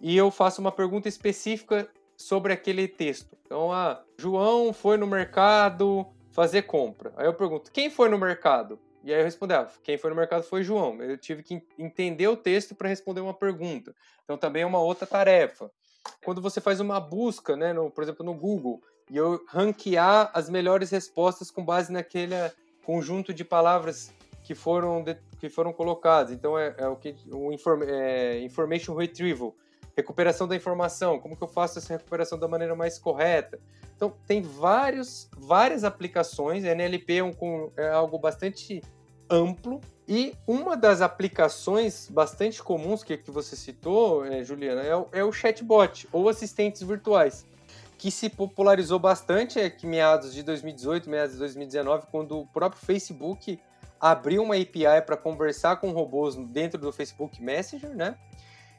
e 0.00 0.16
eu 0.16 0.30
faço 0.30 0.60
uma 0.60 0.70
pergunta 0.70 1.08
específica 1.08 1.88
sobre 2.16 2.52
aquele 2.52 2.86
texto. 2.86 3.36
Então, 3.44 3.72
ah, 3.72 4.02
João 4.18 4.72
foi 4.72 4.96
no 4.96 5.06
mercado 5.06 6.06
fazer 6.30 6.62
compra. 6.62 7.12
Aí 7.16 7.26
eu 7.26 7.34
pergunto, 7.34 7.72
quem 7.72 7.90
foi 7.90 8.08
no 8.08 8.18
mercado? 8.18 8.78
E 9.04 9.12
aí 9.12 9.20
eu 9.20 9.24
respondo, 9.24 9.54
ah, 9.54 9.68
quem 9.82 9.96
foi 9.96 10.10
no 10.10 10.16
mercado 10.16 10.42
foi 10.42 10.62
João. 10.62 11.00
Eu 11.02 11.16
tive 11.16 11.42
que 11.42 11.62
entender 11.78 12.28
o 12.28 12.36
texto 12.36 12.74
para 12.74 12.88
responder 12.88 13.20
uma 13.20 13.34
pergunta. 13.34 13.94
Então 14.24 14.36
também 14.36 14.62
é 14.62 14.66
uma 14.66 14.80
outra 14.80 15.06
tarefa. 15.06 15.70
Quando 16.24 16.40
você 16.40 16.60
faz 16.60 16.80
uma 16.80 17.00
busca, 17.00 17.56
né, 17.56 17.72
no, 17.72 17.90
por 17.90 18.02
exemplo, 18.02 18.24
no 18.24 18.34
Google, 18.34 18.82
e 19.10 19.16
eu 19.16 19.44
ranquear 19.48 20.30
as 20.34 20.48
melhores 20.50 20.90
respostas 20.90 21.50
com 21.50 21.64
base 21.64 21.92
naquele 21.92 22.34
conjunto 22.84 23.32
de 23.32 23.44
palavras 23.44 24.12
que 24.44 24.54
foram, 24.54 25.02
de, 25.02 25.16
que 25.38 25.48
foram 25.48 25.72
colocados. 25.72 26.32
Então 26.32 26.58
é, 26.58 26.74
é 26.78 26.88
o 26.88 26.96
que 26.96 27.14
o 27.30 27.52
inform, 27.52 27.82
é, 27.84 28.40
information 28.40 28.94
retrieval, 28.94 29.54
recuperação 29.96 30.46
da 30.46 30.56
informação, 30.56 31.18
como 31.18 31.36
que 31.36 31.42
eu 31.42 31.48
faço 31.48 31.78
essa 31.78 31.92
recuperação 31.94 32.38
da 32.38 32.48
maneira 32.48 32.74
mais 32.74 32.98
correta. 32.98 33.58
Então 33.96 34.12
tem 34.26 34.40
vários, 34.40 35.28
várias 35.36 35.84
aplicações. 35.84 36.64
NLP 36.64 37.16
é, 37.16 37.24
um, 37.24 37.70
é 37.76 37.88
algo 37.88 38.18
bastante 38.18 38.82
amplo 39.30 39.80
e 40.06 40.34
uma 40.46 40.76
das 40.76 41.02
aplicações 41.02 42.08
bastante 42.08 42.62
comuns 42.62 43.02
que, 43.02 43.16
que 43.18 43.30
você 43.30 43.54
citou, 43.54 44.24
é, 44.24 44.42
Juliana, 44.42 44.82
é 44.82 44.96
o, 44.96 45.08
é 45.12 45.24
o 45.24 45.32
chatbot 45.32 46.08
ou 46.12 46.28
assistentes 46.28 46.82
virtuais 46.82 47.46
que 47.98 48.12
se 48.12 48.30
popularizou 48.30 48.98
bastante 48.98 49.58
é 49.58 49.68
que 49.68 49.84
meados 49.86 50.32
de 50.32 50.44
2018, 50.44 51.10
meados 51.10 51.32
de 51.32 51.38
2019, 51.40 52.06
quando 52.10 52.38
o 52.38 52.46
próprio 52.46 52.80
Facebook 52.80 53.60
abriu 54.00 54.44
uma 54.44 54.54
API 54.54 55.02
para 55.04 55.16
conversar 55.16 55.76
com 55.80 55.90
robôs 55.90 56.36
dentro 56.36 56.80
do 56.80 56.92
Facebook 56.92 57.42
Messenger, 57.42 57.90
né? 57.90 58.16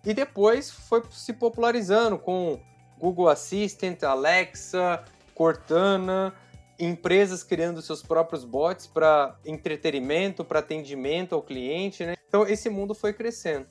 E 0.05 0.13
depois 0.13 0.71
foi 0.71 1.03
se 1.12 1.34
popularizando 1.34 2.17
com 2.17 2.62
Google 2.97 3.27
Assistant, 3.27 4.01
Alexa, 4.03 5.03
Cortana, 5.36 6.34
empresas 6.79 7.43
criando 7.43 7.82
seus 7.82 8.01
próprios 8.01 8.45
bots 8.45 8.88
para 8.88 9.38
entretenimento, 9.45 10.45
para 10.45 10.60
atendimento 10.60 11.36
ao 11.36 11.41
cliente, 11.41 12.05
né? 12.05 12.15
Então 12.25 12.47
esse 12.47 12.69
mundo 12.69 12.95
foi 12.95 13.12
crescendo. 13.12 13.67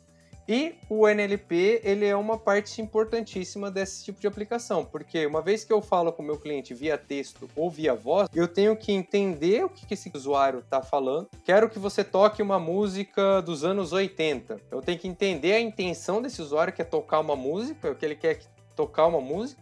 E 0.49 0.77
o 0.89 1.07
NLP, 1.07 1.83
ele 1.85 2.07
é 2.07 2.17
uma 2.17 2.39
parte 2.39 2.81
importantíssima 2.81 3.71
desse 3.71 4.03
tipo 4.03 4.19
de 4.19 4.27
aplicação, 4.27 4.83
porque 4.83 5.27
uma 5.27 5.43
vez 5.43 5.63
que 5.63 5.71
eu 5.71 5.83
falo 5.83 6.11
com 6.11 6.23
o 6.23 6.25
meu 6.25 6.39
cliente 6.39 6.73
via 6.73 6.97
texto 6.97 7.51
ou 7.55 7.71
via 7.71 7.95
voz, 7.95 8.31
eu 8.35 8.49
tenho 8.49 8.75
que 8.75 8.91
entender 8.91 9.63
o 9.67 9.69
que 9.69 9.93
esse 9.93 10.11
usuário 10.15 10.61
está 10.61 10.81
falando. 10.81 11.29
Quero 11.45 11.69
que 11.69 11.79
você 11.79 12.03
toque 12.03 12.41
uma 12.41 12.59
música 12.59 13.43
dos 13.43 13.63
anos 13.63 13.93
80. 13.93 14.59
Eu 14.71 14.81
tenho 14.81 14.99
que 14.99 15.07
entender 15.07 15.53
a 15.53 15.61
intenção 15.61 16.23
desse 16.23 16.41
usuário, 16.41 16.73
que 16.73 16.81
é 16.81 16.85
tocar 16.85 17.21
uma 17.21 17.37
música, 17.37 17.91
o 17.91 17.95
que 17.95 18.07
ele 18.07 18.17
quer 18.17 18.41
tocar 18.75 19.07
uma 19.07 19.21
música, 19.21 19.61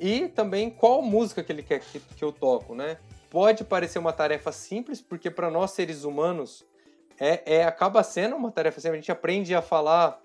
e 0.00 0.26
também 0.26 0.70
qual 0.70 1.02
música 1.02 1.40
que 1.40 1.52
ele 1.52 1.62
quer 1.62 1.78
que, 1.80 2.24
eu 2.24 2.32
toco, 2.32 2.74
né? 2.74 2.98
Pode 3.30 3.62
parecer 3.62 4.00
uma 4.00 4.12
tarefa 4.12 4.50
simples, 4.50 5.00
porque 5.00 5.30
para 5.30 5.52
nós 5.52 5.70
seres 5.70 6.02
humanos 6.02 6.64
é, 7.18 7.56
é, 7.56 7.64
acaba 7.64 8.02
sendo 8.02 8.36
uma 8.36 8.50
tarefa 8.50 8.80
simples. 8.80 8.98
A 8.98 9.00
gente 9.00 9.12
aprende 9.12 9.54
a 9.54 9.62
falar 9.62 10.20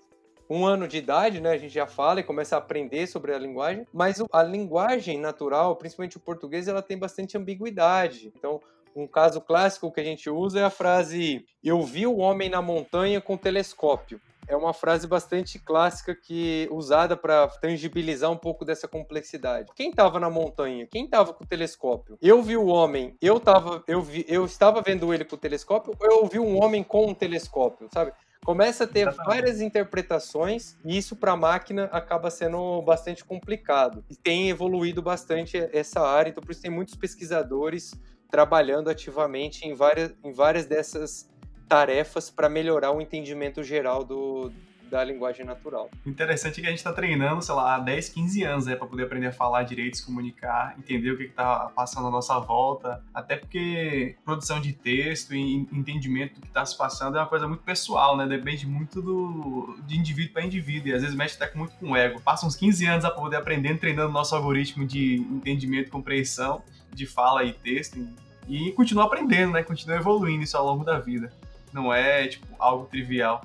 um 0.48 0.66
ano 0.66 0.86
de 0.86 0.98
idade, 0.98 1.40
né? 1.40 1.50
A 1.52 1.56
gente 1.56 1.72
já 1.72 1.86
fala 1.86 2.20
e 2.20 2.24
começa 2.24 2.56
a 2.56 2.58
aprender 2.58 3.06
sobre 3.06 3.32
a 3.34 3.38
linguagem, 3.38 3.86
mas 3.92 4.22
a 4.32 4.42
linguagem 4.42 5.18
natural, 5.18 5.76
principalmente 5.76 6.16
o 6.16 6.20
português, 6.20 6.68
ela 6.68 6.82
tem 6.82 6.98
bastante 6.98 7.38
ambiguidade. 7.38 8.32
Então, 8.36 8.60
um 8.94 9.06
caso 9.06 9.40
clássico 9.40 9.90
que 9.90 10.00
a 10.00 10.04
gente 10.04 10.28
usa 10.28 10.60
é 10.60 10.64
a 10.64 10.70
frase: 10.70 11.46
Eu 11.64 11.82
vi 11.82 12.06
o 12.06 12.18
homem 12.18 12.50
na 12.50 12.60
montanha 12.60 13.20
com 13.20 13.36
telescópio 13.36 14.20
é 14.46 14.56
uma 14.56 14.72
frase 14.72 15.06
bastante 15.06 15.58
clássica 15.58 16.14
que 16.14 16.68
usada 16.70 17.16
para 17.16 17.48
tangibilizar 17.48 18.30
um 18.30 18.36
pouco 18.36 18.64
dessa 18.64 18.88
complexidade. 18.88 19.70
Quem 19.74 19.90
estava 19.90 20.18
na 20.18 20.28
montanha? 20.28 20.86
Quem 20.90 21.04
estava 21.04 21.32
com 21.32 21.44
o 21.44 21.46
telescópio? 21.46 22.18
Eu 22.20 22.42
vi 22.42 22.56
o 22.56 22.66
homem, 22.66 23.16
eu 23.20 23.38
tava, 23.38 23.82
eu 23.86 24.00
vi, 24.00 24.24
eu 24.28 24.44
estava 24.44 24.82
vendo 24.82 25.12
ele 25.12 25.24
com 25.24 25.36
o 25.36 25.38
telescópio, 25.38 25.94
ou 25.98 26.22
eu 26.22 26.26
vi 26.26 26.38
um 26.38 26.62
homem 26.62 26.82
com 26.82 27.06
um 27.06 27.14
telescópio, 27.14 27.88
sabe? 27.92 28.12
Começa 28.44 28.82
a 28.84 28.88
ter 28.88 29.08
várias 29.24 29.60
interpretações 29.60 30.76
e 30.84 30.98
isso 30.98 31.14
para 31.14 31.30
a 31.30 31.36
máquina 31.36 31.84
acaba 31.92 32.28
sendo 32.28 32.82
bastante 32.82 33.24
complicado. 33.24 34.04
E 34.10 34.16
tem 34.16 34.50
evoluído 34.50 35.00
bastante 35.00 35.56
essa 35.72 36.00
área, 36.00 36.30
então 36.30 36.42
por 36.42 36.50
isso 36.50 36.62
tem 36.62 36.70
muitos 36.70 36.96
pesquisadores 36.96 37.94
trabalhando 38.28 38.90
ativamente 38.90 39.64
em 39.64 39.74
várias, 39.74 40.12
em 40.24 40.32
várias 40.32 40.66
dessas 40.66 41.30
tarefas 41.68 42.30
para 42.30 42.48
melhorar 42.48 42.92
o 42.92 43.00
entendimento 43.00 43.62
geral 43.62 44.04
do, 44.04 44.52
da 44.92 45.02
linguagem 45.02 45.46
natural. 45.46 45.90
Interessante 46.04 46.60
que 46.60 46.66
a 46.66 46.68
gente 46.68 46.80
está 46.80 46.92
treinando, 46.92 47.40
sei 47.40 47.54
lá, 47.54 47.76
há 47.76 47.78
10, 47.78 48.10
15 48.10 48.42
anos, 48.42 48.66
né, 48.66 48.76
para 48.76 48.86
poder 48.86 49.04
aprender 49.04 49.28
a 49.28 49.32
falar 49.32 49.62
direito, 49.62 49.96
se 49.96 50.04
comunicar, 50.04 50.74
entender 50.78 51.10
o 51.12 51.16
que 51.16 51.22
está 51.22 51.70
passando 51.74 52.08
à 52.08 52.10
nossa 52.10 52.38
volta, 52.38 53.02
até 53.14 53.36
porque 53.36 54.16
produção 54.22 54.60
de 54.60 54.74
texto 54.74 55.34
e 55.34 55.54
entendimento 55.72 56.34
do 56.34 56.42
que 56.42 56.48
está 56.48 56.66
se 56.66 56.76
passando 56.76 57.16
é 57.16 57.20
uma 57.20 57.26
coisa 57.26 57.48
muito 57.48 57.62
pessoal, 57.62 58.18
né, 58.18 58.26
depende 58.26 58.66
muito 58.66 59.00
do, 59.00 59.78
de 59.86 59.96
indivíduo 59.96 60.34
para 60.34 60.44
indivíduo, 60.44 60.88
e 60.90 60.92
às 60.92 61.00
vezes 61.00 61.16
mexe 61.16 61.42
até 61.42 61.56
muito 61.56 61.74
com 61.76 61.92
o 61.92 61.96
ego. 61.96 62.20
Passa 62.20 62.44
uns 62.44 62.54
15 62.54 62.84
anos 62.84 63.04
a 63.06 63.10
poder 63.10 63.36
aprender, 63.36 63.78
treinando 63.78 64.12
nosso 64.12 64.36
algoritmo 64.36 64.86
de 64.86 65.14
entendimento 65.14 65.90
compreensão 65.90 66.62
de 66.92 67.06
fala 67.06 67.42
e 67.44 67.54
texto, 67.54 67.98
e, 68.46 68.68
e 68.68 68.72
continua 68.72 69.04
aprendendo, 69.04 69.54
né, 69.54 69.62
continua 69.62 69.96
evoluindo 69.96 70.44
isso 70.44 70.54
ao 70.54 70.66
longo 70.66 70.84
da 70.84 70.98
vida 70.98 71.32
não 71.72 71.92
é 71.92 72.28
tipo 72.28 72.46
algo 72.58 72.86
trivial. 72.86 73.42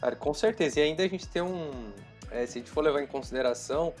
Cara, 0.00 0.16
com 0.16 0.34
certeza. 0.34 0.80
E 0.80 0.82
ainda 0.82 1.04
a 1.04 1.08
gente 1.08 1.28
tem 1.28 1.42
um. 1.42 1.92
É, 2.30 2.46
se 2.46 2.58
a 2.58 2.60
gente 2.60 2.70
for 2.70 2.82
levar 2.82 3.02
em 3.02 3.06
consideração, 3.06 3.92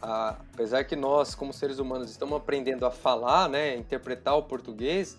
a, 0.00 0.36
apesar 0.52 0.84
que 0.84 0.94
nós, 0.94 1.34
como 1.34 1.52
seres 1.52 1.78
humanos, 1.78 2.10
estamos 2.10 2.36
aprendendo 2.36 2.86
a 2.86 2.90
falar, 2.90 3.48
né, 3.48 3.76
interpretar 3.76 4.36
o 4.36 4.42
português, 4.42 5.18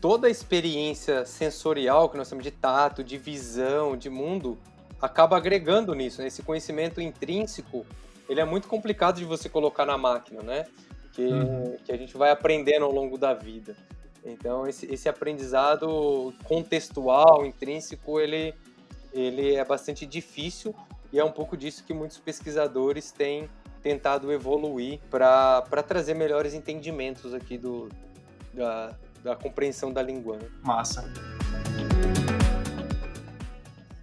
toda 0.00 0.26
a 0.26 0.30
experiência 0.30 1.24
sensorial 1.26 2.08
que 2.08 2.16
nós 2.16 2.28
temos 2.28 2.42
de 2.42 2.50
tato, 2.50 3.04
de 3.04 3.18
visão, 3.18 3.96
de 3.96 4.08
mundo, 4.08 4.58
acaba 5.00 5.36
agregando 5.36 5.94
nisso. 5.94 6.20
Né? 6.20 6.28
Esse 6.28 6.42
conhecimento 6.42 7.00
intrínseco, 7.00 7.86
ele 8.28 8.40
é 8.40 8.44
muito 8.44 8.66
complicado 8.66 9.16
de 9.16 9.24
você 9.24 9.48
colocar 9.48 9.84
na 9.84 9.98
máquina, 9.98 10.42
né? 10.42 10.66
Que, 11.12 11.26
uhum. 11.26 11.76
que 11.84 11.92
a 11.92 11.96
gente 11.96 12.16
vai 12.16 12.30
aprendendo 12.30 12.84
ao 12.84 12.92
longo 12.92 13.18
da 13.18 13.34
vida. 13.34 13.76
Então, 14.24 14.66
esse, 14.66 14.86
esse 14.86 15.08
aprendizado 15.08 16.34
contextual, 16.44 17.46
intrínseco, 17.46 18.20
ele, 18.20 18.54
ele 19.12 19.54
é 19.54 19.64
bastante 19.64 20.04
difícil 20.04 20.74
e 21.12 21.18
é 21.18 21.24
um 21.24 21.32
pouco 21.32 21.56
disso 21.56 21.84
que 21.84 21.94
muitos 21.94 22.18
pesquisadores 22.18 23.10
têm 23.10 23.48
tentado 23.82 24.30
evoluir 24.30 25.00
para 25.10 25.82
trazer 25.86 26.14
melhores 26.14 26.54
entendimentos 26.54 27.32
aqui 27.32 27.56
do, 27.56 27.88
da, 28.52 28.94
da 29.22 29.34
compreensão 29.34 29.92
da 29.92 30.02
língua. 30.02 30.36
Né? 30.36 30.48
Massa. 30.62 31.10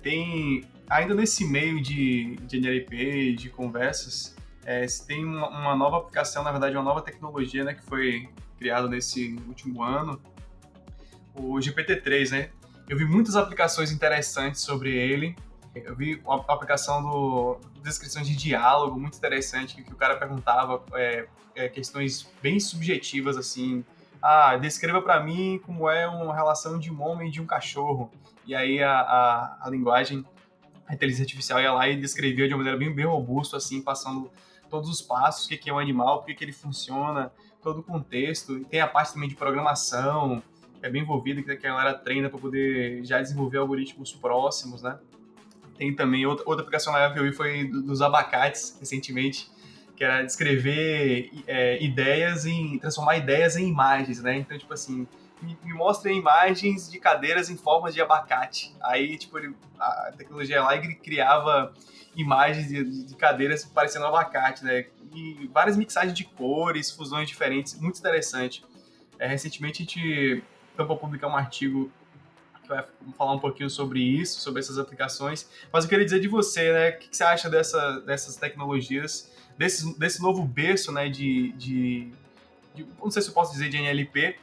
Tem, 0.01 0.65
ainda 0.89 1.13
nesse 1.13 1.45
meio 1.45 1.81
de, 1.81 2.37
de 2.37 2.57
NLP, 2.57 3.35
de 3.35 3.49
conversas, 3.49 4.35
é, 4.65 4.85
tem 5.05 5.23
uma, 5.23 5.47
uma, 5.49 5.75
nova 5.75 5.97
aplicação, 5.97 6.43
na 6.43 6.51
verdade, 6.51 6.75
uma 6.75 6.83
nova 6.83 7.01
tecnologia 7.01 7.63
né, 7.63 7.73
que 7.73 7.83
foi 7.83 8.27
criado 8.57 8.89
nesse 8.89 9.37
último 9.47 9.83
ano, 9.83 10.21
o 11.33 11.53
GPT-3, 11.55 12.31
né? 12.31 12.49
Eu 12.89 12.97
vi 12.97 13.05
muitas 13.05 13.35
aplicações 13.35 13.91
interessantes 13.91 14.61
sobre 14.61 14.95
ele. 14.95 15.35
Eu 15.75 15.95
vi 15.95 16.21
a 16.27 16.53
aplicação 16.53 17.01
do 17.01 17.59
descrições 17.83 18.27
de 18.27 18.35
diálogo 18.35 18.99
muito 18.99 19.17
interessante, 19.17 19.81
que, 19.81 19.91
o 19.91 19.95
cara 19.95 20.17
perguntava 20.17 20.83
é, 20.93 21.27
é, 21.55 21.69
questões 21.69 22.29
bem 22.41 22.59
subjetivas, 22.59 23.37
assim. 23.37 23.83
Ah, 24.21 24.57
descreva 24.57 25.01
para 25.01 25.21
mim 25.23 25.61
como 25.65 25.89
é 25.89 26.07
uma 26.07 26.33
relação 26.33 26.79
de 26.79 26.91
um 26.91 27.01
homem 27.01 27.29
e 27.29 27.31
de 27.31 27.41
um 27.41 27.45
cachorro. 27.45 28.11
E 28.45 28.55
aí 28.55 28.81
a, 28.81 28.91
a, 28.91 29.57
a 29.67 29.69
linguagem, 29.69 30.25
a 30.87 30.93
inteligência 30.93 31.23
artificial 31.23 31.61
ia 31.61 31.71
lá 31.71 31.87
e 31.87 31.95
descrevia 31.95 32.47
de 32.47 32.53
uma 32.53 32.59
maneira 32.59 32.77
bem, 32.77 32.93
bem 32.93 33.05
robusta, 33.05 33.57
assim, 33.57 33.81
passando 33.81 34.31
todos 34.69 34.89
os 34.89 35.01
passos, 35.01 35.45
o 35.45 35.49
que, 35.49 35.69
é 35.69 35.73
um 35.73 35.79
animal, 35.79 36.19
por 36.19 36.27
que, 36.27 36.35
que 36.35 36.43
ele 36.43 36.51
funciona, 36.51 37.31
todo 37.61 37.79
o 37.79 37.83
contexto. 37.83 38.57
E 38.57 38.65
tem 38.65 38.79
a 38.79 38.87
parte 38.87 39.13
também 39.13 39.29
de 39.29 39.35
programação, 39.35 40.41
que 40.79 40.85
é 40.85 40.89
bem 40.89 41.01
envolvida, 41.01 41.41
que 41.41 41.51
a 41.51 41.55
galera 41.55 41.93
treina 41.93 42.29
para 42.29 42.39
poder 42.39 43.03
já 43.05 43.21
desenvolver 43.21 43.57
algoritmos 43.57 44.13
próximos, 44.13 44.81
né? 44.81 44.97
Tem 45.77 45.95
também 45.95 46.25
outra, 46.25 46.43
outra 46.47 46.63
aplicação 46.63 46.93
legal 46.93 47.13
que 47.13 47.19
eu 47.19 47.23
vi 47.23 47.31
foi 47.31 47.65
dos 47.65 48.01
abacates, 48.01 48.77
recentemente, 48.79 49.49
que 49.95 50.03
era 50.03 50.23
descrever 50.23 51.31
é, 51.45 51.83
ideias 51.83 52.45
em. 52.45 52.79
transformar 52.79 53.17
ideias 53.17 53.55
em 53.55 53.67
imagens, 53.67 54.21
né? 54.21 54.37
Então, 54.37 54.57
tipo 54.57 54.73
assim, 54.73 55.07
me, 55.41 55.57
me 55.63 55.73
mostra 55.73 56.11
imagens 56.11 56.89
de 56.89 56.99
cadeiras 56.99 57.49
em 57.49 57.57
formas 57.57 57.93
de 57.93 58.01
abacate. 58.01 58.75
Aí, 58.81 59.17
tipo, 59.17 59.37
ele, 59.37 59.53
a 59.79 60.11
tecnologia 60.17 60.63
lá 60.63 60.77
criava 60.77 61.73
imagens 62.17 62.67
de, 62.67 63.05
de, 63.05 63.15
cadeiras 63.15 63.63
parecendo 63.63 64.05
abacate, 64.05 64.65
né? 64.65 64.87
E 65.13 65.47
várias 65.53 65.77
mixagens 65.77 66.13
de 66.13 66.23
cores, 66.23 66.91
fusões 66.91 67.27
diferentes, 67.27 67.79
muito 67.79 67.99
interessante. 67.99 68.65
É, 69.19 69.27
recentemente 69.27 69.83
a 69.83 69.85
gente 69.85 70.43
tampa 70.75 70.95
publicar 70.95 71.27
um 71.27 71.37
artigo 71.37 71.91
que 72.63 72.67
vai 72.67 72.83
falar 73.17 73.33
um 73.33 73.39
pouquinho 73.39 73.69
sobre 73.69 73.99
isso, 73.99 74.41
sobre 74.41 74.59
essas 74.59 74.79
aplicações. 74.79 75.47
Mas 75.71 75.83
eu 75.83 75.89
queria 75.89 76.03
dizer 76.03 76.19
de 76.19 76.27
você, 76.27 76.73
né? 76.73 76.89
O 76.89 76.97
que, 76.97 77.15
você 77.15 77.23
acha 77.23 77.49
dessa, 77.49 78.01
dessas 78.01 78.35
tecnologias, 78.35 79.31
desse, 79.55 79.97
desse 79.97 80.21
novo 80.21 80.43
berço, 80.43 80.91
né? 80.91 81.07
De, 81.09 81.51
de, 81.53 82.11
de, 82.73 82.87
não 82.99 83.11
sei 83.11 83.21
se 83.21 83.29
eu 83.29 83.33
posso 83.33 83.53
dizer 83.53 83.69
de 83.69 83.77
NLP, 83.77 84.37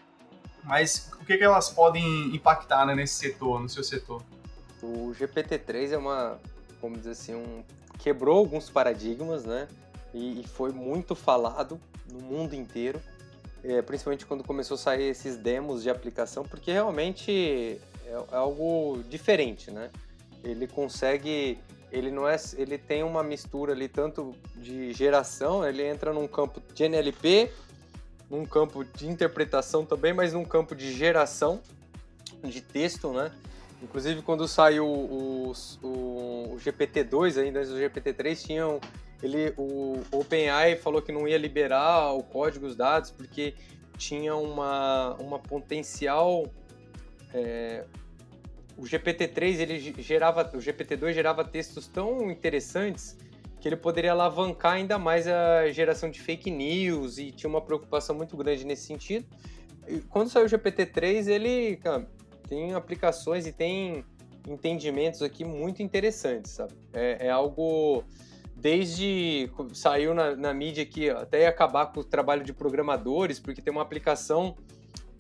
mas 0.62 1.10
o 1.20 1.24
que, 1.24 1.36
que 1.36 1.44
elas 1.44 1.70
podem 1.70 2.34
impactar 2.34 2.86
né, 2.86 2.94
nesse 2.94 3.14
setor, 3.14 3.60
no 3.60 3.68
seu 3.68 3.82
setor? 3.82 4.22
O 4.80 5.12
GPT-3 5.18 5.92
é 5.92 5.98
uma, 5.98 6.38
vamos 6.84 6.98
dizer 6.98 7.12
assim, 7.12 7.34
um, 7.34 7.64
quebrou 7.98 8.38
alguns 8.38 8.70
paradigmas, 8.70 9.44
né? 9.44 9.66
E, 10.12 10.40
e 10.40 10.46
foi 10.46 10.70
muito 10.70 11.14
falado 11.14 11.80
no 12.10 12.20
mundo 12.20 12.54
inteiro, 12.54 13.00
é, 13.62 13.82
principalmente 13.82 14.26
quando 14.26 14.44
começou 14.44 14.76
a 14.76 14.78
sair 14.78 15.04
esses 15.04 15.36
demos 15.36 15.82
de 15.82 15.90
aplicação, 15.90 16.44
porque 16.44 16.70
realmente 16.70 17.80
é, 18.06 18.12
é 18.12 18.36
algo 18.36 19.02
diferente, 19.08 19.70
né? 19.70 19.90
Ele 20.42 20.66
consegue 20.66 21.58
ele 21.90 22.10
não 22.10 22.28
é 22.28 22.36
ele 22.56 22.76
tem 22.76 23.04
uma 23.04 23.22
mistura 23.22 23.72
ali 23.72 23.88
tanto 23.88 24.34
de 24.56 24.92
geração 24.92 25.64
ele 25.64 25.86
entra 25.86 26.12
num 26.12 26.26
campo 26.26 26.60
de 26.74 26.82
NLP 26.82 27.52
num 28.28 28.44
campo 28.44 28.84
de 28.84 29.06
interpretação 29.06 29.86
também 29.86 30.12
mas 30.12 30.32
num 30.32 30.44
campo 30.44 30.74
de 30.74 30.92
geração 30.92 31.60
de 32.42 32.60
texto 32.60 33.12
né 33.12 33.30
inclusive 33.84 34.22
quando 34.22 34.46
saiu 34.48 34.86
o, 34.86 35.52
o, 35.82 36.54
o 36.54 36.56
GPT-2 36.56 37.40
ainda 37.40 37.60
antes 37.60 37.70
do 37.70 37.78
GPT-3 37.78 38.46
tinham 38.46 38.80
ele 39.22 39.54
o, 39.56 40.02
OpenAI 40.12 40.76
falou 40.76 41.00
que 41.00 41.12
não 41.12 41.26
ia 41.28 41.38
liberar 41.38 42.12
o 42.12 42.22
código 42.22 42.66
os 42.66 42.76
dados 42.76 43.10
porque 43.10 43.54
tinha 43.96 44.34
uma 44.34 45.14
uma 45.14 45.38
potencial 45.38 46.44
é, 47.32 47.84
o 48.76 48.82
GPT-3 48.82 49.60
ele 49.60 50.02
gerava, 50.02 50.42
o 50.54 50.58
GPT-2 50.58 51.12
gerava 51.12 51.44
textos 51.44 51.86
tão 51.86 52.30
interessantes 52.30 53.16
que 53.60 53.68
ele 53.68 53.76
poderia 53.76 54.12
alavancar 54.12 54.74
ainda 54.74 54.98
mais 54.98 55.26
a 55.26 55.70
geração 55.70 56.10
de 56.10 56.20
fake 56.20 56.50
news 56.50 57.18
e 57.18 57.30
tinha 57.30 57.48
uma 57.48 57.60
preocupação 57.60 58.14
muito 58.14 58.36
grande 58.36 58.64
nesse 58.64 58.86
sentido. 58.86 59.26
E 59.88 60.00
quando 60.00 60.28
saiu 60.28 60.46
o 60.46 60.48
GPT-3, 60.48 61.28
ele 61.28 61.76
cara, 61.76 62.06
tem 62.54 62.72
aplicações 62.72 63.48
e 63.48 63.52
tem 63.52 64.04
entendimentos 64.48 65.22
aqui 65.22 65.44
muito 65.44 65.82
interessantes, 65.82 66.52
sabe? 66.52 66.72
É, 66.92 67.26
é 67.26 67.30
algo 67.30 68.04
desde 68.54 69.50
saiu 69.72 70.14
na, 70.14 70.36
na 70.36 70.54
mídia 70.54 70.86
que 70.86 71.10
até 71.10 71.48
acabar 71.48 71.86
com 71.86 72.00
o 72.00 72.04
trabalho 72.04 72.44
de 72.44 72.52
programadores, 72.52 73.40
porque 73.40 73.60
tem 73.60 73.72
uma 73.72 73.82
aplicação 73.82 74.54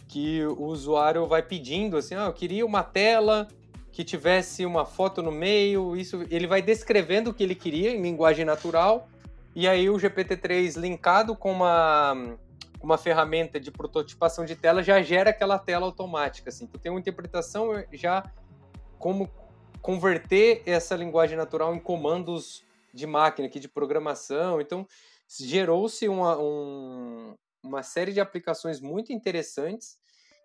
que 0.06 0.44
o 0.46 0.66
usuário 0.66 1.26
vai 1.26 1.42
pedindo 1.42 1.96
assim, 1.96 2.14
ah, 2.14 2.26
eu 2.26 2.32
queria 2.32 2.64
uma 2.64 2.84
tela 2.84 3.48
que 3.90 4.04
tivesse 4.04 4.64
uma 4.64 4.84
foto 4.84 5.20
no 5.20 5.32
meio, 5.32 5.96
isso 5.96 6.24
ele 6.30 6.46
vai 6.46 6.62
descrevendo 6.62 7.30
o 7.30 7.34
que 7.34 7.42
ele 7.42 7.56
queria 7.56 7.90
em 7.90 8.00
linguagem 8.00 8.44
natural, 8.44 9.08
e 9.56 9.66
aí 9.66 9.90
o 9.90 9.96
GPT-3 9.96 10.78
linkado 10.78 11.34
com 11.34 11.50
uma 11.50 12.36
uma 12.84 12.98
ferramenta 12.98 13.58
de 13.58 13.70
prototipação 13.70 14.44
de 14.44 14.54
tela 14.54 14.82
já 14.82 15.00
gera 15.00 15.30
aquela 15.30 15.58
tela 15.58 15.86
automática, 15.86 16.50
assim. 16.50 16.66
Tu 16.66 16.78
tem 16.78 16.92
uma 16.92 17.00
interpretação 17.00 17.70
já 17.90 18.30
como 18.98 19.30
converter 19.80 20.62
essa 20.66 20.94
linguagem 20.94 21.36
natural 21.36 21.74
em 21.74 21.80
comandos 21.80 22.62
de 22.92 23.06
máquina, 23.06 23.48
aqui 23.48 23.58
de 23.58 23.68
programação. 23.68 24.60
Então, 24.60 24.86
gerou-se 25.40 26.06
uma, 26.08 26.38
um, 26.38 27.34
uma 27.62 27.82
série 27.82 28.12
de 28.12 28.20
aplicações 28.20 28.80
muito 28.80 29.14
interessantes 29.14 29.98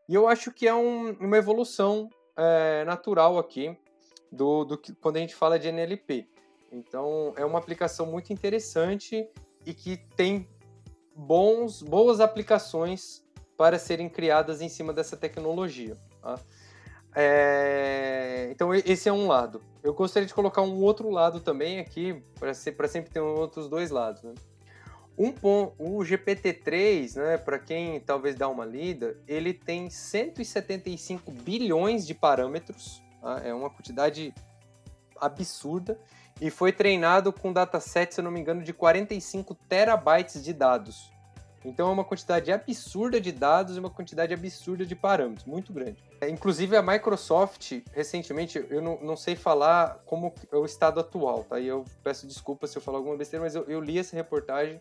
e 0.08 0.16
eu 0.16 0.26
acho 0.26 0.52
que 0.52 0.66
é 0.66 0.74
um, 0.74 1.12
uma 1.20 1.38
evolução 1.38 2.08
é, 2.38 2.86
natural 2.86 3.38
aqui 3.38 3.78
do, 4.32 4.64
do 4.64 4.78
que, 4.78 4.94
quando 4.96 5.18
a 5.18 5.20
gente 5.20 5.36
fala 5.36 5.60
de 5.60 5.68
NLP. 5.68 6.26
Então, 6.72 7.34
é 7.36 7.44
uma 7.44 7.60
aplicação 7.60 8.06
muito 8.06 8.32
interessante 8.32 9.28
e 9.66 9.74
que 9.74 9.98
tem 10.16 10.48
bons, 11.20 11.82
boas 11.82 12.22
aplicações 12.22 13.22
para 13.58 13.78
serem 13.78 14.08
criadas 14.08 14.62
em 14.62 14.70
cima 14.70 14.94
dessa 14.94 15.18
tecnologia. 15.18 15.98
Tá? 16.22 16.40
É, 17.14 18.48
então, 18.52 18.74
esse 18.74 19.10
é 19.10 19.12
um 19.12 19.28
lado. 19.28 19.62
Eu 19.84 19.94
gostaria 19.94 20.26
de 20.26 20.34
colocar 20.34 20.62
um 20.62 20.82
outro 20.82 21.10
lado 21.10 21.42
também 21.42 21.80
aqui, 21.80 22.24
para 22.40 22.54
sempre 22.88 23.12
ter 23.12 23.20
outros 23.20 23.68
dois 23.68 23.92
lados. 23.92 24.24
Né? 24.24 24.34
Um 25.18 25.34
ponto, 25.34 25.74
o 25.78 26.00
GPT-3, 26.00 27.18
né, 27.18 27.38
para 27.38 27.60
quem 27.60 28.00
talvez 28.00 28.36
dá 28.36 28.48
uma 28.48 28.66
lida, 28.66 29.20
ele 29.28 29.54
tem 29.54 29.90
175 29.90 31.30
bilhões 31.30 32.08
de 32.08 32.14
parâmetros, 32.14 33.04
tá? 33.22 33.42
é 33.44 33.54
uma 33.54 33.70
quantidade 33.70 34.34
absurda, 35.20 36.00
e 36.42 36.50
foi 36.50 36.72
treinado 36.72 37.34
com 37.34 37.52
dataset, 37.52 38.14
se 38.14 38.22
eu 38.22 38.24
não 38.24 38.32
me 38.32 38.40
engano, 38.40 38.64
de 38.64 38.74
45 38.74 39.54
terabytes 39.68 40.44
de 40.44 40.54
dados. 40.54 41.12
Então 41.64 41.90
é 41.90 41.92
uma 41.92 42.06
quantidade 42.06 42.52
absurda 42.52 43.20
de 43.20 43.32
dados 43.32 43.76
e 43.76 43.80
uma 43.80 43.90
quantidade 43.90 44.34
absurda 44.34 44.86
de 44.86 44.96
parâmetros, 44.96 45.46
muito 45.46 45.74
grande. 45.74 46.02
É, 46.22 46.30
inclusive 46.30 46.76
a 46.78 46.82
Microsoft, 46.82 47.82
recentemente, 47.92 48.66
eu 48.70 48.82
não, 48.82 49.00
não, 49.02 49.18
sei 49.18 49.36
falar 49.36 50.02
como 50.06 50.34
é 50.52 50.56
o 50.56 50.66
estado 50.66 51.00
atual, 51.00 51.44
tá? 51.44 51.60
E 51.60 51.68
eu 51.68 51.84
peço 52.04 52.26
desculpas 52.26 52.70
se 52.70 52.78
eu 52.78 52.82
falar 52.82 53.00
alguma 53.00 53.18
besteira, 53.18 53.44
mas 53.44 53.56
eu, 53.56 53.64
eu 53.64 53.82
li 53.82 54.00
essa 54.00 54.16
reportagem 54.16 54.80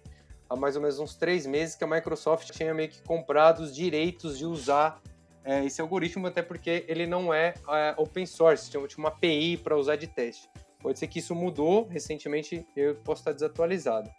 há 0.49 0.57
mais 0.57 0.76
ou 0.76 0.82
menos 0.82 0.99
uns 0.99 1.16
três 1.16 1.47
meses 1.47 1.74
que 1.74 1.84
a 1.84 1.86
Microsoft 1.86 2.51
tinha 2.51 2.72
meio 2.72 2.89
que 2.89 3.03
comprado 3.03 3.61
os 3.61 3.74
direitos 3.74 4.39
de 4.39 4.47
usar 4.47 5.01
é, 5.45 5.64
esse 5.64 5.80
algoritmo, 5.80 6.26
até 6.26 6.43
porque 6.43 6.84
ele 6.89 7.07
não 7.07 7.32
é, 7.32 7.55
é 7.68 7.95
open 7.97 8.26
source, 8.26 8.70
tinha, 8.70 8.86
tinha 8.86 8.99
uma 8.99 9.09
API 9.09 9.57
para 9.57 9.76
usar 9.76 9.97
de 9.97 10.07
teste. 10.07 10.49
Pode 10.80 10.99
ser 10.99 11.09
que 11.09 11.18
isso 11.18 11.34
mudou 11.34 11.86
recentemente, 11.89 12.66
eu 12.76 12.95
posso 12.97 13.20
estar 13.20 13.32
desatualizado. 13.32 14.11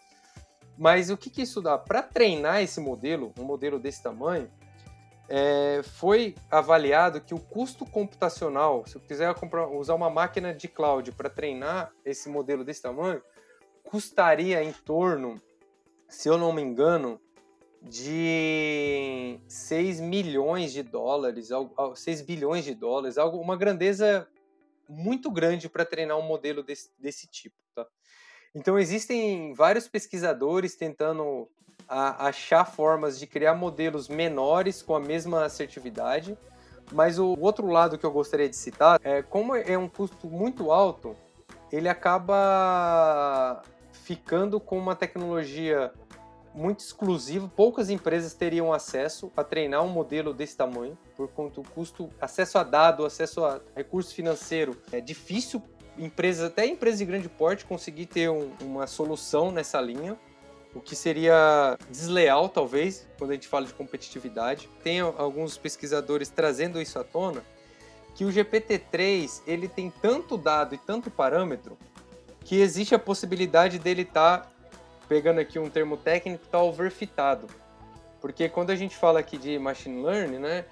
Mas 0.78 1.10
o 1.10 1.18
que, 1.18 1.30
que 1.30 1.42
isso 1.42 1.62
dá? 1.62 1.78
Para 1.78 2.02
treinar 2.02 2.62
esse 2.62 2.80
modelo, 2.80 3.34
um 3.38 3.44
modelo 3.44 3.80
desse 3.80 4.02
tamanho, 4.02 4.50
é, 5.28 5.82
foi 5.84 6.36
avaliado 6.50 7.22
que 7.22 7.34
o 7.34 7.40
custo 7.40 7.86
computacional, 7.86 8.86
se 8.86 8.96
eu 8.96 9.02
quiser 9.02 9.34
comprar, 9.36 9.68
usar 9.68 9.94
uma 9.94 10.10
máquina 10.10 10.54
de 10.54 10.68
cloud 10.68 11.12
para 11.12 11.30
treinar 11.30 11.92
esse 12.04 12.28
modelo 12.30 12.64
desse 12.64 12.82
tamanho, 12.82 13.22
custaria 13.84 14.64
em 14.64 14.72
torno 14.72 15.40
se 16.10 16.28
eu 16.28 16.38
não 16.38 16.52
me 16.52 16.62
engano, 16.62 17.22
de 17.82 19.40
6 19.48 20.00
milhões 20.02 20.74
de 20.74 20.84
dólares, 20.84 21.50
6 21.96 22.22
bilhões 22.22 22.66
de 22.66 22.76
dólares, 22.76 23.18
uma 23.18 23.56
grandeza 23.56 24.28
muito 24.88 25.32
grande 25.32 25.70
para 25.70 25.86
treinar 25.86 26.18
um 26.18 26.24
modelo 26.24 26.64
desse, 26.64 26.90
desse 27.00 27.28
tipo. 27.28 27.56
Tá? 27.76 27.86
Então, 28.54 28.78
existem 28.78 29.54
vários 29.54 29.88
pesquisadores 29.88 30.76
tentando 30.76 31.48
a, 31.88 32.28
achar 32.28 32.66
formas 32.66 33.20
de 33.20 33.28
criar 33.28 33.56
modelos 33.56 34.08
menores 34.08 34.82
com 34.82 34.96
a 34.96 35.00
mesma 35.00 35.46
assertividade, 35.46 36.38
mas 36.92 37.20
o 37.20 37.38
outro 37.40 37.68
lado 37.68 37.98
que 37.98 38.06
eu 38.06 38.12
gostaria 38.12 38.50
de 38.50 38.56
citar 38.56 39.00
é 39.04 39.22
como 39.22 39.56
é 39.56 39.78
um 39.78 39.88
custo 39.88 40.28
muito 40.28 40.72
alto, 40.72 41.16
ele 41.72 41.88
acaba 41.88 43.62
ficando 43.92 44.60
com 44.60 44.78
uma 44.78 44.96
tecnologia 44.96 45.94
muito 46.54 46.80
exclusiva, 46.80 47.50
poucas 47.56 47.90
empresas 47.90 48.34
teriam 48.34 48.74
acesso 48.74 49.32
a 49.36 49.44
treinar 49.44 49.84
um 49.84 49.90
modelo 49.90 50.34
desse 50.34 50.58
tamanho, 50.58 50.98
por 51.16 51.28
conta 51.30 51.62
do 51.62 51.70
custo, 51.70 52.10
acesso 52.20 52.58
a 52.58 52.64
dado, 52.64 53.06
acesso 53.06 53.46
a 53.46 53.62
recurso 53.76 54.14
financeiro. 54.14 54.78
É 54.92 55.00
difícil 55.00 55.62
empresas, 55.98 56.46
até 56.46 56.66
empresas 56.66 57.00
de 57.00 57.06
grande 57.06 57.30
porte, 57.30 57.66
conseguir 57.66 58.06
ter 58.06 58.30
um, 58.30 58.52
uma 58.62 58.88
solução 58.88 59.52
nessa 59.52 59.80
linha, 59.80 60.18
o 60.74 60.80
que 60.80 60.96
seria 60.96 61.78
desleal, 61.90 62.48
talvez, 62.48 63.08
quando 63.18 63.32
a 63.32 63.34
gente 63.34 63.48
fala 63.48 63.66
de 63.66 63.74
competitividade. 63.74 64.70
Tem 64.84 65.00
alguns 65.00 65.58
pesquisadores 65.58 66.30
trazendo 66.30 66.82
isso 66.82 67.00
à 67.00 67.04
tona, 67.04 67.44
que 68.16 68.24
o 68.24 68.30
GPT-3 68.30 69.42
ele 69.48 69.68
tem 69.68 69.90
tanto 69.90 70.38
dado 70.38 70.76
e 70.76 70.78
tanto 70.78 71.10
parâmetro 71.10 71.78
que 72.44 72.62
existe 72.62 72.96
a 72.96 73.00
possibilidade 73.00 73.78
dele 73.78 74.04
estar, 74.04 74.40
tá, 74.40 74.52
pegando 75.10 75.40
aqui 75.40 75.58
um 75.58 75.70
termo 75.70 75.98
técnico, 75.98 76.46
tá 76.48 76.62
overfitado. 76.62 77.48
Porque 78.22 78.48
quando 78.48 78.70
a 78.70 78.76
gente 78.76 78.96
fala 78.96 79.20
aqui 79.20 79.38
de 79.38 79.58
machine 79.58 80.04
learning, 80.04 80.38
né, 80.38 80.66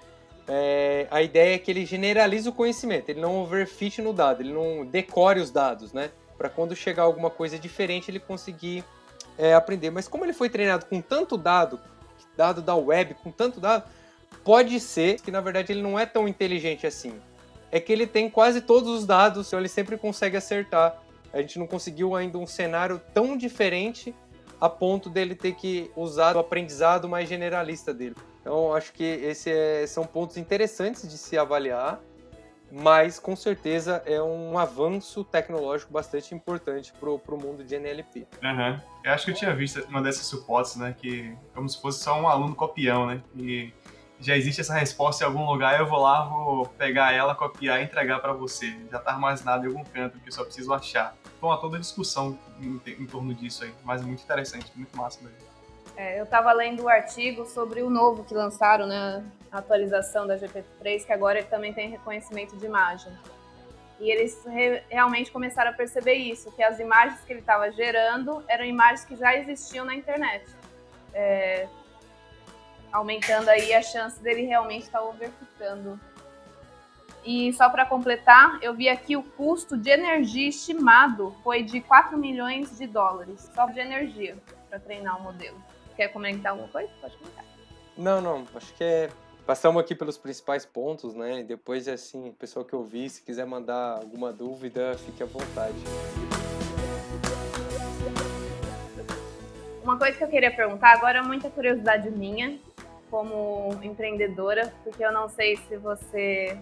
é, 0.46 1.08
a 1.10 1.20
ideia 1.20 1.56
é 1.56 1.58
que 1.58 1.70
ele 1.70 1.84
generaliza 1.84 2.48
o 2.48 2.52
conhecimento, 2.52 3.08
ele 3.08 3.20
não 3.20 3.42
overfit 3.42 4.00
no 4.00 4.12
dado, 4.12 4.40
ele 4.40 4.52
não 4.52 4.86
decore 4.86 5.40
os 5.40 5.50
dados, 5.50 5.92
né, 5.92 6.10
para 6.38 6.48
quando 6.48 6.76
chegar 6.76 7.02
alguma 7.02 7.28
coisa 7.28 7.58
diferente 7.58 8.10
ele 8.10 8.20
conseguir 8.20 8.84
é, 9.36 9.54
aprender. 9.54 9.90
Mas 9.90 10.06
como 10.06 10.24
ele 10.24 10.32
foi 10.32 10.48
treinado 10.48 10.86
com 10.86 11.00
tanto 11.00 11.36
dado, 11.36 11.80
dado 12.36 12.62
da 12.62 12.76
web, 12.76 13.14
com 13.14 13.32
tanto 13.32 13.58
dado, 13.58 13.90
pode 14.44 14.78
ser 14.78 15.20
que 15.20 15.32
na 15.32 15.40
verdade 15.40 15.72
ele 15.72 15.82
não 15.82 15.98
é 15.98 16.06
tão 16.06 16.28
inteligente 16.28 16.86
assim. 16.86 17.14
É 17.72 17.80
que 17.80 17.92
ele 17.92 18.06
tem 18.06 18.30
quase 18.30 18.60
todos 18.60 18.88
os 18.88 19.04
dados, 19.04 19.48
então 19.48 19.58
ele 19.58 19.68
sempre 19.68 19.98
consegue 19.98 20.36
acertar 20.36 21.02
a 21.32 21.40
gente 21.40 21.58
não 21.58 21.66
conseguiu 21.66 22.16
ainda 22.16 22.38
um 22.38 22.46
cenário 22.46 23.00
tão 23.12 23.36
diferente 23.36 24.14
a 24.60 24.68
ponto 24.68 25.08
dele 25.08 25.34
ter 25.34 25.54
que 25.54 25.90
usar 25.96 26.36
o 26.36 26.38
aprendizado 26.38 27.08
mais 27.08 27.28
generalista 27.28 27.92
dele. 27.92 28.16
Então, 28.40 28.74
acho 28.74 28.92
que 28.92 29.04
esses 29.04 29.46
é, 29.46 29.86
são 29.86 30.04
pontos 30.04 30.36
interessantes 30.36 31.08
de 31.08 31.18
se 31.18 31.36
avaliar, 31.36 32.00
mas 32.70 33.18
com 33.18 33.34
certeza 33.34 34.02
é 34.04 34.20
um 34.22 34.58
avanço 34.58 35.24
tecnológico 35.24 35.92
bastante 35.92 36.34
importante 36.34 36.92
para 36.92 37.10
o 37.10 37.38
mundo 37.38 37.64
de 37.64 37.74
NLP. 37.74 38.26
Uhum. 38.42 38.80
Eu 39.04 39.12
acho 39.12 39.24
que 39.24 39.30
eu 39.30 39.34
tinha 39.34 39.54
visto 39.54 39.82
uma 39.88 40.02
dessas 40.02 40.30
hipóteses, 40.32 40.76
né, 40.76 40.94
que 40.96 41.36
como 41.54 41.68
se 41.68 41.80
fosse 41.80 42.02
só 42.02 42.20
um 42.20 42.28
aluno 42.28 42.54
copião, 42.54 43.06
né, 43.06 43.22
e 43.36 43.72
já 44.20 44.36
existe 44.36 44.60
essa 44.60 44.74
resposta 44.74 45.24
em 45.24 45.26
algum 45.26 45.46
lugar, 45.46 45.78
eu 45.78 45.86
vou 45.86 46.00
lá, 46.00 46.24
vou 46.24 46.66
pegar 46.66 47.12
ela, 47.12 47.34
copiar 47.34 47.80
e 47.80 47.84
entregar 47.84 48.18
para 48.20 48.32
você. 48.32 48.76
Já 48.90 48.98
está 48.98 49.12
armazenado 49.12 49.64
em 49.64 49.68
algum 49.68 49.84
canto 49.84 50.18
que 50.18 50.28
eu 50.28 50.32
só 50.32 50.44
preciso 50.44 50.72
achar. 50.72 51.16
Então 51.38 51.52
há 51.52 51.56
toda 51.56 51.76
a 51.76 51.80
discussão 51.80 52.36
em, 52.60 52.80
em, 52.86 53.06
torno 53.06 53.32
disso 53.32 53.64
aí, 53.64 53.72
mas 53.84 54.02
muito 54.02 54.22
interessante, 54.22 54.70
muito 54.74 54.94
massa 54.96 55.20
mesmo. 55.22 55.48
É, 55.96 56.18
eu 56.18 56.24
estava 56.24 56.52
lendo 56.52 56.82
o 56.82 56.84
um 56.84 56.88
artigo 56.88 57.46
sobre 57.46 57.80
o 57.80 57.88
novo 57.88 58.24
que 58.24 58.34
lançaram, 58.34 58.86
né? 58.86 59.24
atualização 59.50 60.26
da 60.26 60.36
GPT-3, 60.36 61.06
que 61.06 61.12
agora 61.12 61.38
ele 61.38 61.48
também 61.48 61.72
tem 61.72 61.88
reconhecimento 61.88 62.56
de 62.56 62.66
imagem. 62.66 63.12
E 64.00 64.10
eles 64.10 64.44
re 64.44 64.82
realmente 64.88 65.30
começaram 65.30 65.70
a 65.70 65.74
perceber 65.74 66.14
isso, 66.14 66.52
que 66.52 66.62
as 66.62 66.78
imagens 66.78 67.20
que 67.20 67.32
ele 67.32 67.40
estava 67.40 67.70
gerando 67.72 68.44
eram 68.46 68.64
imagens 68.64 69.04
que 69.04 69.16
já 69.16 69.34
existiam 69.34 69.84
na 69.84 69.94
internet. 69.94 70.44
É, 71.12 71.66
aumentando 72.92 73.48
aí 73.48 73.74
a 73.74 73.82
chance 73.82 74.20
dele 74.22 74.42
realmente 74.42 74.84
estar 74.84 75.00
tá 75.00 75.04
overfitando. 75.04 75.98
E 77.30 77.52
só 77.52 77.68
para 77.68 77.84
completar, 77.84 78.58
eu 78.62 78.72
vi 78.72 78.88
aqui 78.88 79.14
o 79.14 79.22
custo 79.22 79.76
de 79.76 79.90
energia 79.90 80.48
estimado 80.48 81.36
foi 81.44 81.62
de 81.62 81.78
4 81.78 82.16
milhões 82.16 82.78
de 82.78 82.86
dólares, 82.86 83.50
só 83.54 83.66
de 83.66 83.78
energia, 83.78 84.38
para 84.70 84.80
treinar 84.80 85.20
o 85.20 85.22
modelo. 85.22 85.62
Quer 85.94 86.08
comentar 86.08 86.52
alguma 86.52 86.70
coisa? 86.70 86.88
Pode 86.98 87.14
comentar. 87.18 87.44
Não, 87.98 88.22
não, 88.22 88.46
acho 88.54 88.72
que 88.72 88.82
é 88.82 89.10
Passamos 89.44 89.82
aqui 89.82 89.94
pelos 89.94 90.16
principais 90.16 90.64
pontos, 90.64 91.14
né? 91.14 91.40
E 91.40 91.44
depois, 91.44 91.86
assim, 91.86 92.32
pessoal 92.32 92.64
que 92.64 92.74
ouvir, 92.74 93.10
se 93.10 93.22
quiser 93.22 93.44
mandar 93.44 93.98
alguma 93.98 94.32
dúvida, 94.32 94.96
fique 94.96 95.22
à 95.22 95.26
vontade. 95.26 95.76
Uma 99.82 99.98
coisa 99.98 100.16
que 100.16 100.24
eu 100.24 100.28
queria 100.28 100.54
perguntar 100.54 100.94
agora 100.94 101.18
é 101.18 101.22
muita 101.22 101.50
curiosidade 101.50 102.10
minha, 102.10 102.58
como 103.10 103.78
empreendedora, 103.82 104.72
porque 104.82 105.04
eu 105.04 105.12
não 105.12 105.28
sei 105.30 105.56
se 105.56 105.76
você 105.78 106.58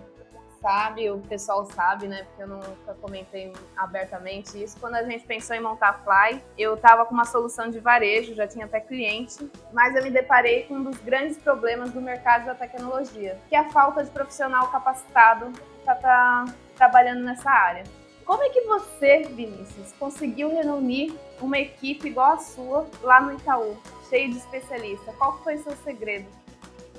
sabe, 0.60 1.10
o 1.10 1.18
pessoal 1.18 1.64
sabe, 1.66 2.06
né? 2.08 2.24
Porque 2.24 2.42
eu 2.42 2.48
nunca 2.48 2.94
comentei 3.00 3.52
abertamente 3.76 4.62
isso. 4.62 4.78
Quando 4.80 4.94
a 4.96 5.02
gente 5.02 5.26
pensou 5.26 5.54
em 5.54 5.60
montar 5.60 5.88
a 5.88 5.92
Fly, 5.94 6.42
eu 6.58 6.74
estava 6.74 7.04
com 7.04 7.14
uma 7.14 7.24
solução 7.24 7.68
de 7.68 7.78
varejo, 7.80 8.34
já 8.34 8.46
tinha 8.46 8.66
até 8.66 8.80
cliente, 8.80 9.50
mas 9.72 9.94
eu 9.94 10.02
me 10.02 10.10
deparei 10.10 10.64
com 10.64 10.74
um 10.74 10.82
dos 10.82 10.98
grandes 10.98 11.38
problemas 11.38 11.90
do 11.90 12.00
mercado 12.00 12.46
da 12.46 12.54
tecnologia, 12.54 13.38
que 13.48 13.56
é 13.56 13.58
a 13.58 13.70
falta 13.70 14.02
de 14.04 14.10
profissional 14.10 14.68
capacitado 14.68 15.52
para 15.84 15.94
estar 15.94 16.44
tá 16.44 16.54
trabalhando 16.76 17.22
nessa 17.22 17.50
área. 17.50 17.84
Como 18.24 18.42
é 18.42 18.48
que 18.48 18.62
você, 18.62 19.22
Vinícius, 19.22 19.92
conseguiu 19.92 20.50
reunir 20.50 21.16
uma 21.40 21.58
equipe 21.58 22.08
igual 22.08 22.32
a 22.32 22.38
sua 22.38 22.86
lá 23.00 23.20
no 23.20 23.32
Itaú, 23.32 23.76
cheio 24.08 24.30
de 24.30 24.38
especialistas? 24.38 25.14
Qual 25.14 25.38
foi 25.44 25.54
o 25.54 25.62
seu 25.62 25.76
segredo? 25.76 26.26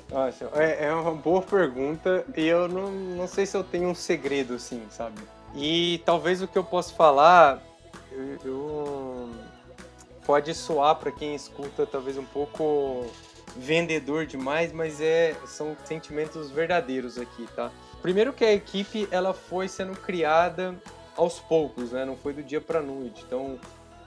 Nossa, 0.09 0.49
é, 0.55 0.85
é 0.85 0.93
uma 0.93 1.13
boa 1.13 1.41
pergunta 1.41 2.25
e 2.35 2.45
eu 2.45 2.67
não, 2.67 2.89
não 2.89 3.27
sei 3.27 3.45
se 3.45 3.57
eu 3.57 3.63
tenho 3.63 3.89
um 3.89 3.95
segredo, 3.95 4.53
assim, 4.53 4.81
sabe? 4.89 5.21
E 5.53 6.01
talvez 6.05 6.41
o 6.41 6.47
que 6.47 6.57
eu 6.57 6.63
posso 6.63 6.93
falar, 6.93 7.61
eu, 8.11 8.37
eu 8.45 9.29
pode 10.25 10.53
soar 10.53 10.95
para 10.95 11.11
quem 11.11 11.35
escuta 11.35 11.85
talvez 11.85 12.17
um 12.17 12.23
pouco 12.23 13.05
vendedor 13.55 14.25
demais, 14.25 14.71
mas 14.71 15.01
é 15.01 15.35
são 15.45 15.75
sentimentos 15.83 16.51
verdadeiros 16.51 17.17
aqui, 17.17 17.45
tá? 17.55 17.71
Primeiro 18.01 18.31
que 18.31 18.45
a 18.45 18.53
equipe 18.53 19.07
ela 19.11 19.33
foi 19.33 19.67
sendo 19.67 19.93
criada 19.93 20.75
aos 21.17 21.39
poucos, 21.39 21.91
né? 21.91 22.05
Não 22.05 22.15
foi 22.15 22.31
do 22.31 22.43
dia 22.43 22.61
para 22.61 22.81
noite. 22.81 23.23
Então, 23.25 23.59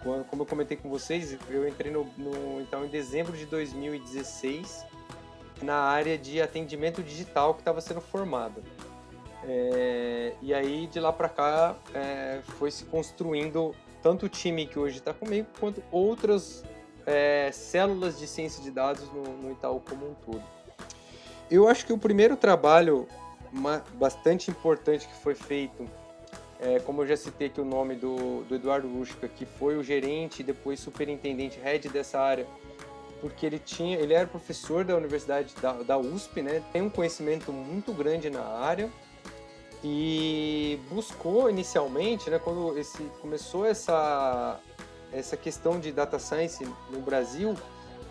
quando, 0.02 0.24
como 0.24 0.42
eu 0.42 0.46
comentei 0.46 0.76
com 0.76 0.88
vocês, 0.88 1.36
eu 1.50 1.68
entrei 1.68 1.92
no, 1.92 2.08
no 2.16 2.60
então 2.60 2.86
em 2.86 2.88
dezembro 2.88 3.36
de 3.36 3.44
2016 3.44 4.86
na 5.62 5.76
área 5.76 6.16
de 6.16 6.40
atendimento 6.40 7.02
digital 7.02 7.54
que 7.54 7.60
estava 7.60 7.80
sendo 7.80 8.00
formada. 8.00 8.62
É, 9.44 10.34
e 10.42 10.52
aí 10.52 10.86
de 10.86 11.00
lá 11.00 11.12
para 11.12 11.28
cá 11.28 11.76
é, 11.94 12.40
foi 12.58 12.70
se 12.70 12.84
construindo 12.84 13.74
tanto 14.02 14.26
o 14.26 14.28
time 14.28 14.66
que 14.66 14.78
hoje 14.78 14.98
está 14.98 15.14
comigo 15.14 15.46
quanto 15.58 15.82
outras 15.90 16.62
é, 17.06 17.50
células 17.52 18.18
de 18.18 18.26
ciência 18.26 18.62
de 18.62 18.70
dados 18.70 19.10
no, 19.12 19.22
no, 19.22 19.52
Itaú 19.52 19.80
como 19.80 20.10
um 20.10 20.14
todo. 20.14 20.42
Eu 21.50 21.68
acho 21.68 21.86
que 21.86 21.92
o 21.92 21.98
primeiro 21.98 22.36
trabalho 22.36 23.08
bastante 23.94 24.50
importante 24.50 25.08
que 25.08 25.14
foi 25.22 25.34
feito, 25.34 25.84
é, 26.60 26.78
como 26.80 27.02
eu 27.02 27.06
já 27.06 27.16
citei 27.16 27.48
aqui 27.48 27.60
o 27.60 27.64
nome 27.64 27.96
do, 27.96 28.44
do 28.44 28.54
Eduardo 28.54 28.86
Lushka, 28.86 29.26
que 29.26 29.44
foi 29.44 29.76
o 29.76 29.82
gerente 29.82 30.40
e 30.40 30.42
depois 30.44 30.78
superintendente 30.78 31.58
head 31.58 31.88
dessa 31.88 32.20
área 32.20 32.46
porque 33.20 33.46
ele 33.46 33.58
tinha, 33.58 33.98
ele 33.98 34.14
era 34.14 34.26
professor 34.26 34.84
da 34.84 34.96
universidade 34.96 35.54
da, 35.60 35.72
da 35.74 35.98
USP, 35.98 36.42
né? 36.42 36.62
Tem 36.72 36.82
um 36.82 36.90
conhecimento 36.90 37.52
muito 37.52 37.92
grande 37.92 38.30
na 38.30 38.42
área 38.42 38.90
e 39.82 40.78
buscou 40.90 41.48
inicialmente, 41.48 42.28
né, 42.28 42.38
quando 42.38 42.78
esse 42.78 43.02
começou 43.20 43.64
essa 43.64 44.60
essa 45.12 45.36
questão 45.36 45.80
de 45.80 45.90
data 45.90 46.20
science 46.20 46.64
no 46.90 47.00
Brasil, 47.00 47.56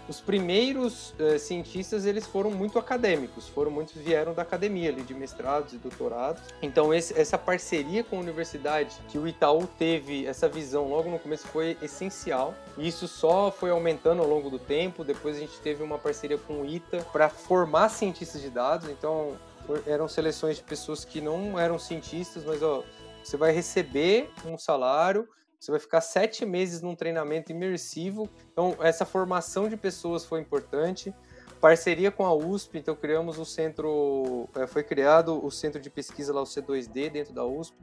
os 0.10 0.20
primeiros 0.20 1.12
uh, 1.12 1.38
cientistas 1.38 2.06
eles 2.06 2.26
foram 2.26 2.50
muito 2.50 2.80
acadêmicos, 2.80 3.48
foram 3.48 3.70
muitos 3.70 3.96
vieram 3.96 4.34
da 4.34 4.42
academia 4.42 4.90
ali 4.90 5.04
de 5.04 5.14
mestrados 5.14 5.74
e 5.74 5.78
doutorados. 5.78 6.42
Então 6.64 6.92
esse, 6.92 7.18
essa 7.18 7.38
parceria 7.38 8.04
com 8.04 8.18
a 8.18 8.20
universidade 8.20 8.98
que 9.08 9.20
o 9.20 9.28
Itaú 9.28 9.68
teve 9.78 10.26
essa 10.26 10.50
visão 10.50 10.90
logo 10.90 11.10
no 11.10 11.20
começo 11.20 11.48
foi 11.48 11.78
essencial. 11.82 12.56
E 12.76 12.88
isso 12.88 13.08
só 13.08 13.52
foi 13.52 13.70
aumentando 13.70 14.22
ao 14.22 14.28
longo 14.28 14.50
do 14.50 14.58
tempo. 14.58 15.04
Depois 15.04 15.38
a 15.38 15.40
gente 15.40 15.60
teve 15.60 15.84
uma 15.84 16.00
parceria 16.00 16.40
com 16.40 16.62
o 16.62 16.66
ITA 16.66 17.06
para 17.12 17.30
formar 17.30 17.90
cientistas 17.90 18.42
de 18.42 18.50
dados. 18.50 18.90
Então 18.90 19.38
eram 19.86 20.08
seleções 20.08 20.58
de 20.58 20.64
pessoas 20.64 21.06
que 21.06 21.22
não 21.22 21.60
eram 21.60 21.78
cientistas, 21.78 22.44
mas 22.44 22.64
ó, 22.64 22.84
você 23.24 23.38
vai 23.38 23.52
receber 23.52 24.32
um 24.44 24.58
salário 24.58 25.28
você 25.60 25.72
vai 25.72 25.80
ficar 25.80 26.00
sete 26.00 26.46
meses 26.46 26.82
num 26.82 26.96
treinamento 26.96 27.52
imersivo. 27.52 28.30
Então, 28.52 28.78
essa 28.80 29.06
formação 29.06 29.68
de 29.68 29.76
pessoas 29.76 30.24
foi 30.24 30.40
importante. 30.40 31.14
Parceria 31.60 32.10
com 32.10 32.26
a 32.26 32.34
USP, 32.34 32.78
então 32.78 32.96
criamos 32.96 33.38
o 33.38 33.44
centro, 33.44 34.48
é, 34.56 34.66
foi 34.66 34.82
criado 34.82 35.46
o 35.46 35.52
centro 35.52 35.82
de 35.82 35.90
pesquisa 35.90 36.34
lá, 36.34 36.42
o 36.42 36.46
C2D, 36.46 37.10
dentro 37.12 37.34
da 37.34 37.46
USP. 37.46 37.76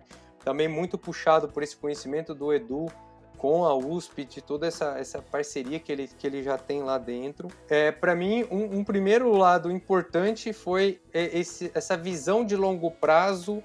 Também 0.42 0.66
muito 0.66 0.96
puxado 0.96 1.48
por 1.48 1.62
esse 1.62 1.76
conhecimento 1.76 2.34
do 2.34 2.54
Edu 2.54 2.86
com 3.36 3.66
a 3.66 3.74
USP, 3.74 4.24
de 4.24 4.40
toda 4.40 4.66
essa, 4.66 4.98
essa 4.98 5.20
parceria 5.20 5.78
que 5.78 5.92
ele, 5.92 6.08
que 6.08 6.26
ele 6.26 6.42
já 6.42 6.56
tem 6.56 6.82
lá 6.82 6.96
dentro. 6.96 7.48
É, 7.68 7.92
Para 7.92 8.14
mim, 8.14 8.46
um, 8.50 8.78
um, 8.78 8.84
primeiro 8.84 9.30
lado 9.36 9.70
importante 9.70 10.54
foi 10.54 11.02
é, 11.12 11.38
esse, 11.38 11.70
essa 11.74 11.98
visão 11.98 12.42
de 12.46 12.56
longo 12.56 12.90
prazo 12.90 13.62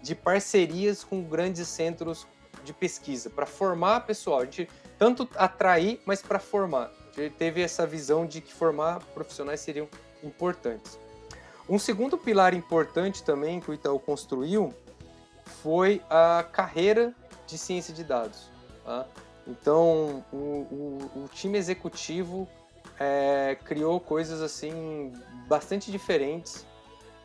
de 0.00 0.14
parcerias 0.14 1.02
com 1.02 1.24
grandes 1.24 1.66
centros 1.66 2.28
de 2.68 2.72
pesquisa, 2.72 3.28
para 3.30 3.46
formar 3.46 4.00
pessoal. 4.00 4.40
A 4.40 4.44
gente 4.44 4.68
tanto 4.98 5.28
atrair, 5.36 6.00
mas 6.04 6.22
para 6.22 6.38
formar. 6.38 6.90
A 7.16 7.20
gente 7.20 7.34
teve 7.34 7.60
essa 7.62 7.86
visão 7.86 8.26
de 8.26 8.40
que 8.40 8.52
formar 8.52 9.00
profissionais 9.14 9.60
seriam 9.60 9.88
importantes. 10.22 10.98
Um 11.68 11.78
segundo 11.78 12.16
pilar 12.16 12.54
importante 12.54 13.22
também 13.22 13.60
que 13.60 13.70
o 13.70 13.74
Itaú 13.74 13.98
construiu 13.98 14.72
foi 15.62 16.02
a 16.08 16.44
carreira 16.50 17.14
de 17.46 17.58
ciência 17.58 17.92
de 17.92 18.04
dados. 18.04 18.50
Tá? 18.84 19.06
Então, 19.46 20.24
o, 20.32 20.36
o, 20.36 21.10
o, 21.24 21.28
time 21.32 21.56
executivo 21.58 22.46
é, 23.00 23.56
criou 23.64 23.98
coisas 23.98 24.42
assim 24.42 25.12
bastante 25.48 25.90
diferentes, 25.90 26.66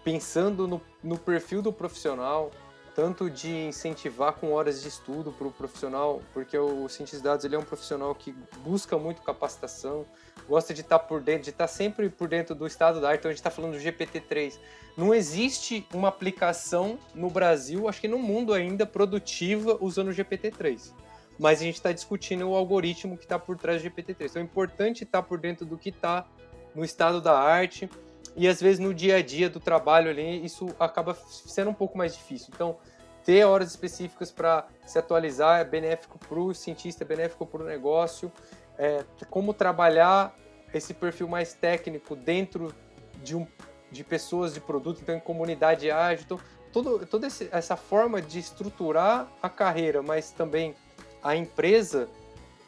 pensando 0.04 0.68
no, 0.68 0.82
no 1.04 1.18
perfil 1.18 1.62
do 1.62 1.72
profissional, 1.72 2.52
tanto 2.96 3.30
de 3.30 3.50
incentivar 3.50 4.34
com 4.34 4.52
horas 4.52 4.82
de 4.82 4.88
estudo 4.88 5.32
para 5.32 5.48
o 5.48 5.52
profissional, 5.52 6.22
porque 6.34 6.58
o 6.58 6.88
cientista 6.88 7.18
de 7.18 7.24
dados 7.24 7.46
ele 7.46 7.56
é 7.56 7.60
um 7.60 7.64
profissional 7.64 8.14
que 8.14 8.32
busca 8.64 8.98
muito 8.98 9.22
capacitação, 9.22 10.06
gosta 10.48 10.74
de 10.74 10.82
estar 10.82 11.00
tá 11.00 11.06
por 11.06 11.22
dentro, 11.22 11.44
de 11.44 11.50
estar 11.50 11.66
tá 11.66 11.68
sempre 11.68 12.10
por 12.10 12.28
dentro 12.28 12.54
do 12.54 12.68
estado 12.68 13.02
da 13.02 13.10
arte. 13.10 13.20
Então 13.20 13.30
a 13.30 13.34
gente 13.34 13.40
está 13.40 13.50
falando 13.50 13.74
do 13.74 13.80
GPT-3. 13.80 14.60
Não 14.96 15.14
existe 15.14 15.86
uma 15.94 16.10
aplicação 16.10 17.00
no 17.16 17.30
Brasil, 17.30 17.88
acho 17.90 18.00
que 18.00 18.08
no 18.08 18.20
mundo 18.20 18.54
ainda, 18.54 18.86
produtiva 18.86 19.78
usando 19.82 20.10
o 20.10 20.14
GPT-3. 20.14 20.92
Mas 21.40 21.62
a 21.62 21.64
gente 21.64 21.76
está 21.76 21.92
discutindo 21.92 22.48
o 22.48 22.56
algoritmo 22.56 23.18
que 23.18 23.26
está 23.26 23.40
por 23.40 23.58
trás 23.58 23.82
do 23.82 23.90
GPT-3. 23.90 24.30
Então 24.30 24.42
é 24.42 24.46
importante 24.46 25.04
estar 25.04 25.22
tá 25.22 25.28
por 25.28 25.40
dentro 25.40 25.66
do 25.66 25.78
que 25.78 25.90
está 25.90 26.28
no 26.76 26.86
estado 26.86 27.20
da 27.20 27.38
arte 27.38 27.90
e 28.36 28.48
às 28.48 28.62
vezes 28.62 28.80
no 28.80 28.94
dia 28.94 29.18
a 29.18 29.22
dia 29.22 29.50
do 29.50 29.60
trabalho 29.60 30.10
ali 30.10 30.44
isso 30.44 30.74
acaba 30.80 31.14
sendo 31.14 31.70
um 31.70 31.74
pouco 31.74 31.98
mais 31.98 32.16
difícil. 32.16 32.50
Então, 32.54 32.78
ter 33.24 33.46
horas 33.46 33.70
específicas 33.70 34.32
para 34.32 34.68
se 34.86 35.00
atualizar 35.00 35.62
é 35.62 35.64
benéfico 35.64 36.18
para 36.20 36.40
o 36.40 36.54
cientista, 36.54 37.04
é 37.04 37.08
benéfico 37.08 37.46
para 37.46 37.62
o 37.62 37.66
negócio. 37.66 38.32
É, 38.78 39.04
como 39.30 39.54
trabalhar 39.54 40.36
esse 40.74 40.94
perfil 40.94 41.28
mais 41.28 41.54
técnico 41.54 42.16
dentro 42.16 42.74
de, 43.24 43.36
um, 43.36 43.48
de 43.92 44.04
pessoas 44.04 44.54
de 44.54 44.60
produto, 44.60 45.00
então 45.02 45.16
em 45.16 45.20
comunidade 45.20 45.90
ágil. 45.90 46.26
Então, 46.26 46.40
todo, 46.72 47.06
toda 47.06 47.28
esse, 47.28 47.48
essa 47.52 47.78
forma 47.78 48.22
de 48.22 48.40
estruturar 48.40 49.32
a 49.42 49.50
carreira, 49.50 50.02
mas 50.02 50.32
também 50.32 50.76
a 51.24 51.36
empresa 51.36 52.10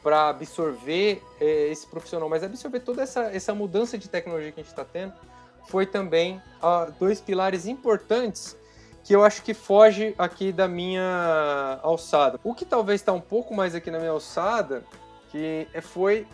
para 0.01 0.29
absorver 0.29 1.21
é, 1.41 1.67
esse 1.69 1.87
profissional, 1.87 2.29
mas 2.29 2.43
absorver 2.43 2.79
toda 2.79 3.01
essa, 3.01 3.23
essa 3.23 3.53
mudança 3.55 3.97
de 3.97 4.07
tecnologia 4.07 4.51
que 4.51 4.59
a 4.59 4.63
gente 4.63 4.71
está 4.71 4.85
tendo 4.85 5.13
foi 5.67 5.85
também 5.85 6.41
uh, 6.61 6.91
dois 6.99 7.19
pilares 7.21 7.65
importantes 7.65 8.57
que 9.03 9.15
eu 9.15 9.23
acho 9.23 9.43
que 9.43 9.53
foge 9.53 10.15
aqui 10.17 10.51
da 10.51 10.67
minha 10.67 11.79
alçada. 11.83 12.39
O 12.43 12.55
que 12.55 12.65
talvez 12.65 13.01
está 13.01 13.13
um 13.13 13.21
pouco 13.21 13.53
mais 13.53 13.75
aqui 13.75 13.91
na 13.91 13.99
minha 13.99 14.09
alçada, 14.09 14.83
que 15.29 15.67
é, 15.71 15.79
foi 15.79 16.25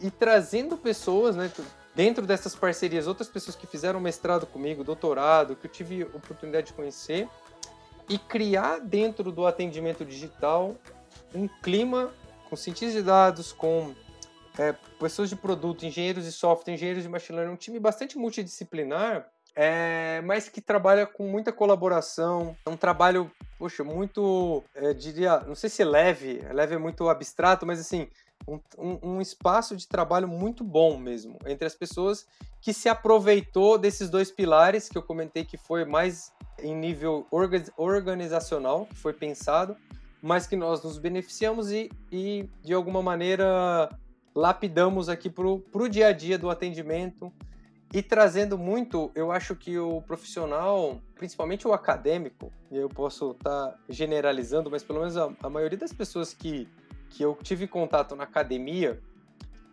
ir 0.00 0.12
trazendo 0.12 0.76
pessoas, 0.76 1.34
né? 1.34 1.50
dentro 1.96 2.24
dessas 2.24 2.54
parcerias, 2.54 3.08
outras 3.08 3.28
pessoas 3.28 3.56
que 3.56 3.66
fizeram 3.66 3.98
mestrado 3.98 4.46
comigo, 4.46 4.84
doutorado, 4.84 5.56
que 5.56 5.66
eu 5.66 5.70
tive 5.70 6.04
oportunidade 6.04 6.68
de 6.68 6.74
conhecer, 6.74 7.28
e 8.08 8.18
criar 8.18 8.78
dentro 8.78 9.32
do 9.32 9.44
atendimento 9.44 10.04
digital 10.04 10.76
um 11.34 11.48
clima 11.48 12.12
com 12.48 12.54
cientistas 12.54 12.92
de 12.92 13.02
dados, 13.02 13.50
com 13.50 13.92
é, 14.56 14.76
pessoas 14.98 15.28
de 15.28 15.36
produto, 15.36 15.84
engenheiros 15.84 16.24
de 16.24 16.32
software, 16.32 16.74
engenheiros 16.74 17.02
de 17.02 17.08
machine 17.08 17.38
learning, 17.38 17.54
um 17.54 17.56
time 17.56 17.78
bastante 17.78 18.18
multidisciplinar, 18.18 19.28
é, 19.54 20.20
mas 20.24 20.48
que 20.48 20.60
trabalha 20.60 21.06
com 21.06 21.26
muita 21.26 21.52
colaboração, 21.52 22.56
é 22.64 22.70
um 22.70 22.76
trabalho, 22.76 23.30
poxa, 23.58 23.82
muito, 23.82 24.62
é, 24.74 24.92
diria, 24.92 25.40
não 25.40 25.54
sei 25.54 25.70
se 25.70 25.82
é 25.82 25.84
leve, 25.84 26.42
leve 26.52 26.74
é 26.74 26.78
muito 26.78 27.08
abstrato, 27.08 27.64
mas 27.64 27.80
assim, 27.80 28.08
um, 28.46 28.60
um, 28.76 28.98
um, 29.02 29.20
espaço 29.20 29.74
de 29.74 29.88
trabalho 29.88 30.28
muito 30.28 30.62
bom 30.62 30.98
mesmo 30.98 31.38
entre 31.46 31.66
as 31.66 31.74
pessoas 31.74 32.26
que 32.60 32.72
se 32.72 32.88
aproveitou 32.88 33.78
desses 33.78 34.10
dois 34.10 34.30
pilares 34.30 34.88
que 34.88 34.98
eu 34.98 35.02
comentei 35.02 35.44
que 35.44 35.56
foi 35.56 35.84
mais 35.84 36.32
em 36.62 36.74
nível 36.74 37.26
organizacional, 37.76 38.86
que 38.86 38.94
foi 38.94 39.12
pensado, 39.12 39.76
mas 40.22 40.46
que 40.46 40.56
nós 40.56 40.82
nos 40.82 40.98
beneficiamos 40.98 41.70
e, 41.70 41.90
e 42.12 42.48
de 42.62 42.74
alguma 42.74 43.02
maneira 43.02 43.88
lapidamos 44.36 45.08
aqui 45.08 45.30
para 45.30 45.46
o 45.46 45.88
dia 45.88 46.08
a 46.08 46.12
dia 46.12 46.38
do 46.38 46.50
atendimento 46.50 47.32
e 47.92 48.02
trazendo 48.02 48.58
muito, 48.58 49.10
eu 49.14 49.32
acho 49.32 49.56
que 49.56 49.78
o 49.78 50.02
profissional, 50.02 51.00
principalmente 51.14 51.66
o 51.66 51.72
acadêmico, 51.72 52.52
eu 52.70 52.88
posso 52.88 53.30
estar 53.30 53.68
tá 53.68 53.78
generalizando, 53.88 54.70
mas 54.70 54.82
pelo 54.82 55.00
menos 55.00 55.16
a, 55.16 55.32
a 55.42 55.48
maioria 55.48 55.78
das 55.78 55.92
pessoas 55.92 56.34
que 56.34 56.68
que 57.08 57.22
eu 57.22 57.38
tive 57.42 57.66
contato 57.66 58.14
na 58.14 58.24
academia 58.24 59.00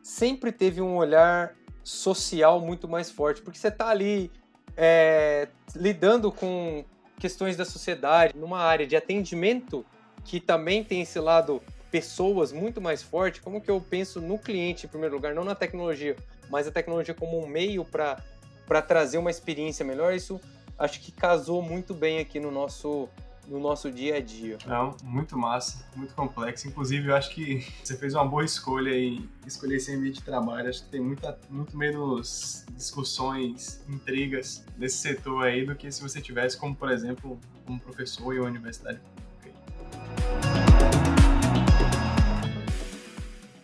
sempre 0.01 0.51
teve 0.51 0.81
um 0.81 0.95
olhar 0.95 1.55
social 1.83 2.61
muito 2.61 2.87
mais 2.87 3.09
forte, 3.09 3.41
porque 3.41 3.57
você 3.57 3.67
está 3.67 3.89
ali 3.89 4.31
é, 4.77 5.49
lidando 5.75 6.31
com 6.31 6.85
questões 7.19 7.57
da 7.57 7.65
sociedade, 7.65 8.37
numa 8.37 8.59
área 8.59 8.87
de 8.87 8.95
atendimento 8.95 9.85
que 10.23 10.39
também 10.39 10.83
tem 10.83 11.01
esse 11.01 11.19
lado 11.19 11.61
pessoas 11.93 12.51
muito 12.51 12.81
mais 12.81 13.03
forte, 13.03 13.39
como 13.39 13.61
que 13.61 13.69
eu 13.69 13.79
penso 13.79 14.19
no 14.19 14.39
cliente 14.39 14.87
em 14.87 14.89
primeiro 14.89 15.13
lugar, 15.13 15.35
não 15.35 15.43
na 15.43 15.53
tecnologia, 15.53 16.15
mas 16.49 16.67
a 16.67 16.71
tecnologia 16.71 17.13
como 17.13 17.39
um 17.39 17.45
meio 17.45 17.85
para 17.85 18.81
trazer 18.81 19.19
uma 19.19 19.29
experiência 19.29 19.85
melhor, 19.85 20.11
isso 20.11 20.41
acho 20.75 20.99
que 20.99 21.11
casou 21.11 21.61
muito 21.61 21.93
bem 21.93 22.17
aqui 22.17 22.39
no 22.39 22.49
nosso 22.49 23.07
no 23.47 23.59
nosso 23.59 23.91
dia 23.91 24.15
a 24.15 24.21
dia. 24.21 24.57
Não, 24.65 24.95
muito 25.03 25.37
massa, 25.37 25.85
muito 25.97 26.15
complexo. 26.15 26.65
Inclusive, 26.65 27.09
eu 27.09 27.15
acho 27.15 27.29
que 27.29 27.67
você 27.83 27.97
fez 27.97 28.15
uma 28.15 28.25
boa 28.25 28.45
escolha 28.45 28.89
em 28.97 29.29
escolher 29.45 29.75
esse 29.75 29.93
ambiente 29.93 30.15
de 30.15 30.23
trabalho. 30.23 30.69
Acho 30.69 30.85
que 30.85 30.89
tem 30.89 31.01
muita, 31.01 31.37
muito 31.49 31.77
menos 31.77 32.65
discussões, 32.71 33.83
intrigas 33.89 34.63
nesse 34.77 34.95
setor 34.95 35.43
aí 35.43 35.65
do 35.65 35.75
que 35.75 35.91
se 35.91 36.01
você 36.01 36.21
tivesse 36.21 36.57
como, 36.57 36.73
por 36.73 36.89
exemplo, 36.89 37.37
um 37.67 37.77
professor 37.77 38.33
em 38.33 38.39
uma 38.39 38.47
universidade 38.47 39.01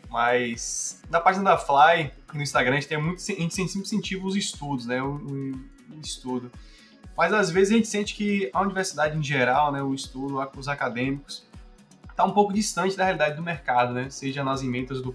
Mas 0.09 1.01
na 1.09 1.19
página 1.19 1.51
da 1.51 1.57
Fly, 1.57 2.11
no 2.33 2.41
Instagram, 2.41 2.73
a 2.73 2.79
gente 2.79 2.87
tem 2.87 3.01
muito, 3.01 3.19
a 3.19 3.21
gente 3.21 3.53
sempre 3.53 3.79
incentiva 3.81 4.25
os 4.25 4.35
estudos, 4.35 4.85
né? 4.85 5.01
O, 5.01 5.15
o, 5.15 5.51
o 5.95 5.99
estudo. 6.01 6.51
Mas 7.15 7.33
às 7.33 7.51
vezes 7.51 7.73
a 7.73 7.75
gente 7.75 7.87
sente 7.87 8.15
que 8.15 8.49
a 8.53 8.61
universidade 8.61 9.17
em 9.17 9.21
geral, 9.21 9.71
né, 9.71 9.83
o 9.83 9.93
estudo, 9.93 10.39
os 10.57 10.67
acadêmicos, 10.67 11.45
está 12.09 12.23
um 12.23 12.31
pouco 12.31 12.53
distante 12.53 12.95
da 12.95 13.03
realidade 13.03 13.35
do 13.35 13.43
mercado, 13.43 13.93
né? 13.93 14.09
Seja 14.09 14.43
nas 14.43 14.63
emendas 14.63 15.01
do 15.01 15.13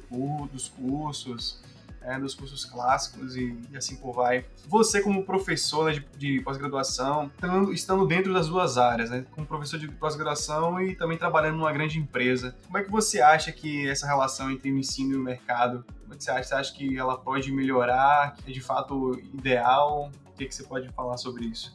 dos 0.52 0.68
cursos, 0.68 1.62
é, 2.04 2.18
dos 2.18 2.34
cursos 2.34 2.64
clássicos 2.64 3.36
e, 3.36 3.58
e, 3.70 3.76
assim 3.76 3.96
por 3.96 4.12
vai. 4.14 4.44
Você 4.68 5.00
como 5.00 5.24
professor 5.24 5.86
né, 5.86 5.92
de, 5.92 6.06
de 6.16 6.40
pós-graduação, 6.42 7.30
estando 7.72 8.06
dentro 8.06 8.32
das 8.32 8.48
duas 8.48 8.78
áreas, 8.78 9.10
né? 9.10 9.24
Como 9.32 9.46
professor 9.46 9.78
de 9.78 9.88
pós-graduação 9.88 10.80
e 10.80 10.94
também 10.94 11.16
trabalhando 11.16 11.56
numa 11.56 11.72
grande 11.72 11.98
empresa, 11.98 12.54
como 12.66 12.78
é 12.78 12.84
que 12.84 12.90
você 12.90 13.20
acha 13.20 13.50
que 13.50 13.88
essa 13.88 14.06
relação 14.06 14.50
entre 14.50 14.70
o 14.70 14.78
ensino 14.78 15.14
e 15.14 15.16
o 15.16 15.20
mercado, 15.20 15.84
como 16.02 16.14
é 16.14 16.16
que 16.16 16.24
você 16.24 16.30
acha? 16.30 16.44
Você 16.44 16.54
acha 16.54 16.74
que 16.74 16.96
ela 16.96 17.16
pode 17.16 17.50
melhorar? 17.50 18.36
É 18.46 18.50
de 18.50 18.60
fato 18.60 19.18
ideal? 19.32 20.10
O 20.26 20.36
que, 20.36 20.46
que 20.46 20.54
você 20.54 20.64
pode 20.64 20.88
falar 20.90 21.16
sobre 21.16 21.46
isso? 21.46 21.74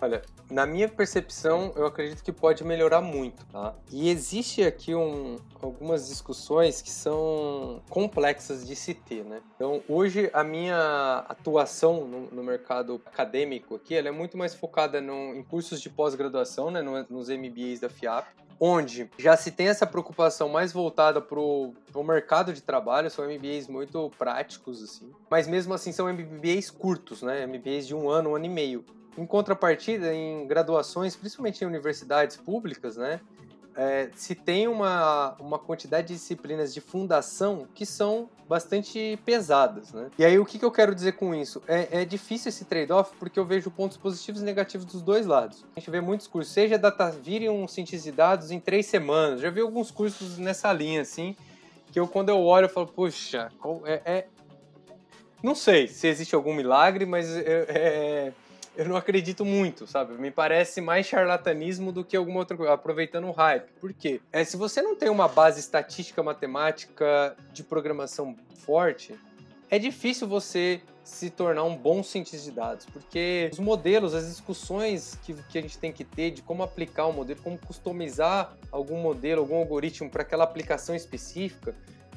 Olha, 0.00 0.22
na 0.48 0.64
minha 0.64 0.88
percepção, 0.88 1.72
eu 1.74 1.84
acredito 1.84 2.22
que 2.22 2.30
pode 2.30 2.62
melhorar 2.62 3.00
muito, 3.00 3.44
tá? 3.46 3.74
E 3.90 4.08
existe 4.08 4.62
aqui 4.62 4.94
um, 4.94 5.36
algumas 5.60 6.08
discussões 6.08 6.80
que 6.80 6.90
são 6.90 7.82
complexas 7.90 8.64
de 8.64 8.76
se 8.76 8.94
ter, 8.94 9.24
né? 9.24 9.40
Então, 9.56 9.82
hoje 9.88 10.30
a 10.32 10.44
minha 10.44 11.24
atuação 11.28 12.06
no, 12.06 12.30
no 12.30 12.44
mercado 12.44 13.00
acadêmico 13.06 13.74
aqui, 13.74 13.96
ela 13.96 14.08
é 14.08 14.12
muito 14.12 14.38
mais 14.38 14.54
focada 14.54 15.00
no, 15.00 15.34
em 15.34 15.42
cursos 15.42 15.80
de 15.80 15.90
pós-graduação, 15.90 16.70
né? 16.70 16.80
No, 16.80 17.04
nos 17.10 17.28
MBAs 17.28 17.80
da 17.80 17.88
FIAP, 17.88 18.28
onde 18.60 19.10
já 19.18 19.36
se 19.36 19.50
tem 19.50 19.68
essa 19.68 19.86
preocupação 19.86 20.48
mais 20.48 20.72
voltada 20.72 21.20
para 21.20 21.40
o 21.40 21.74
mercado 22.04 22.52
de 22.52 22.62
trabalho, 22.62 23.10
são 23.10 23.24
MBAs 23.24 23.66
muito 23.66 24.10
práticos, 24.16 24.82
assim. 24.82 25.10
Mas 25.28 25.48
mesmo 25.48 25.74
assim 25.74 25.90
são 25.90 26.12
MBAs 26.12 26.70
curtos, 26.70 27.22
né? 27.22 27.46
MBAs 27.46 27.86
de 27.86 27.96
um 27.96 28.08
ano, 28.08 28.30
um 28.30 28.36
ano 28.36 28.44
e 28.44 28.48
meio. 28.48 28.84
Em 29.18 29.26
contrapartida, 29.26 30.14
em 30.14 30.46
graduações, 30.46 31.16
principalmente 31.16 31.64
em 31.64 31.66
universidades 31.66 32.36
públicas, 32.36 32.96
né, 32.96 33.20
é, 33.74 34.10
se 34.14 34.34
tem 34.34 34.68
uma, 34.68 35.36
uma 35.40 35.58
quantidade 35.58 36.08
de 36.08 36.14
disciplinas 36.14 36.72
de 36.72 36.80
fundação 36.80 37.66
que 37.74 37.84
são 37.84 38.28
bastante 38.48 39.18
pesadas. 39.24 39.92
Né? 39.92 40.08
E 40.18 40.24
aí, 40.24 40.38
o 40.38 40.44
que, 40.44 40.58
que 40.58 40.64
eu 40.64 40.70
quero 40.70 40.94
dizer 40.94 41.12
com 41.12 41.34
isso? 41.34 41.60
É, 41.66 42.02
é 42.02 42.04
difícil 42.04 42.48
esse 42.48 42.64
trade-off 42.64 43.12
porque 43.18 43.38
eu 43.38 43.44
vejo 43.44 43.72
pontos 43.72 43.96
positivos 43.96 44.40
e 44.40 44.44
negativos 44.44 44.86
dos 44.86 45.02
dois 45.02 45.26
lados. 45.26 45.64
A 45.76 45.80
gente 45.80 45.90
vê 45.90 46.00
muitos 46.00 46.28
cursos, 46.28 46.52
seja 46.52 46.78
data, 46.78 47.10
vire 47.10 47.48
um 47.48 47.66
cientista 47.66 48.10
de 48.10 48.16
dados 48.16 48.52
em 48.52 48.60
três 48.60 48.86
semanas. 48.86 49.40
Já 49.40 49.50
vi 49.50 49.60
alguns 49.60 49.90
cursos 49.90 50.38
nessa 50.38 50.72
linha, 50.72 51.02
assim, 51.02 51.36
que 51.92 51.98
eu, 51.98 52.06
quando 52.06 52.28
eu 52.28 52.40
olho, 52.40 52.66
eu 52.66 52.70
falo, 52.70 52.86
puxa, 52.86 53.50
é, 53.84 54.02
é... 54.04 54.26
não 55.40 55.56
sei 55.56 55.88
se 55.88 56.06
existe 56.06 56.36
algum 56.36 56.54
milagre, 56.54 57.04
mas 57.04 57.28
é 57.36 58.32
eu 58.78 58.88
não 58.88 58.94
acredito 58.94 59.44
muito, 59.44 59.88
sabe? 59.88 60.14
Me 60.14 60.30
parece 60.30 60.80
mais 60.80 61.04
charlatanismo 61.04 61.90
do 61.90 62.04
que 62.04 62.16
alguma 62.16 62.38
outra 62.38 62.56
coisa, 62.56 62.72
aproveitando 62.72 63.26
o 63.26 63.32
hype. 63.32 63.68
Por 63.80 63.92
quê? 63.92 64.20
É, 64.32 64.44
se 64.44 64.56
você 64.56 64.80
não 64.80 64.94
tem 64.94 65.08
uma 65.08 65.26
base 65.26 65.58
estatística, 65.58 66.22
matemática, 66.22 67.36
de 67.52 67.64
programação 67.64 68.36
forte, 68.64 69.18
é 69.68 69.80
difícil 69.80 70.28
você 70.28 70.80
se 71.02 71.28
tornar 71.28 71.64
um 71.64 71.76
bom 71.76 72.04
cientista 72.04 72.48
de 72.48 72.54
dados, 72.54 72.86
porque 72.86 73.48
os 73.52 73.58
modelos, 73.58 74.14
as 74.14 74.28
discussões 74.28 75.18
que, 75.24 75.34
que 75.34 75.58
a 75.58 75.62
gente 75.62 75.76
tem 75.76 75.90
que 75.90 76.04
ter 76.04 76.30
de 76.30 76.42
como 76.42 76.62
aplicar 76.62 77.08
um 77.08 77.12
modelo, 77.12 77.40
como 77.42 77.58
customizar 77.58 78.56
algum 78.70 79.00
modelo, 79.00 79.40
algum 79.40 79.56
algoritmo 79.56 80.08
para 80.08 80.22
aquela 80.22 80.44
aplicação 80.44 80.94
específica, 80.94 81.74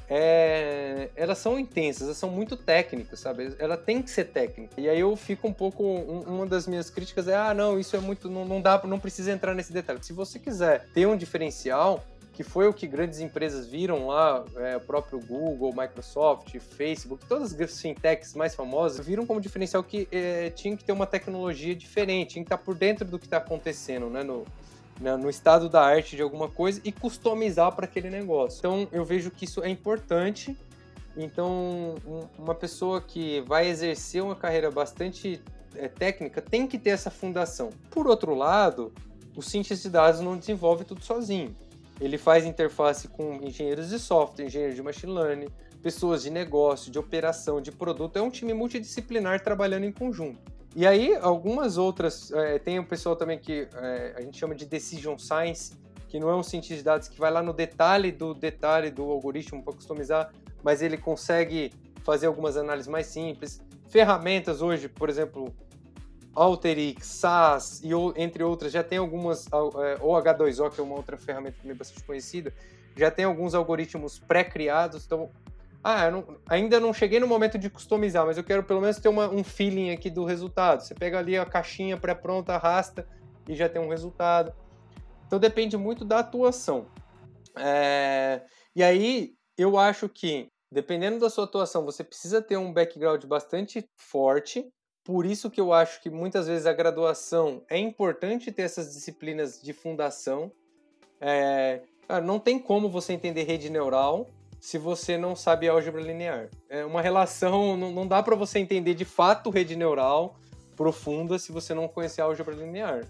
é, 0.08 1.10
elas 1.16 1.38
são 1.38 1.58
intensas, 1.58 2.02
elas 2.02 2.16
são 2.16 2.30
muito 2.30 2.56
técnicas, 2.56 3.20
sabe? 3.20 3.54
Ela 3.58 3.76
tem 3.76 4.02
que 4.02 4.10
ser 4.10 4.24
técnica. 4.24 4.80
E 4.80 4.88
aí 4.88 5.00
eu 5.00 5.14
fico 5.16 5.48
um 5.48 5.52
pouco. 5.52 5.82
Um, 5.82 6.20
uma 6.20 6.46
das 6.46 6.66
minhas 6.66 6.90
críticas 6.90 7.28
é: 7.28 7.34
ah, 7.34 7.54
não, 7.54 7.78
isso 7.78 7.96
é 7.96 8.00
muito. 8.00 8.28
Não, 8.30 8.44
não 8.44 8.60
dá, 8.60 8.80
não 8.84 8.98
precisa 8.98 9.32
entrar 9.32 9.54
nesse 9.54 9.72
detalhe. 9.72 9.98
Se 10.02 10.12
você 10.12 10.38
quiser 10.38 10.86
ter 10.92 11.06
um 11.06 11.16
diferencial, 11.16 12.04
que 12.32 12.42
foi 12.42 12.66
o 12.66 12.72
que 12.72 12.86
grandes 12.86 13.20
empresas 13.20 13.66
viram 13.66 14.06
lá, 14.06 14.44
é, 14.56 14.76
o 14.76 14.80
próprio 14.80 15.20
Google, 15.20 15.72
Microsoft, 15.76 16.58
Facebook, 16.58 17.24
todas 17.26 17.58
as 17.58 17.80
fintechs 17.80 18.34
mais 18.34 18.54
famosas 18.54 19.04
viram 19.04 19.26
como 19.26 19.40
diferencial 19.40 19.82
que 19.82 20.08
é, 20.10 20.50
tinha 20.50 20.76
que 20.76 20.82
ter 20.82 20.92
uma 20.92 21.06
tecnologia 21.06 21.74
diferente, 21.74 22.32
tinha 22.32 22.44
que 22.44 22.46
estar 22.46 22.58
por 22.58 22.74
dentro 22.74 23.04
do 23.04 23.18
que 23.18 23.26
está 23.26 23.36
acontecendo, 23.36 24.08
né, 24.08 24.22
no, 24.22 24.44
né, 25.00 25.16
no 25.16 25.28
estado 25.28 25.68
da 25.68 25.82
arte 25.82 26.16
de 26.16 26.22
alguma 26.22 26.48
coisa 26.48 26.80
e 26.84 26.92
customizar 26.92 27.72
para 27.74 27.84
aquele 27.84 28.10
negócio. 28.10 28.58
Então 28.58 28.88
eu 28.92 29.04
vejo 29.04 29.30
que 29.30 29.44
isso 29.44 29.62
é 29.62 29.68
importante. 29.68 30.56
Então 31.16 31.94
uma 32.38 32.54
pessoa 32.54 33.00
que 33.00 33.40
vai 33.42 33.68
exercer 33.68 34.22
uma 34.22 34.36
carreira 34.36 34.70
bastante 34.70 35.40
é, 35.76 35.88
técnica 35.88 36.40
tem 36.40 36.66
que 36.66 36.78
ter 36.78 36.90
essa 36.90 37.10
fundação. 37.10 37.70
Por 37.90 38.06
outro 38.06 38.34
lado, 38.34 38.92
o 39.36 39.42
cientista 39.42 39.88
de 39.88 39.92
dados 39.92 40.20
não 40.20 40.36
desenvolve 40.36 40.84
tudo 40.84 41.02
sozinho. 41.04 41.54
Ele 42.00 42.18
faz 42.18 42.44
interface 42.44 43.08
com 43.08 43.34
engenheiros 43.42 43.88
de 43.88 43.98
software, 43.98 44.46
engenheiros 44.46 44.74
de 44.74 44.82
machine 44.82 45.12
learning, 45.12 45.48
pessoas 45.82 46.22
de 46.22 46.30
negócio, 46.30 46.90
de 46.90 46.98
operação, 46.98 47.60
de 47.60 47.70
produto. 47.70 48.18
É 48.18 48.22
um 48.22 48.30
time 48.30 48.52
multidisciplinar 48.52 49.40
trabalhando 49.40 49.84
em 49.84 49.92
conjunto. 49.92 50.52
E 50.74 50.86
aí, 50.86 51.14
algumas 51.16 51.76
outras. 51.76 52.32
É, 52.32 52.58
tem 52.58 52.78
o 52.78 52.82
um 52.82 52.84
pessoal 52.84 53.14
também 53.14 53.38
que 53.38 53.68
é, 53.74 54.14
a 54.16 54.20
gente 54.22 54.38
chama 54.38 54.54
de 54.54 54.64
decision 54.64 55.18
science, 55.18 55.74
que 56.08 56.18
não 56.18 56.30
é 56.30 56.34
um 56.34 56.42
cientista 56.42 56.76
de 56.76 56.82
dados 56.82 57.08
que 57.08 57.18
vai 57.18 57.30
lá 57.30 57.42
no 57.42 57.52
detalhe 57.52 58.10
do 58.10 58.32
detalhe 58.32 58.90
do 58.90 59.02
algoritmo 59.10 59.62
para 59.62 59.74
customizar, 59.74 60.32
mas 60.62 60.80
ele 60.80 60.96
consegue 60.96 61.72
fazer 62.02 62.26
algumas 62.26 62.56
análises 62.56 62.88
mais 62.88 63.06
simples. 63.06 63.60
Ferramentas 63.88 64.62
hoje, 64.62 64.88
por 64.88 65.10
exemplo, 65.10 65.54
Alteryx, 66.34 67.06
SAS 67.06 67.82
e 67.84 67.90
entre 68.16 68.42
outras, 68.42 68.72
já 68.72 68.82
tem 68.82 68.98
algumas, 68.98 69.46
é, 69.46 69.98
ou 70.00 70.14
H2O, 70.14 70.70
que 70.70 70.80
é 70.80 70.82
uma 70.84 70.96
outra 70.96 71.18
ferramenta 71.18 71.58
também 71.60 71.76
bastante 71.76 72.02
conhecida, 72.04 72.52
já 72.96 73.10
tem 73.10 73.26
alguns 73.26 73.54
algoritmos 73.54 74.18
pré-criados, 74.18 75.04
então 75.04 75.30
ah, 75.84 76.10
não, 76.10 76.24
ainda 76.46 76.78
não 76.78 76.94
cheguei 76.94 77.18
no 77.18 77.26
momento 77.26 77.58
de 77.58 77.68
customizar, 77.68 78.24
mas 78.24 78.38
eu 78.38 78.44
quero 78.44 78.62
pelo 78.62 78.80
menos 78.80 78.98
ter 78.98 79.08
uma, 79.08 79.28
um 79.28 79.42
feeling 79.42 79.90
aqui 79.90 80.08
do 80.08 80.24
resultado. 80.24 80.80
Você 80.80 80.94
pega 80.94 81.18
ali 81.18 81.36
a 81.36 81.44
caixinha 81.44 81.96
pré-pronta, 81.96 82.54
arrasta 82.54 83.06
e 83.48 83.54
já 83.54 83.68
tem 83.68 83.82
um 83.82 83.88
resultado. 83.88 84.54
Então 85.26 85.40
depende 85.40 85.76
muito 85.76 86.04
da 86.04 86.20
atuação. 86.20 86.86
É, 87.58 88.42
e 88.76 88.82
aí 88.82 89.34
eu 89.58 89.76
acho 89.76 90.08
que, 90.08 90.48
dependendo 90.70 91.18
da 91.18 91.28
sua 91.28 91.44
atuação, 91.44 91.84
você 91.84 92.04
precisa 92.04 92.40
ter 92.40 92.56
um 92.56 92.72
background 92.72 93.24
bastante 93.24 93.84
forte. 93.96 94.64
Por 95.02 95.26
isso 95.26 95.50
que 95.50 95.60
eu 95.60 95.72
acho 95.72 96.00
que 96.00 96.08
muitas 96.08 96.46
vezes 96.46 96.64
a 96.64 96.72
graduação 96.72 97.64
é 97.68 97.76
importante 97.76 98.52
ter 98.52 98.62
essas 98.62 98.94
disciplinas 98.94 99.60
de 99.60 99.72
fundação. 99.72 100.52
É, 101.20 101.82
não 102.22 102.38
tem 102.38 102.56
como 102.56 102.88
você 102.88 103.12
entender 103.12 103.42
rede 103.42 103.68
neural 103.68 104.30
se 104.62 104.78
você 104.78 105.18
não 105.18 105.34
sabe 105.34 105.68
álgebra 105.68 106.00
linear. 106.00 106.48
É 106.68 106.84
uma 106.84 107.02
relação, 107.02 107.76
não, 107.76 107.90
não 107.90 108.06
dá 108.06 108.22
para 108.22 108.36
você 108.36 108.60
entender 108.60 108.94
de 108.94 109.04
fato 109.04 109.50
rede 109.50 109.74
neural 109.74 110.36
profunda 110.76 111.36
se 111.36 111.50
você 111.50 111.74
não 111.74 111.88
conhecer 111.88 112.20
álgebra 112.20 112.54
linear. 112.54 113.04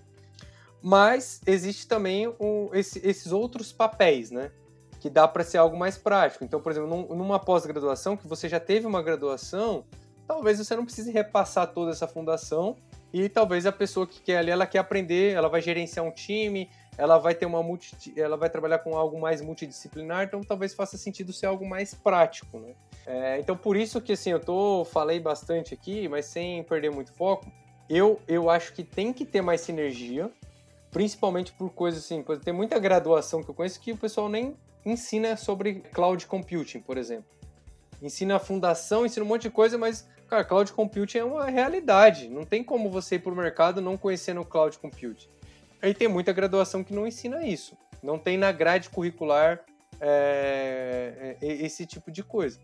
Mas 0.80 1.42
existe 1.46 1.86
também 1.86 2.26
o, 2.26 2.70
esse, 2.72 3.06
esses 3.06 3.32
outros 3.32 3.70
papéis, 3.70 4.30
né? 4.30 4.50
Que 4.98 5.10
dá 5.10 5.28
para 5.28 5.44
ser 5.44 5.58
algo 5.58 5.76
mais 5.76 5.98
prático. 5.98 6.42
Então, 6.42 6.58
por 6.58 6.72
exemplo, 6.72 6.88
num, 6.88 7.14
numa 7.14 7.38
pós-graduação, 7.38 8.16
que 8.16 8.26
você 8.26 8.48
já 8.48 8.58
teve 8.58 8.86
uma 8.86 9.02
graduação, 9.02 9.84
talvez 10.26 10.56
você 10.56 10.74
não 10.74 10.86
precise 10.86 11.12
repassar 11.12 11.66
toda 11.74 11.90
essa 11.90 12.08
fundação 12.08 12.76
e 13.12 13.28
talvez 13.28 13.66
a 13.66 13.72
pessoa 13.72 14.06
que 14.06 14.20
quer 14.20 14.38
ali, 14.38 14.50
ela 14.50 14.66
quer 14.66 14.78
aprender, 14.78 15.34
ela 15.34 15.48
vai 15.48 15.60
gerenciar 15.60 16.04
um 16.04 16.10
time, 16.10 16.68
ela 16.96 17.18
vai 17.18 17.34
ter 17.34 17.46
uma 17.46 17.62
multi, 17.62 18.12
ela 18.16 18.36
vai 18.36 18.50
trabalhar 18.50 18.78
com 18.78 18.96
algo 18.96 19.20
mais 19.20 19.40
multidisciplinar, 19.40 20.24
então 20.24 20.42
talvez 20.42 20.74
faça 20.74 20.96
sentido 20.96 21.32
ser 21.32 21.46
algo 21.46 21.66
mais 21.68 21.94
prático, 21.94 22.58
né? 22.58 22.74
É, 23.06 23.38
então 23.40 23.56
por 23.56 23.76
isso 23.76 24.00
que 24.00 24.12
assim 24.12 24.30
eu 24.30 24.40
tô 24.40 24.84
falei 24.84 25.18
bastante 25.18 25.74
aqui, 25.74 26.08
mas 26.08 26.26
sem 26.26 26.62
perder 26.62 26.90
muito 26.90 27.12
foco. 27.12 27.50
Eu 27.88 28.20
eu 28.28 28.48
acho 28.48 28.72
que 28.72 28.84
tem 28.84 29.12
que 29.12 29.24
ter 29.24 29.42
mais 29.42 29.60
sinergia, 29.60 30.30
principalmente 30.90 31.52
por 31.52 31.70
coisas 31.70 32.04
assim, 32.04 32.24
tem 32.44 32.54
muita 32.54 32.78
graduação 32.78 33.42
que 33.42 33.50
eu 33.50 33.54
conheço 33.54 33.80
que 33.80 33.92
o 33.92 33.96
pessoal 33.96 34.28
nem 34.28 34.54
ensina 34.84 35.36
sobre 35.36 35.80
cloud 35.92 36.26
computing, 36.26 36.80
por 36.80 36.98
exemplo. 36.98 37.41
Ensina 38.02 38.38
fundação, 38.40 39.06
ensina 39.06 39.24
um 39.24 39.28
monte 39.28 39.42
de 39.42 39.50
coisa, 39.50 39.78
mas 39.78 40.08
cara, 40.26 40.44
cloud 40.44 40.72
computing 40.72 41.18
é 41.18 41.24
uma 41.24 41.46
realidade. 41.46 42.28
Não 42.28 42.44
tem 42.44 42.64
como 42.64 42.90
você 42.90 43.14
ir 43.14 43.20
para 43.20 43.32
o 43.32 43.36
mercado 43.36 43.80
não 43.80 43.96
conhecendo 43.96 44.44
cloud 44.44 44.76
computing. 44.78 45.28
Aí 45.80 45.94
tem 45.94 46.08
muita 46.08 46.32
graduação 46.32 46.82
que 46.82 46.92
não 46.92 47.06
ensina 47.06 47.46
isso. 47.46 47.76
Não 48.02 48.18
tem 48.18 48.36
na 48.36 48.50
grade 48.50 48.90
curricular 48.90 49.64
é, 50.00 51.36
é, 51.40 51.46
esse 51.46 51.86
tipo 51.86 52.10
de 52.10 52.24
coisa. 52.24 52.58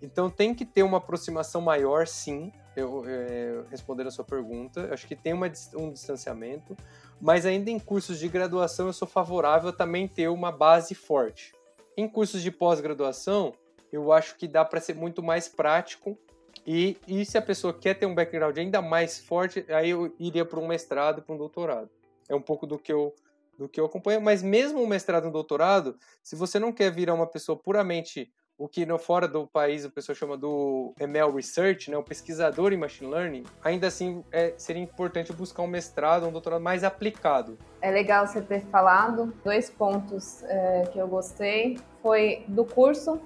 Então 0.00 0.30
tem 0.30 0.54
que 0.54 0.64
ter 0.64 0.82
uma 0.82 0.98
aproximação 0.98 1.60
maior, 1.60 2.06
sim, 2.06 2.52
eu, 2.76 3.04
é, 3.06 3.64
respondendo 3.70 4.06
a 4.06 4.10
sua 4.10 4.24
pergunta. 4.24 4.88
Acho 4.92 5.06
que 5.06 5.16
tem 5.16 5.32
uma, 5.32 5.50
um 5.74 5.92
distanciamento, 5.92 6.76
mas 7.20 7.44
ainda 7.44 7.70
em 7.70 7.78
cursos 7.78 8.18
de 8.18 8.28
graduação 8.28 8.86
eu 8.86 8.92
sou 8.92 9.08
favorável 9.08 9.70
a 9.70 9.72
também 9.72 10.08
ter 10.08 10.28
uma 10.28 10.52
base 10.52 10.94
forte. 10.94 11.52
Em 11.96 12.08
cursos 12.08 12.42
de 12.42 12.50
pós-graduação, 12.50 13.52
eu 13.92 14.12
acho 14.12 14.36
que 14.36 14.46
dá 14.46 14.64
para 14.64 14.80
ser 14.80 14.94
muito 14.94 15.22
mais 15.22 15.48
prático. 15.48 16.18
E, 16.66 16.96
e 17.06 17.24
se 17.24 17.38
a 17.38 17.42
pessoa 17.42 17.72
quer 17.72 17.94
ter 17.94 18.06
um 18.06 18.14
background 18.14 18.56
ainda 18.58 18.82
mais 18.82 19.18
forte, 19.18 19.64
aí 19.68 19.90
eu 19.90 20.14
iria 20.18 20.44
para 20.44 20.58
um 20.58 20.66
mestrado, 20.66 21.22
para 21.22 21.34
um 21.34 21.38
doutorado. 21.38 21.88
É 22.28 22.34
um 22.34 22.42
pouco 22.42 22.66
do 22.66 22.78
que 22.78 22.92
eu 22.92 23.14
do 23.58 23.68
que 23.68 23.80
eu 23.80 23.86
acompanho, 23.86 24.20
mas 24.20 24.40
mesmo 24.40 24.80
um 24.80 24.86
mestrado 24.86 25.24
e 25.24 25.28
um 25.28 25.32
doutorado, 25.32 25.98
se 26.22 26.36
você 26.36 26.60
não 26.60 26.72
quer 26.72 26.92
virar 26.92 27.12
uma 27.12 27.26
pessoa 27.26 27.58
puramente 27.58 28.32
o 28.58 28.68
que 28.68 28.84
no 28.84 28.98
fora 28.98 29.28
do 29.28 29.46
país 29.46 29.84
o 29.84 29.90
pessoal 29.90 30.16
chama 30.16 30.36
do 30.36 30.92
ML 30.98 31.32
Research, 31.32 31.90
né, 31.90 31.96
o 31.96 32.02
pesquisador 32.02 32.72
em 32.72 32.76
Machine 32.76 33.08
Learning, 33.08 33.44
ainda 33.62 33.86
assim 33.86 34.24
é, 34.32 34.52
seria 34.56 34.82
importante 34.82 35.32
buscar 35.32 35.62
um 35.62 35.68
mestrado, 35.68 36.26
um 36.26 36.32
doutorado 36.32 36.60
mais 36.60 36.82
aplicado. 36.82 37.56
É 37.80 37.90
legal 37.90 38.26
você 38.26 38.42
ter 38.42 38.60
falado 38.66 39.32
dois 39.44 39.70
pontos 39.70 40.42
é, 40.44 40.88
que 40.92 40.98
eu 40.98 41.06
gostei. 41.06 41.78
Foi 42.02 42.44
do 42.48 42.64
curso, 42.64 43.20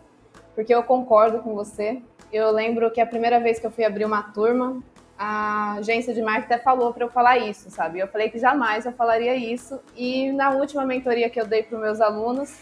porque 0.54 0.74
eu 0.74 0.82
concordo 0.82 1.40
com 1.40 1.54
você. 1.54 2.00
Eu 2.32 2.50
lembro 2.50 2.90
que 2.90 3.00
a 3.00 3.06
primeira 3.06 3.38
vez 3.40 3.58
que 3.58 3.66
eu 3.66 3.70
fui 3.70 3.84
abrir 3.84 4.04
uma 4.04 4.22
turma, 4.22 4.82
a 5.18 5.74
agência 5.74 6.12
de 6.12 6.22
marketing 6.22 6.54
até 6.54 6.58
falou 6.58 6.92
para 6.92 7.04
eu 7.04 7.10
falar 7.10 7.38
isso, 7.38 7.70
sabe? 7.70 7.98
Eu 7.98 8.08
falei 8.08 8.30
que 8.30 8.38
jamais 8.38 8.86
eu 8.86 8.92
falaria 8.92 9.34
isso. 9.34 9.80
E 9.96 10.32
na 10.32 10.50
última 10.50 10.84
mentoria 10.84 11.30
que 11.30 11.40
eu 11.40 11.46
dei 11.46 11.62
para 11.62 11.76
os 11.76 11.82
meus 11.82 12.00
alunos, 12.00 12.58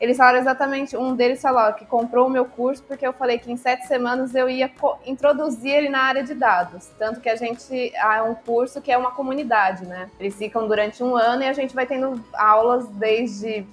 eles 0.00 0.16
falaram 0.16 0.38
exatamente, 0.38 0.96
um 0.96 1.14
deles 1.14 1.42
falou 1.42 1.74
que 1.74 1.84
comprou 1.84 2.26
o 2.26 2.30
meu 2.30 2.46
curso 2.46 2.82
porque 2.84 3.06
eu 3.06 3.12
falei 3.12 3.38
que 3.38 3.52
em 3.52 3.56
sete 3.56 3.86
semanas 3.86 4.34
eu 4.34 4.48
ia 4.48 4.70
introduzir 5.04 5.72
ele 5.72 5.88
na 5.90 6.00
área 6.00 6.22
de 6.22 6.34
dados. 6.34 6.88
Tanto 6.98 7.20
que 7.20 7.28
a 7.28 7.36
gente 7.36 7.94
é 7.94 8.22
um 8.22 8.34
curso 8.34 8.80
que 8.80 8.90
é 8.90 8.96
uma 8.96 9.10
comunidade, 9.10 9.84
né? 9.84 10.10
Eles 10.18 10.34
ficam 10.34 10.66
durante 10.66 11.04
um 11.04 11.14
ano 11.14 11.42
e 11.42 11.46
a 11.46 11.52
gente 11.52 11.74
vai 11.74 11.86
tendo 11.86 12.24
aulas 12.32 12.88
desde 12.88 13.66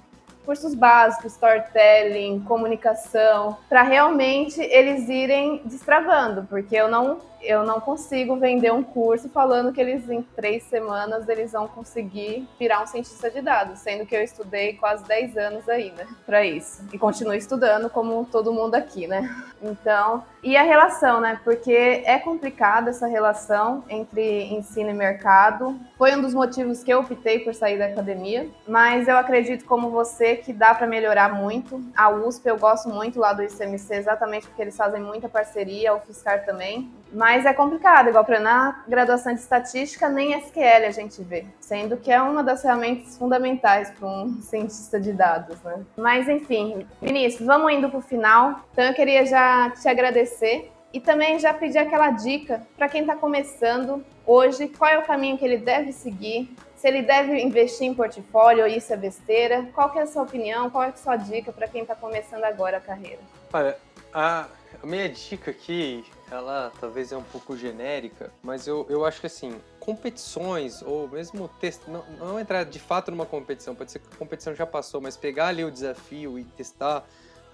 cursos 0.48 0.74
básicos, 0.74 1.32
storytelling, 1.32 2.40
comunicação, 2.40 3.58
para 3.68 3.82
realmente 3.82 4.58
eles 4.58 5.06
irem 5.06 5.60
destravando, 5.62 6.46
porque 6.48 6.74
eu 6.74 6.88
não 6.88 7.18
eu 7.42 7.64
não 7.64 7.80
consigo 7.80 8.36
vender 8.36 8.72
um 8.72 8.82
curso 8.82 9.28
falando 9.28 9.72
que 9.72 9.80
eles 9.80 10.08
em 10.08 10.22
três 10.22 10.64
semanas 10.64 11.28
eles 11.28 11.52
vão 11.52 11.68
conseguir 11.68 12.48
virar 12.58 12.82
um 12.82 12.86
cientista 12.86 13.30
de 13.30 13.40
dados, 13.40 13.78
sendo 13.80 14.06
que 14.06 14.14
eu 14.14 14.22
estudei 14.22 14.74
quase 14.74 15.04
10 15.04 15.36
anos 15.36 15.68
ainda 15.68 16.06
para 16.26 16.44
isso. 16.44 16.84
E 16.92 16.98
continuo 16.98 17.34
estudando 17.34 17.88
como 17.88 18.24
todo 18.24 18.52
mundo 18.52 18.74
aqui, 18.74 19.06
né? 19.06 19.44
Então, 19.62 20.24
e 20.42 20.56
a 20.56 20.62
relação, 20.62 21.20
né? 21.20 21.40
Porque 21.42 22.02
é 22.04 22.18
complicada 22.18 22.90
essa 22.90 23.06
relação 23.06 23.84
entre 23.88 24.44
ensino 24.44 24.90
e 24.90 24.94
mercado. 24.94 25.78
Foi 25.96 26.14
um 26.14 26.20
dos 26.20 26.34
motivos 26.34 26.84
que 26.84 26.92
eu 26.92 27.00
optei 27.00 27.40
por 27.40 27.54
sair 27.54 27.78
da 27.78 27.86
academia, 27.86 28.48
mas 28.66 29.08
eu 29.08 29.16
acredito 29.16 29.64
como 29.64 29.90
você 29.90 30.36
que 30.36 30.52
dá 30.52 30.74
para 30.74 30.86
melhorar 30.86 31.34
muito. 31.34 31.82
A 31.96 32.08
USP 32.10 32.48
eu 32.48 32.56
gosto 32.56 32.88
muito 32.88 33.18
lá 33.18 33.32
do 33.32 33.42
ICMC 33.42 33.94
exatamente 33.94 34.46
porque 34.46 34.62
eles 34.62 34.76
fazem 34.76 35.02
muita 35.02 35.28
parceria, 35.28 35.94
o 35.94 36.00
Fiscar 36.00 36.44
também. 36.44 36.90
Mas 37.12 37.46
é 37.46 37.52
complicado, 37.52 38.08
igual 38.08 38.24
para 38.24 38.40
na 38.40 38.84
graduação 38.86 39.32
de 39.32 39.40
estatística, 39.40 40.08
nem 40.08 40.34
SQL 40.38 40.86
a 40.86 40.90
gente 40.90 41.22
vê, 41.22 41.46
sendo 41.60 41.96
que 41.96 42.10
é 42.10 42.20
uma 42.20 42.42
das 42.42 42.62
ferramentas 42.62 43.16
fundamentais 43.16 43.90
para 43.90 44.06
um 44.06 44.40
cientista 44.42 45.00
de 45.00 45.12
dados, 45.12 45.60
né? 45.62 45.80
Mas 45.96 46.28
enfim, 46.28 46.86
Vinícius, 47.00 47.46
vamos 47.46 47.72
indo 47.72 47.88
para 47.88 47.98
o 47.98 48.02
final. 48.02 48.60
Então 48.72 48.84
eu 48.84 48.94
queria 48.94 49.24
já 49.24 49.70
te 49.70 49.88
agradecer 49.88 50.70
e 50.92 51.00
também 51.00 51.38
já 51.38 51.52
pedir 51.52 51.78
aquela 51.78 52.10
dica 52.10 52.62
para 52.76 52.88
quem 52.88 53.02
está 53.02 53.14
começando 53.14 54.04
hoje, 54.26 54.68
qual 54.68 54.90
é 54.90 54.98
o 54.98 55.02
caminho 55.02 55.38
que 55.38 55.44
ele 55.44 55.58
deve 55.58 55.92
seguir, 55.92 56.54
se 56.76 56.86
ele 56.86 57.02
deve 57.02 57.40
investir 57.40 57.86
em 57.86 57.94
portfólio 57.94 58.62
ou 58.62 58.68
isso 58.68 58.92
é 58.92 58.96
besteira. 58.96 59.68
Qual 59.74 59.92
é 59.96 60.02
a 60.02 60.06
sua 60.06 60.22
opinião, 60.22 60.70
qual 60.70 60.84
é 60.84 60.88
a 60.88 60.96
sua 60.96 61.16
dica 61.16 61.52
para 61.52 61.66
quem 61.66 61.82
está 61.82 61.94
começando 61.94 62.44
agora 62.44 62.76
a 62.76 62.80
carreira? 62.80 63.20
Olha, 63.52 63.76
a 64.14 64.46
minha 64.84 65.08
dica 65.08 65.50
aqui 65.50 66.04
ela 66.30 66.72
talvez 66.80 67.12
é 67.12 67.16
um 67.16 67.22
pouco 67.22 67.56
genérica, 67.56 68.30
mas 68.42 68.66
eu, 68.66 68.86
eu 68.88 69.04
acho 69.04 69.20
que 69.20 69.26
assim, 69.26 69.60
competições 69.80 70.82
ou 70.82 71.08
mesmo 71.08 71.48
test, 71.60 71.80
não, 71.88 72.04
não 72.18 72.40
entrar 72.40 72.64
de 72.64 72.78
fato 72.78 73.10
numa 73.10 73.26
competição, 73.26 73.74
pode 73.74 73.90
ser 73.90 74.00
que 74.00 74.08
a 74.12 74.16
competição 74.16 74.54
já 74.54 74.66
passou, 74.66 75.00
mas 75.00 75.16
pegar 75.16 75.48
ali 75.48 75.64
o 75.64 75.70
desafio 75.70 76.38
e 76.38 76.44
testar, 76.44 77.04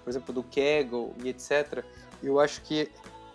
por 0.02 0.10
exemplo, 0.10 0.34
do 0.34 0.42
Kaggle 0.42 1.14
e 1.22 1.28
etc., 1.28 1.84
eu 2.22 2.40
acho 2.40 2.62
que 2.62 2.90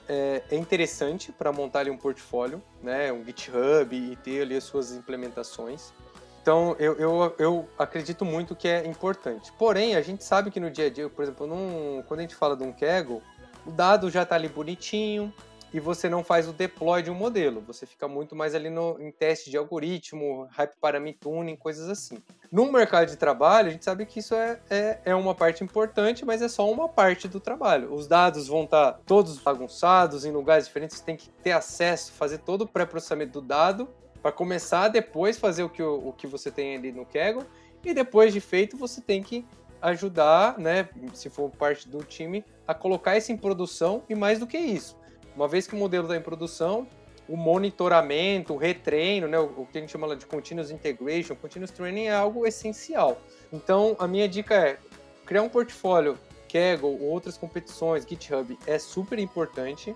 é, 0.07 0.41
é 0.49 0.55
interessante 0.55 1.31
para 1.31 1.51
montar 1.51 1.81
ali 1.81 1.91
um 1.91 1.97
portfólio, 1.97 2.61
né, 2.81 3.13
um 3.13 3.23
GitHub 3.23 3.95
e 3.95 4.15
ter 4.17 4.41
ali 4.41 4.57
as 4.57 4.63
suas 4.63 4.91
implementações. 4.91 5.93
Então, 6.41 6.75
eu, 6.79 6.95
eu, 6.95 7.35
eu 7.37 7.69
acredito 7.77 8.25
muito 8.25 8.55
que 8.55 8.67
é 8.67 8.85
importante. 8.87 9.51
Porém, 9.53 9.95
a 9.95 10.01
gente 10.01 10.23
sabe 10.23 10.49
que 10.49 10.59
no 10.59 10.71
dia 10.71 10.87
a 10.87 10.89
dia, 10.89 11.07
por 11.07 11.21
exemplo, 11.21 11.45
num, 11.45 12.01
quando 12.07 12.21
a 12.21 12.23
gente 12.23 12.33
fala 12.33 12.55
de 12.55 12.63
um 12.63 12.71
Kaggle, 12.71 13.21
o 13.69 13.71
dado 13.71 14.09
já 14.09 14.23
está 14.23 14.35
ali 14.35 14.49
bonitinho 14.49 15.31
e 15.71 15.79
você 15.79 16.09
não 16.09 16.23
faz 16.23 16.47
o 16.47 16.53
deploy 16.53 17.03
de 17.03 17.11
um 17.11 17.13
modelo. 17.13 17.61
Você 17.67 17.85
fica 17.85 18.07
muito 18.07 18.35
mais 18.35 18.55
ali 18.55 18.69
no, 18.69 18.99
em 18.99 19.11
teste 19.11 19.51
de 19.51 19.57
algoritmo, 19.57 20.47
hype 20.51 20.75
parameter 20.81 21.19
tuning, 21.19 21.55
coisas 21.55 21.87
assim. 21.87 22.17
No 22.51 22.71
mercado 22.71 23.07
de 23.07 23.15
trabalho, 23.15 23.67
a 23.67 23.71
gente 23.71 23.85
sabe 23.85 24.05
que 24.07 24.19
isso 24.19 24.33
é, 24.33 24.59
é, 24.69 24.99
é, 25.05 25.15
uma 25.15 25.35
parte 25.35 25.63
importante, 25.63 26.25
mas 26.25 26.41
é 26.41 26.47
só 26.47 26.69
uma 26.69 26.89
parte 26.89 27.27
do 27.27 27.39
trabalho. 27.39 27.93
Os 27.93 28.07
dados 28.07 28.47
vão 28.47 28.63
estar 28.63 28.93
tá 28.93 28.99
todos 29.05 29.37
bagunçados 29.37 30.25
em 30.25 30.31
lugares 30.31 30.65
diferentes, 30.65 30.97
você 30.97 31.03
tem 31.03 31.15
que 31.15 31.29
ter 31.29 31.51
acesso, 31.51 32.11
fazer 32.13 32.39
todo 32.39 32.63
o 32.63 32.67
pré-processamento 32.67 33.33
do 33.33 33.47
dado 33.47 33.87
para 34.23 34.31
começar 34.31 34.87
depois 34.87 35.37
fazer 35.37 35.63
o 35.63 35.69
que, 35.69 35.83
o 35.83 36.11
que 36.11 36.27
você 36.27 36.51
tem 36.51 36.75
ali 36.75 36.91
no 36.91 37.05
Kaggle 37.05 37.45
e 37.85 37.93
depois 37.93 38.33
de 38.33 38.41
feito 38.41 38.75
você 38.75 38.99
tem 38.99 39.23
que 39.23 39.45
ajudar, 39.81 40.57
né, 40.57 40.89
se 41.13 41.29
for 41.29 41.49
parte 41.49 41.87
do 41.87 42.03
time, 42.03 42.43
a 42.69 42.73
colocar 42.75 43.17
isso 43.17 43.31
em 43.31 43.35
produção 43.35 44.03
e 44.07 44.13
mais 44.13 44.37
do 44.37 44.45
que 44.45 44.55
isso. 44.55 44.95
Uma 45.35 45.47
vez 45.47 45.65
que 45.65 45.73
o 45.73 45.77
modelo 45.77 46.03
está 46.03 46.15
em 46.15 46.21
produção, 46.21 46.85
o 47.27 47.35
monitoramento, 47.35 48.53
o 48.53 48.57
retreino, 48.57 49.27
né, 49.27 49.39
o 49.39 49.65
que 49.65 49.79
a 49.79 49.81
gente 49.81 49.91
chama 49.91 50.15
de 50.15 50.27
continuous 50.27 50.69
integration, 50.69 51.35
continuous 51.35 51.71
training 51.71 52.03
é 52.03 52.13
algo 52.13 52.45
essencial. 52.45 53.17
Então, 53.51 53.95
a 53.97 54.05
minha 54.05 54.29
dica 54.29 54.53
é 54.53 54.77
criar 55.25 55.41
um 55.41 55.49
portfólio 55.49 56.15
Kaggle 56.47 56.91
ou 57.01 57.09
outras 57.09 57.39
competições, 57.39 58.05
GitHub, 58.07 58.55
é 58.67 58.77
super 58.77 59.17
importante 59.17 59.95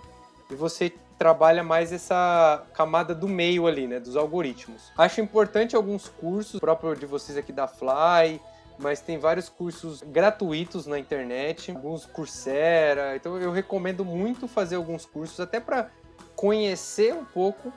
e 0.49 0.55
você 0.55 0.91
trabalha 1.19 1.63
mais 1.63 1.93
essa 1.93 2.65
camada 2.73 3.13
do 3.13 3.27
meio 3.27 3.67
ali, 3.67 3.85
né, 3.85 3.99
dos 3.99 4.15
algoritmos. 4.15 4.91
Acho 4.97 5.21
importante 5.21 5.75
alguns 5.75 6.09
cursos, 6.09 6.59
próprio 6.59 6.95
de 6.95 7.05
vocês 7.05 7.37
aqui 7.37 7.51
da 7.51 7.67
Fly, 7.67 8.41
mas 8.77 8.99
tem 8.99 9.17
vários 9.17 9.49
cursos 9.49 10.01
gratuitos 10.01 10.85
na 10.85 10.97
internet, 10.99 11.71
alguns 11.71 12.05
Coursera, 12.05 13.15
então 13.15 13.37
eu 13.37 13.51
recomendo 13.51 14.03
muito 14.03 14.47
fazer 14.47 14.75
alguns 14.75 15.05
cursos 15.05 15.39
até 15.39 15.59
para 15.59 15.89
conhecer 16.35 17.13
um 17.13 17.25
pouco 17.25 17.71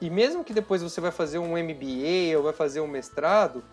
e 0.00 0.08
mesmo 0.10 0.44
que 0.44 0.52
depois 0.52 0.82
você 0.82 1.00
vai 1.00 1.10
fazer 1.10 1.38
um 1.38 1.56
MBA 1.56 2.36
ou 2.36 2.42
vai 2.42 2.52
fazer 2.52 2.80
um 2.80 2.86
mestrado, 2.86 3.64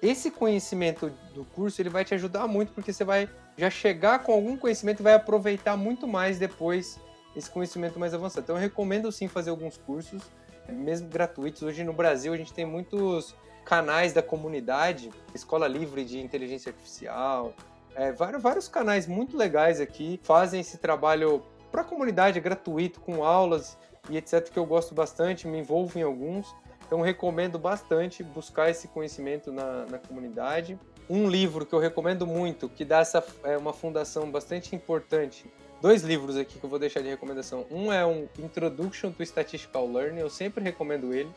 esse 0.00 0.30
conhecimento 0.30 1.12
do 1.34 1.44
curso 1.44 1.80
ele 1.80 1.88
vai 1.88 2.04
te 2.04 2.14
ajudar 2.14 2.46
muito 2.46 2.72
porque 2.72 2.92
você 2.92 3.04
vai 3.04 3.28
já 3.56 3.70
chegar 3.70 4.20
com 4.20 4.32
algum 4.32 4.56
conhecimento 4.56 5.00
e 5.00 5.02
vai 5.02 5.14
aproveitar 5.14 5.76
muito 5.76 6.06
mais 6.06 6.38
depois 6.38 6.98
esse 7.36 7.50
conhecimento 7.50 7.98
mais 7.98 8.14
avançado. 8.14 8.44
Então 8.44 8.56
eu 8.56 8.60
recomendo 8.60 9.10
sim 9.10 9.28
fazer 9.28 9.50
alguns 9.50 9.76
cursos, 9.76 10.22
mesmo 10.68 11.08
gratuitos. 11.08 11.62
Hoje 11.62 11.84
no 11.84 11.92
Brasil 11.92 12.32
a 12.32 12.36
gente 12.36 12.52
tem 12.52 12.64
muitos 12.64 13.34
canais 13.64 14.12
da 14.12 14.22
comunidade, 14.22 15.10
Escola 15.34 15.66
Livre 15.66 16.04
de 16.04 16.20
Inteligência 16.20 16.70
Artificial, 16.70 17.54
é, 17.94 18.12
vários, 18.12 18.42
vários 18.42 18.68
canais 18.68 19.06
muito 19.06 19.36
legais 19.36 19.80
aqui 19.80 20.18
fazem 20.22 20.60
esse 20.60 20.78
trabalho 20.78 21.42
para 21.70 21.82
a 21.82 21.84
comunidade, 21.84 22.38
é 22.38 22.40
gratuito, 22.40 23.00
com 23.00 23.24
aulas 23.24 23.78
e 24.08 24.16
etc, 24.16 24.48
que 24.50 24.58
eu 24.58 24.66
gosto 24.66 24.94
bastante, 24.94 25.46
me 25.46 25.58
envolvo 25.58 25.98
em 25.98 26.02
alguns. 26.02 26.54
Então 26.86 27.00
recomendo 27.00 27.58
bastante 27.58 28.22
buscar 28.22 28.70
esse 28.70 28.88
conhecimento 28.88 29.50
na, 29.50 29.86
na 29.86 29.98
comunidade. 29.98 30.78
Um 31.08 31.28
livro 31.28 31.64
que 31.64 31.74
eu 31.74 31.78
recomendo 31.78 32.26
muito, 32.26 32.68
que 32.68 32.84
dá 32.84 32.98
essa, 32.98 33.24
é 33.44 33.56
uma 33.56 33.72
fundação 33.72 34.30
bastante 34.30 34.74
importante 34.76 35.50
dois 35.82 36.02
livros 36.02 36.36
aqui 36.36 36.60
que 36.60 36.64
eu 36.64 36.70
vou 36.70 36.78
deixar 36.78 37.00
de 37.00 37.08
recomendação. 37.08 37.66
Um 37.68 37.92
é 37.92 38.06
um 38.06 38.28
Introduction 38.38 39.10
to 39.10 39.22
Statistical 39.24 39.90
Learning, 39.90 40.20
eu 40.20 40.30
sempre 40.30 40.62
recomendo 40.62 41.12
ele, 41.12 41.28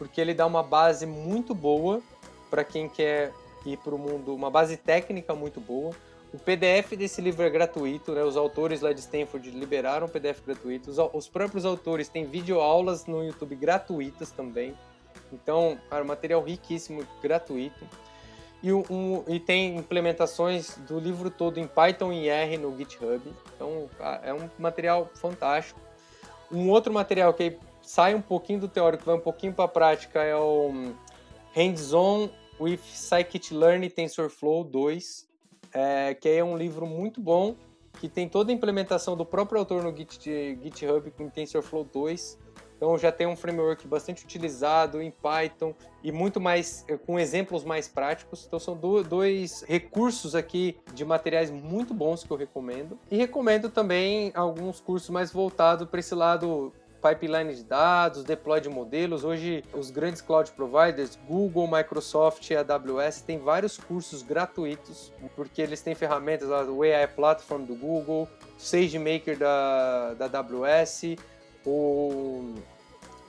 porque 0.00 0.18
ele 0.18 0.32
dá 0.32 0.46
uma 0.46 0.62
base 0.62 1.04
muito 1.04 1.54
boa 1.54 2.00
para 2.48 2.64
quem 2.64 2.88
quer 2.88 3.34
ir 3.66 3.76
para 3.76 3.94
o 3.94 3.98
mundo, 3.98 4.34
uma 4.34 4.50
base 4.50 4.78
técnica 4.78 5.34
muito 5.34 5.60
boa. 5.60 5.94
O 6.32 6.38
PDF 6.38 6.96
desse 6.96 7.20
livro 7.20 7.42
é 7.42 7.50
gratuito, 7.50 8.12
né? 8.12 8.24
Os 8.24 8.34
autores 8.34 8.80
lá 8.80 8.94
de 8.94 9.00
Stanford 9.00 9.50
liberaram 9.50 10.06
o 10.06 10.10
PDF 10.10 10.40
gratuito. 10.46 10.90
Os, 10.90 10.96
os 11.12 11.28
próprios 11.28 11.66
autores 11.66 12.08
têm 12.08 12.24
videoaulas 12.24 13.04
no 13.04 13.22
YouTube 13.22 13.54
gratuitas 13.56 14.30
também. 14.30 14.74
Então, 15.30 15.76
cara, 15.90 16.02
material 16.02 16.42
riquíssimo, 16.42 17.06
gratuito. 17.20 17.84
E, 18.62 18.72
um, 18.72 19.22
e 19.28 19.38
tem 19.38 19.76
implementações 19.76 20.78
do 20.88 20.98
livro 20.98 21.30
todo 21.30 21.60
em 21.60 21.66
Python 21.66 22.10
e 22.10 22.26
R 22.26 22.56
no 22.56 22.74
GitHub. 22.74 23.20
Então 23.54 23.86
é 24.22 24.32
um 24.32 24.48
material 24.58 25.10
fantástico. 25.14 25.78
Um 26.50 26.70
outro 26.70 26.90
material 26.90 27.34
que 27.34 27.58
sai 27.90 28.14
um 28.14 28.22
pouquinho 28.22 28.60
do 28.60 28.68
teórico, 28.68 29.04
vai 29.04 29.16
um 29.16 29.20
pouquinho 29.20 29.52
para 29.52 29.64
a 29.64 29.68
prática, 29.68 30.22
é 30.22 30.36
o 30.36 30.68
hum, 30.68 30.94
Hands-on 31.52 32.30
with 32.60 32.78
Scikit-Learn 32.84 33.90
TensorFlow 33.90 34.62
2, 34.62 35.28
é, 35.74 36.14
que 36.14 36.28
é 36.28 36.44
um 36.44 36.56
livro 36.56 36.86
muito 36.86 37.20
bom, 37.20 37.56
que 37.98 38.08
tem 38.08 38.28
toda 38.28 38.52
a 38.52 38.54
implementação 38.54 39.16
do 39.16 39.26
próprio 39.26 39.58
autor 39.58 39.82
no 39.82 39.94
Git, 39.94 40.22
GitHub 40.62 41.10
com 41.10 41.28
TensorFlow 41.28 41.82
2 41.82 42.38
então 42.80 42.96
já 42.96 43.12
tem 43.12 43.26
um 43.26 43.36
framework 43.36 43.86
bastante 43.86 44.24
utilizado 44.24 45.02
em 45.02 45.10
Python 45.10 45.74
e 46.02 46.10
muito 46.10 46.40
mais 46.40 46.82
eh, 46.88 46.96
com 46.96 47.20
exemplos 47.20 47.62
mais 47.62 47.86
práticos. 47.86 48.46
Então 48.46 48.58
são 48.58 48.74
dois 48.74 49.62
recursos 49.68 50.34
aqui 50.34 50.78
de 50.94 51.04
materiais 51.04 51.50
muito 51.50 51.92
bons 51.92 52.24
que 52.24 52.30
eu 52.30 52.38
recomendo. 52.38 52.98
E 53.10 53.18
recomendo 53.18 53.68
também 53.68 54.32
alguns 54.34 54.80
cursos 54.80 55.10
mais 55.10 55.30
voltados 55.30 55.86
para 55.90 56.00
esse 56.00 56.14
lado 56.14 56.72
pipeline 57.00 57.54
de 57.54 57.64
dados, 57.64 58.22
deploy 58.22 58.60
de 58.60 58.68
modelos. 58.68 59.24
Hoje, 59.24 59.64
os 59.72 59.90
grandes 59.90 60.20
cloud 60.20 60.50
providers, 60.52 61.18
Google, 61.26 61.66
Microsoft 61.66 62.48
e 62.50 62.56
AWS, 62.56 63.22
têm 63.22 63.38
vários 63.38 63.76
cursos 63.76 64.22
gratuitos, 64.22 65.12
porque 65.34 65.62
eles 65.62 65.80
têm 65.80 65.94
ferramentas, 65.94 66.48
o 66.48 66.82
AI 66.82 67.06
Platform 67.08 67.64
do 67.64 67.74
Google, 67.74 68.28
SageMaker 68.58 69.38
da, 69.38 70.14
da 70.14 70.38
AWS, 70.38 71.16
o 71.64 72.54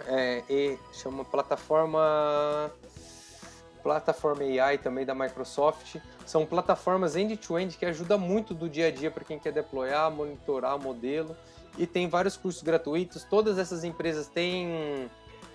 é, 0.08 0.44
e 0.50 0.78
chama 0.94 1.24
plataforma 1.24 2.72
plataforma 3.82 4.44
AI 4.44 4.78
também 4.78 5.06
da 5.06 5.16
Microsoft. 5.16 5.98
São 6.26 6.46
plataformas 6.46 7.16
end-to-end 7.16 7.74
-end 7.74 7.80
que 7.80 7.86
ajudam 7.86 8.20
muito 8.20 8.54
do 8.54 8.70
dia 8.70 8.88
a 8.88 8.92
dia 8.92 9.10
para 9.10 9.24
quem 9.24 9.40
quer 9.40 9.52
deployar, 9.52 10.12
monitorar 10.12 10.76
o 10.76 10.80
modelo. 10.80 11.36
E 11.78 11.86
tem 11.88 12.08
vários 12.08 12.38
cursos 12.38 12.62
gratuitos. 12.62 13.24
Todas 13.24 13.58
essas 13.58 13.84
empresas 13.84 14.28
têm. 14.28 15.10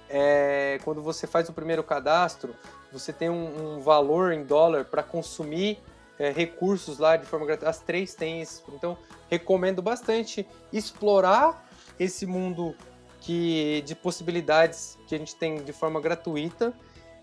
É, 0.08 0.78
quando 0.84 1.02
você 1.02 1.26
faz 1.26 1.48
o 1.48 1.52
primeiro 1.52 1.82
cadastro, 1.82 2.54
você 2.92 3.12
tem 3.12 3.28
um, 3.28 3.76
um 3.76 3.80
valor 3.80 4.32
em 4.32 4.44
dólar 4.44 4.84
para 4.84 5.02
consumir 5.02 5.78
é, 6.18 6.30
recursos 6.30 6.98
lá 6.98 7.16
de 7.16 7.26
forma 7.26 7.44
gratuita. 7.44 7.70
As 7.70 7.80
três 7.80 8.14
têm 8.14 8.40
isso. 8.40 8.62
Então, 8.72 8.96
recomendo 9.28 9.82
bastante 9.82 10.46
explorar 10.72 11.68
esse 11.98 12.24
mundo 12.24 12.74
que 13.20 13.82
de 13.84 13.94
possibilidades 13.94 14.96
que 15.08 15.14
a 15.14 15.18
gente 15.18 15.34
tem 15.34 15.56
de 15.56 15.72
forma 15.72 16.00
gratuita 16.00 16.72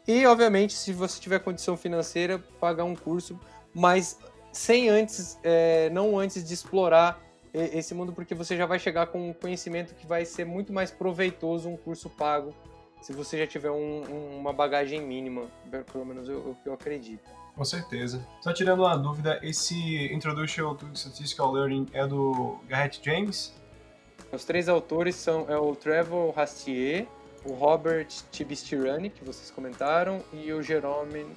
e 0.08 0.26
obviamente 0.26 0.74
se 0.74 0.92
você 0.92 1.20
tiver 1.20 1.40
condição 1.40 1.78
financeira 1.78 2.38
pagar 2.60 2.84
um 2.84 2.96
curso, 2.96 3.40
mas 3.74 4.18
sem 4.52 4.90
antes, 4.90 5.40
é, 5.44 5.90
não 5.92 6.20
antes 6.20 6.44
de 6.44 6.54
explorar 6.54 7.22
esse 7.54 7.94
mundo, 7.94 8.12
porque 8.12 8.34
você 8.34 8.58
já 8.58 8.66
vai 8.66 8.80
chegar 8.80 9.08
com 9.08 9.30
um 9.30 9.34
conhecimento 9.34 9.94
que 9.94 10.08
vai 10.08 10.26
ser 10.26 10.46
muito 10.46 10.74
mais 10.74 10.90
proveitoso 10.90 11.70
um 11.70 11.78
curso 11.78 12.10
pago, 12.10 12.54
se 13.02 13.14
você 13.14 13.38
já 13.38 13.46
tiver 13.46 13.70
um, 13.70 14.38
uma 14.40 14.54
bagagem 14.54 15.02
mínima, 15.02 15.44
pelo 15.92 16.06
menos 16.06 16.28
eu, 16.28 16.56
eu 16.66 16.74
acredito. 16.74 17.30
Com 17.56 17.64
certeza. 17.64 18.26
Só 18.42 18.52
tirando 18.52 18.80
uma 18.80 18.96
dúvida, 18.96 19.40
esse 19.44 20.12
Introduction 20.12 20.74
to 20.74 20.88
Statistical 20.96 21.52
Learning 21.52 21.88
é 21.94 22.08
do 22.08 22.58
Garrett 22.68 23.00
James? 23.04 23.54
Os 24.32 24.44
três 24.44 24.68
autores 24.68 25.16
são 25.16 25.46
é 25.48 25.58
o 25.58 25.76
Trevor 25.76 26.32
Rastier, 26.32 27.06
o 27.46 27.54
Robert 27.54 28.08
Tibistirani, 28.32 29.10
que 29.10 29.24
vocês 29.24 29.52
comentaram, 29.52 30.24
e 30.32 30.52
o 30.52 30.64
Jerome 30.64 31.28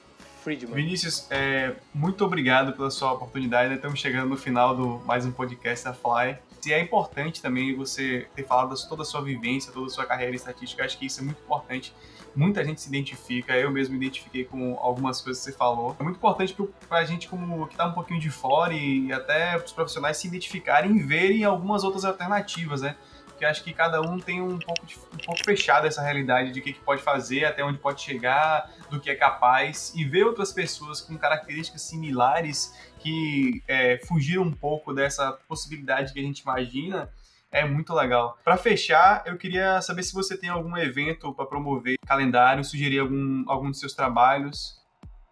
Friedman. 0.47 0.77
Vinícius, 0.77 1.27
é, 1.29 1.75
muito 1.93 2.25
obrigado 2.25 2.73
pela 2.73 2.89
sua 2.89 3.13
oportunidade. 3.13 3.75
Estamos 3.75 3.99
chegando 3.99 4.29
no 4.29 4.37
final 4.37 4.77
do 4.77 5.01
mais 5.05 5.27
um 5.27 5.33
podcast 5.33 5.85
da 5.85 5.93
Fly. 5.93 6.39
E 6.65 6.73
é 6.73 6.81
importante 6.81 7.43
também 7.43 7.75
você 7.75 8.29
ter 8.33 8.45
falado 8.45 8.73
toda 8.89 9.03
a 9.03 9.05
sua 9.05 9.23
vivência, 9.23 9.73
toda 9.73 9.87
a 9.87 9.91
sua 9.91 10.07
carreira 10.07 10.37
estatística. 10.37 10.85
Acho 10.85 10.97
que 10.99 11.07
isso 11.07 11.21
é 11.21 11.25
muito 11.25 11.41
importante 11.43 11.93
muita 12.37 12.63
gente 12.63 12.83
se 12.83 12.89
identifica, 12.89 13.57
eu 13.57 13.71
mesmo 13.71 13.97
me 13.97 14.05
identifiquei 14.05 14.45
com 14.45 14.79
algumas 14.79 15.23
coisas 15.23 15.43
que 15.43 15.51
você 15.51 15.57
falou. 15.57 15.97
É 15.99 16.03
muito 16.03 16.17
importante 16.17 16.55
para 16.87 16.99
a 16.99 17.05
gente 17.05 17.29
como 17.29 17.67
que 17.67 17.75
está 17.75 17.87
um 17.87 17.93
pouquinho 17.93 18.21
de 18.21 18.31
fora 18.31 18.75
e 18.75 19.11
até 19.11 19.57
os 19.57 19.73
profissionais 19.73 20.19
se 20.19 20.29
identificarem 20.29 20.95
e 20.95 21.03
verem 21.03 21.45
algumas 21.45 21.83
outras 21.83 22.05
alternativas, 22.05 22.83
né? 22.83 22.95
Porque 23.37 23.45
acho 23.45 23.63
que 23.63 23.75
cada 23.75 24.01
um 24.01 24.19
tem 24.19 24.41
um 24.41 24.59
pouco, 24.59 24.87
de, 24.87 24.97
um 24.97 25.19
pouco 25.19 25.45
fechado 25.45 25.87
essa 25.87 26.01
realidade 26.01 26.53
de 26.53 26.61
o 26.61 26.63
que, 26.63 26.73
que 26.73 26.81
pode 26.81 27.03
fazer, 27.03 27.45
até 27.45 27.63
onde 27.63 27.77
pode 27.77 28.01
chegar, 28.01 28.73
do 28.89 28.99
que 28.99 29.11
é 29.11 29.15
capaz, 29.15 29.93
e 29.95 30.07
ver 30.07 30.25
outras 30.25 30.55
pessoas 30.55 31.03
com 31.03 31.19
características 31.19 31.83
similares 31.83 32.75
que 32.99 33.63
é, 33.69 33.99
fugiram 34.07 34.43
um 34.43 34.51
pouco 34.51 34.95
dessa 34.95 35.33
possibilidade 35.47 36.15
que 36.15 36.19
a 36.19 36.23
gente 36.23 36.41
imagina 36.41 37.11
é 37.53 37.63
muito 37.65 37.93
legal. 37.93 38.39
Para 38.43 38.57
fechar, 38.57 39.23
eu 39.27 39.37
queria 39.37 39.83
saber 39.83 40.03
se 40.03 40.15
você 40.15 40.37
tem 40.37 40.49
algum 40.49 40.75
evento 40.77 41.33
para 41.35 41.45
promover, 41.45 41.97
calendário, 42.07 42.65
sugerir 42.65 43.01
algum, 43.01 43.45
algum 43.47 43.71
dos 43.71 43.79
seus 43.79 43.93
trabalhos. 43.93 44.81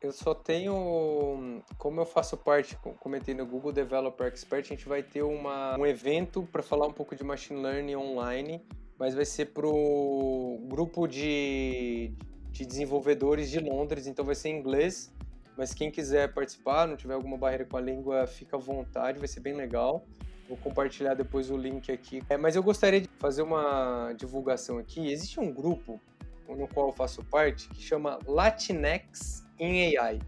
Eu 0.04 0.12
só 0.12 0.34
tenho, 0.34 1.62
como 1.78 1.98
eu 1.98 2.04
faço 2.04 2.36
parte, 2.36 2.76
comentei 3.00 3.34
no 3.34 3.46
Google 3.46 3.72
Developer 3.72 4.26
Expert, 4.26 4.66
a 4.66 4.68
gente 4.68 4.86
vai 4.86 5.02
ter 5.02 5.22
uma, 5.22 5.78
um 5.78 5.86
evento 5.86 6.46
para 6.52 6.62
falar 6.62 6.86
um 6.86 6.92
pouco 6.92 7.16
de 7.16 7.24
machine 7.24 7.62
learning 7.62 7.96
online, 7.96 8.62
mas 8.98 9.14
vai 9.14 9.24
ser 9.24 9.46
pro 9.46 10.60
grupo 10.64 11.06
de, 11.06 12.12
de 12.50 12.66
desenvolvedores 12.66 13.50
de 13.50 13.58
Londres, 13.60 14.06
então 14.06 14.26
vai 14.26 14.34
ser 14.34 14.50
em 14.50 14.58
inglês. 14.58 15.10
Mas 15.56 15.72
quem 15.72 15.90
quiser 15.90 16.34
participar, 16.34 16.86
não 16.86 16.98
tiver 16.98 17.14
alguma 17.14 17.38
barreira 17.38 17.64
com 17.64 17.78
a 17.78 17.80
língua, 17.80 18.26
fica 18.26 18.58
à 18.58 18.60
vontade, 18.60 19.18
vai 19.18 19.26
ser 19.26 19.40
bem 19.40 19.54
legal. 19.54 20.04
Vou 20.46 20.58
compartilhar 20.58 21.14
depois 21.14 21.50
o 21.50 21.56
link 21.56 21.90
aqui. 21.90 22.22
É, 22.28 22.36
mas 22.36 22.54
eu 22.54 22.62
gostaria 22.62 23.00
de 23.00 23.08
fazer 23.18 23.40
uma 23.40 24.12
divulgação 24.12 24.76
aqui. 24.76 25.10
Existe 25.10 25.40
um 25.40 25.50
grupo 25.50 25.98
no 26.46 26.68
qual 26.68 26.88
eu 26.88 26.92
faço 26.92 27.24
parte 27.24 27.70
que 27.70 27.80
chama 27.80 28.18
Latinx 28.26 29.43
em 29.58 29.96
AI. 29.96 30.20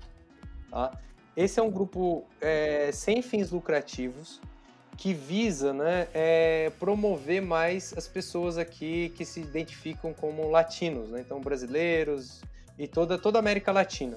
Tá? 0.70 0.98
Esse 1.36 1.60
é 1.60 1.62
um 1.62 1.70
grupo 1.70 2.24
é, 2.40 2.90
sem 2.92 3.20
fins 3.22 3.50
lucrativos 3.50 4.40
que 4.96 5.12
visa 5.12 5.74
né, 5.74 6.08
é, 6.14 6.72
promover 6.78 7.42
mais 7.42 7.92
as 7.96 8.08
pessoas 8.08 8.56
aqui 8.56 9.12
que 9.14 9.24
se 9.24 9.40
identificam 9.40 10.14
como 10.14 10.48
latinos, 10.48 11.10
né? 11.10 11.20
então 11.20 11.40
brasileiros 11.40 12.40
e 12.78 12.88
toda, 12.88 13.18
toda 13.18 13.38
a 13.38 13.40
América 13.40 13.70
Latina. 13.70 14.16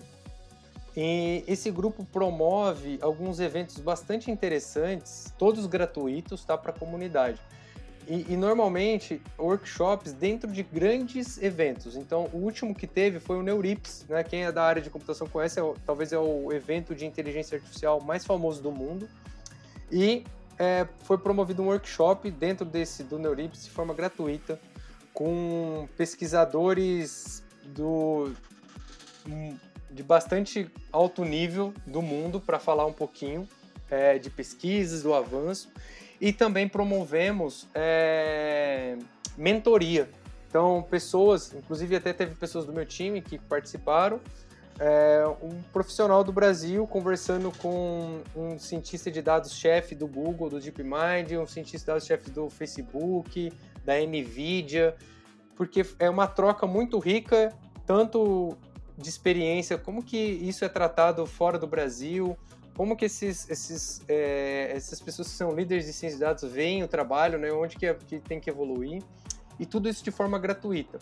E 0.96 1.44
esse 1.48 1.70
grupo 1.70 2.04
promove 2.06 2.98
alguns 3.02 3.40
eventos 3.40 3.78
bastante 3.78 4.32
interessantes, 4.32 5.34
todos 5.38 5.66
gratuitos, 5.66 6.44
tá, 6.44 6.58
para 6.58 6.72
a 6.72 6.74
comunidade. 6.74 7.40
E, 8.10 8.26
e, 8.28 8.36
normalmente 8.36 9.22
workshops 9.38 10.14
dentro 10.14 10.52
de 10.52 10.64
grandes 10.64 11.40
eventos. 11.40 11.96
Então, 11.96 12.28
o 12.34 12.38
último 12.38 12.74
que 12.74 12.88
teve 12.88 13.20
foi 13.20 13.38
o 13.38 13.44
Neurips, 13.44 14.04
né? 14.10 14.24
Quem 14.24 14.46
é 14.46 14.52
da 14.52 14.64
área 14.64 14.82
de 14.82 14.90
computação 14.90 15.28
conhece, 15.28 15.60
é, 15.60 15.74
talvez 15.86 16.12
é 16.12 16.18
o 16.18 16.52
evento 16.52 16.96
de 16.96 17.06
inteligência 17.06 17.58
artificial 17.58 18.02
mais 18.02 18.26
famoso 18.26 18.64
do 18.64 18.72
mundo. 18.72 19.08
E 19.92 20.24
é, 20.58 20.88
foi 21.04 21.20
promovido 21.20 21.62
um 21.62 21.68
workshop 21.68 22.32
dentro 22.32 22.66
desse 22.66 23.04
do 23.04 23.20
Neurips 23.20 23.66
de 23.66 23.70
forma 23.70 23.94
gratuita 23.94 24.60
com 25.14 25.88
pesquisadores 25.96 27.44
do 27.64 28.34
de 29.92 30.02
bastante 30.02 30.68
alto 30.92 31.24
nível 31.24 31.74
do 31.86 32.02
mundo 32.02 32.40
para 32.40 32.58
falar 32.58 32.88
um 32.88 32.94
pouquinho 32.94 33.48
é, 33.90 34.18
de 34.18 34.32
pesquisas, 34.32 35.04
do 35.04 35.14
avanço 35.14 35.70
e 36.20 36.34
também 36.34 36.68
promovemos 36.68 37.68
é, 37.74 38.98
mentoria. 39.38 40.10
Então, 40.48 40.82
pessoas, 40.90 41.54
inclusive 41.54 41.96
até 41.96 42.12
teve 42.12 42.36
pessoas 42.36 42.66
do 42.66 42.74
meu 42.74 42.86
time 42.86 43.22
que 43.22 43.38
participaram, 43.38 44.20
é, 44.80 45.24
um 45.42 45.62
profissional 45.74 46.24
do 46.24 46.32
Brasil 46.32 46.88
conversando 46.88 47.52
com 47.58 48.22
um 48.36 48.58
cientista 48.58 49.12
de 49.12 49.22
dados-chefe 49.22 49.94
do 49.94 50.08
Google, 50.08 50.50
do 50.50 50.60
DeepMind, 50.60 51.38
um 51.38 51.46
cientista 51.46 51.80
de 51.80 51.86
dados-chefe 51.88 52.32
do 52.32 52.50
Facebook, 52.50 53.52
da 53.84 54.00
NVIDIA, 54.00 54.96
porque 55.56 55.86
é 56.00 56.10
uma 56.10 56.28
troca 56.28 56.66
muito 56.66 56.98
rica, 56.98 57.54
tanto 57.86 58.58
de 58.98 59.10
experiência, 59.10 59.78
como 59.78 60.02
que 60.02 60.18
isso 60.18 60.64
é 60.64 60.70
tratado 60.70 61.26
fora 61.26 61.60
do 61.60 61.68
Brasil, 61.68 62.38
como 62.80 62.96
que 62.96 63.04
esses, 63.04 63.50
esses, 63.50 64.02
é, 64.08 64.72
essas 64.74 65.02
pessoas 65.02 65.28
que 65.28 65.34
são 65.34 65.52
líderes 65.52 65.86
de 65.86 65.92
ciência 65.92 66.18
de 66.18 66.24
dados 66.24 66.50
veem 66.50 66.82
o 66.82 66.88
trabalho, 66.88 67.38
né, 67.38 67.52
onde 67.52 67.76
que, 67.76 67.86
é, 67.86 67.94
que 67.94 68.22
tem 68.22 68.40
que 68.40 68.50
evoluir, 68.50 69.04
e 69.60 69.66
tudo 69.66 69.90
isso 69.90 70.02
de 70.02 70.12
forma 70.12 70.40
gratuita. 70.40 70.98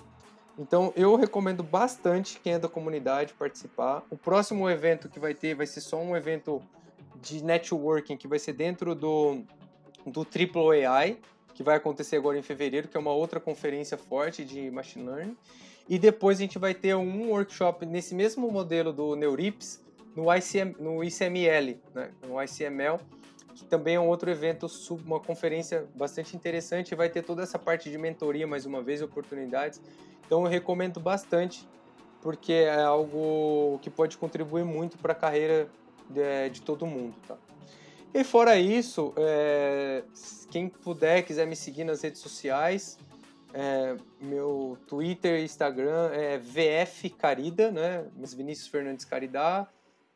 Então 0.57 0.91
eu 0.95 1.15
recomendo 1.15 1.61
bastante 1.61 2.39
quem 2.39 2.53
é 2.53 2.57
da 2.57 2.67
comunidade 2.67 3.36
participar. 3.36 4.03
O 4.09 4.17
próximo 4.17 4.67
evento 4.67 5.07
que 5.07 5.19
vai 5.19 5.36
ter 5.36 5.53
vai 5.53 5.67
ser 5.67 5.82
só 5.82 6.01
um 6.01 6.17
evento 6.17 6.63
de 7.21 7.43
networking 7.43 8.17
que 8.17 8.28
vai 8.28 8.39
ser 8.39 8.53
dentro 8.53 8.95
do, 8.95 9.43
do 10.03 10.25
Triple 10.25 10.84
AI, 10.84 11.19
que 11.53 11.61
vai 11.61 11.75
acontecer 11.75 12.15
agora 12.15 12.39
em 12.39 12.41
fevereiro, 12.41 12.88
que 12.88 12.97
é 12.97 12.99
uma 12.99 13.13
outra 13.13 13.39
conferência 13.39 13.99
forte 13.99 14.43
de 14.43 14.71
machine 14.71 15.05
learning. 15.05 15.38
E 15.88 15.99
depois 15.99 16.39
a 16.39 16.41
gente 16.41 16.57
vai 16.57 16.73
ter 16.73 16.95
um 16.95 17.30
workshop 17.30 17.86
nesse 17.86 18.15
mesmo 18.15 18.51
modelo 18.51 18.91
do 18.91 19.15
Neurips, 19.15 19.86
no, 20.18 20.36
ICM, 20.36 20.76
no 20.80 21.03
ICML, 21.03 21.80
né, 21.93 22.09
no 22.28 22.41
ICML, 22.41 22.99
que 23.53 23.63
também 23.65 23.95
é 23.95 23.99
um 23.99 24.07
outro 24.07 24.32
evento, 24.32 24.65
uma 25.05 25.20
conferência 25.20 25.88
bastante 25.95 26.36
interessante, 26.36 26.95
vai 26.95 27.07
ter 27.07 27.22
toda 27.22 27.43
essa 27.43 27.59
parte 27.59 27.91
de 27.91 27.99
mentoria, 27.99 28.47
mais 28.47 28.65
uma 28.65 28.82
vez, 28.82 28.99
oportunidades. 29.03 29.80
Então 30.26 30.43
eu 30.43 30.47
recomendo 30.49 30.99
bastante, 30.99 31.68
porque 32.20 32.51
é 32.51 32.82
algo 32.82 33.78
que 33.84 33.91
pode 33.91 34.18
contribuir 34.18 34.65
muito 34.65 34.97
para 34.97 35.11
a 35.11 35.15
carreira 35.15 35.70
de, 36.09 36.49
de, 36.49 36.61
todo 36.63 36.88
mundo. 36.88 37.15
Tá? 37.28 37.38
E 38.11 38.24
fora 38.24 38.57
isso, 38.57 39.13
é, 39.18 40.03
quem 40.49 40.68
puder, 40.68 41.22
quiser 41.22 41.45
me 41.45 41.55
seguir 41.55 41.84
nas 41.84 42.01
redes 42.01 42.22
sociais, 42.22 42.97
é, 43.53 43.95
meu 44.20 44.80
Twitter 44.88 45.39
e 45.41 45.43
Instagram 45.43 46.09
é 46.11 46.38
VF 46.39 47.11
Carida, 47.11 47.72
né? 47.72 48.05
Vinícius 48.36 48.68
Fernandes 48.68 49.05
Caridá 49.05 49.68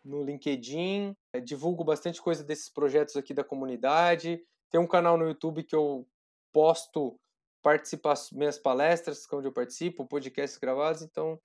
no 0.04 0.24
LinkedIn, 0.24 1.16
é, 1.34 1.40
divulgo 1.40 1.84
bastante 1.84 2.22
coisa 2.22 2.44
desses 2.44 2.70
projetos 2.70 3.16
aqui 3.16 3.34
da 3.34 3.44
comunidade. 3.44 4.44
Tem 4.70 4.80
um 4.80 4.88
canal 4.88 5.18
no 5.18 5.28
YouTube 5.28 5.64
que 5.64 5.76
eu 5.76 6.08
posto 6.54 7.20
participar 7.62 8.16
minhas 8.34 8.58
palestras, 8.58 9.26
onde 9.32 9.48
eu 9.48 9.54
participo, 9.54 10.08
podcasts 10.08 10.58
gravados, 10.58 11.02
então 11.02 11.40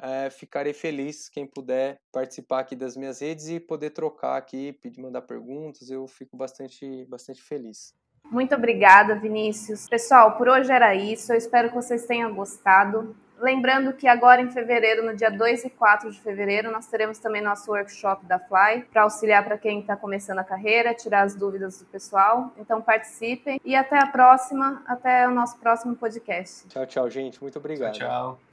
é, 0.00 0.28
ficarei 0.30 0.72
feliz 0.72 1.28
quem 1.28 1.46
puder 1.46 1.98
participar 2.12 2.60
aqui 2.60 2.76
das 2.76 2.96
minhas 2.96 3.20
redes 3.20 3.48
e 3.48 3.60
poder 3.60 3.90
trocar 3.90 4.36
aqui, 4.36 4.72
pedir, 4.72 5.00
mandar 5.00 5.22
perguntas, 5.22 5.90
eu 5.90 6.06
fico 6.06 6.36
bastante, 6.36 7.04
bastante 7.06 7.42
feliz. 7.42 7.94
Muito 8.30 8.54
obrigada, 8.54 9.18
Vinícius. 9.18 9.88
Pessoal, 9.88 10.36
por 10.36 10.48
hoje 10.48 10.72
era 10.72 10.94
isso. 10.94 11.32
Eu 11.32 11.36
espero 11.36 11.68
que 11.68 11.74
vocês 11.74 12.06
tenham 12.06 12.34
gostado. 12.34 13.16
Lembrando 13.42 13.92
que 13.92 14.06
agora 14.06 14.40
em 14.40 14.48
fevereiro, 14.48 15.04
no 15.04 15.16
dia 15.16 15.28
2 15.28 15.64
e 15.64 15.70
4 15.70 16.12
de 16.12 16.20
fevereiro, 16.20 16.70
nós 16.70 16.86
teremos 16.86 17.18
também 17.18 17.42
nosso 17.42 17.72
workshop 17.72 18.24
da 18.24 18.38
Fly 18.38 18.84
para 18.92 19.02
auxiliar 19.02 19.44
para 19.44 19.58
quem 19.58 19.80
está 19.80 19.96
começando 19.96 20.38
a 20.38 20.44
carreira, 20.44 20.94
tirar 20.94 21.22
as 21.22 21.34
dúvidas 21.34 21.80
do 21.80 21.84
pessoal. 21.86 22.52
Então 22.56 22.80
participem 22.80 23.60
e 23.64 23.74
até 23.74 24.00
a 24.00 24.06
próxima, 24.06 24.80
até 24.86 25.26
o 25.26 25.32
nosso 25.32 25.58
próximo 25.58 25.96
podcast. 25.96 26.68
Tchau, 26.68 26.86
tchau, 26.86 27.10
gente. 27.10 27.42
Muito 27.42 27.58
obrigado. 27.58 27.94
Tchau. 27.94 28.38
tchau. 28.38 28.51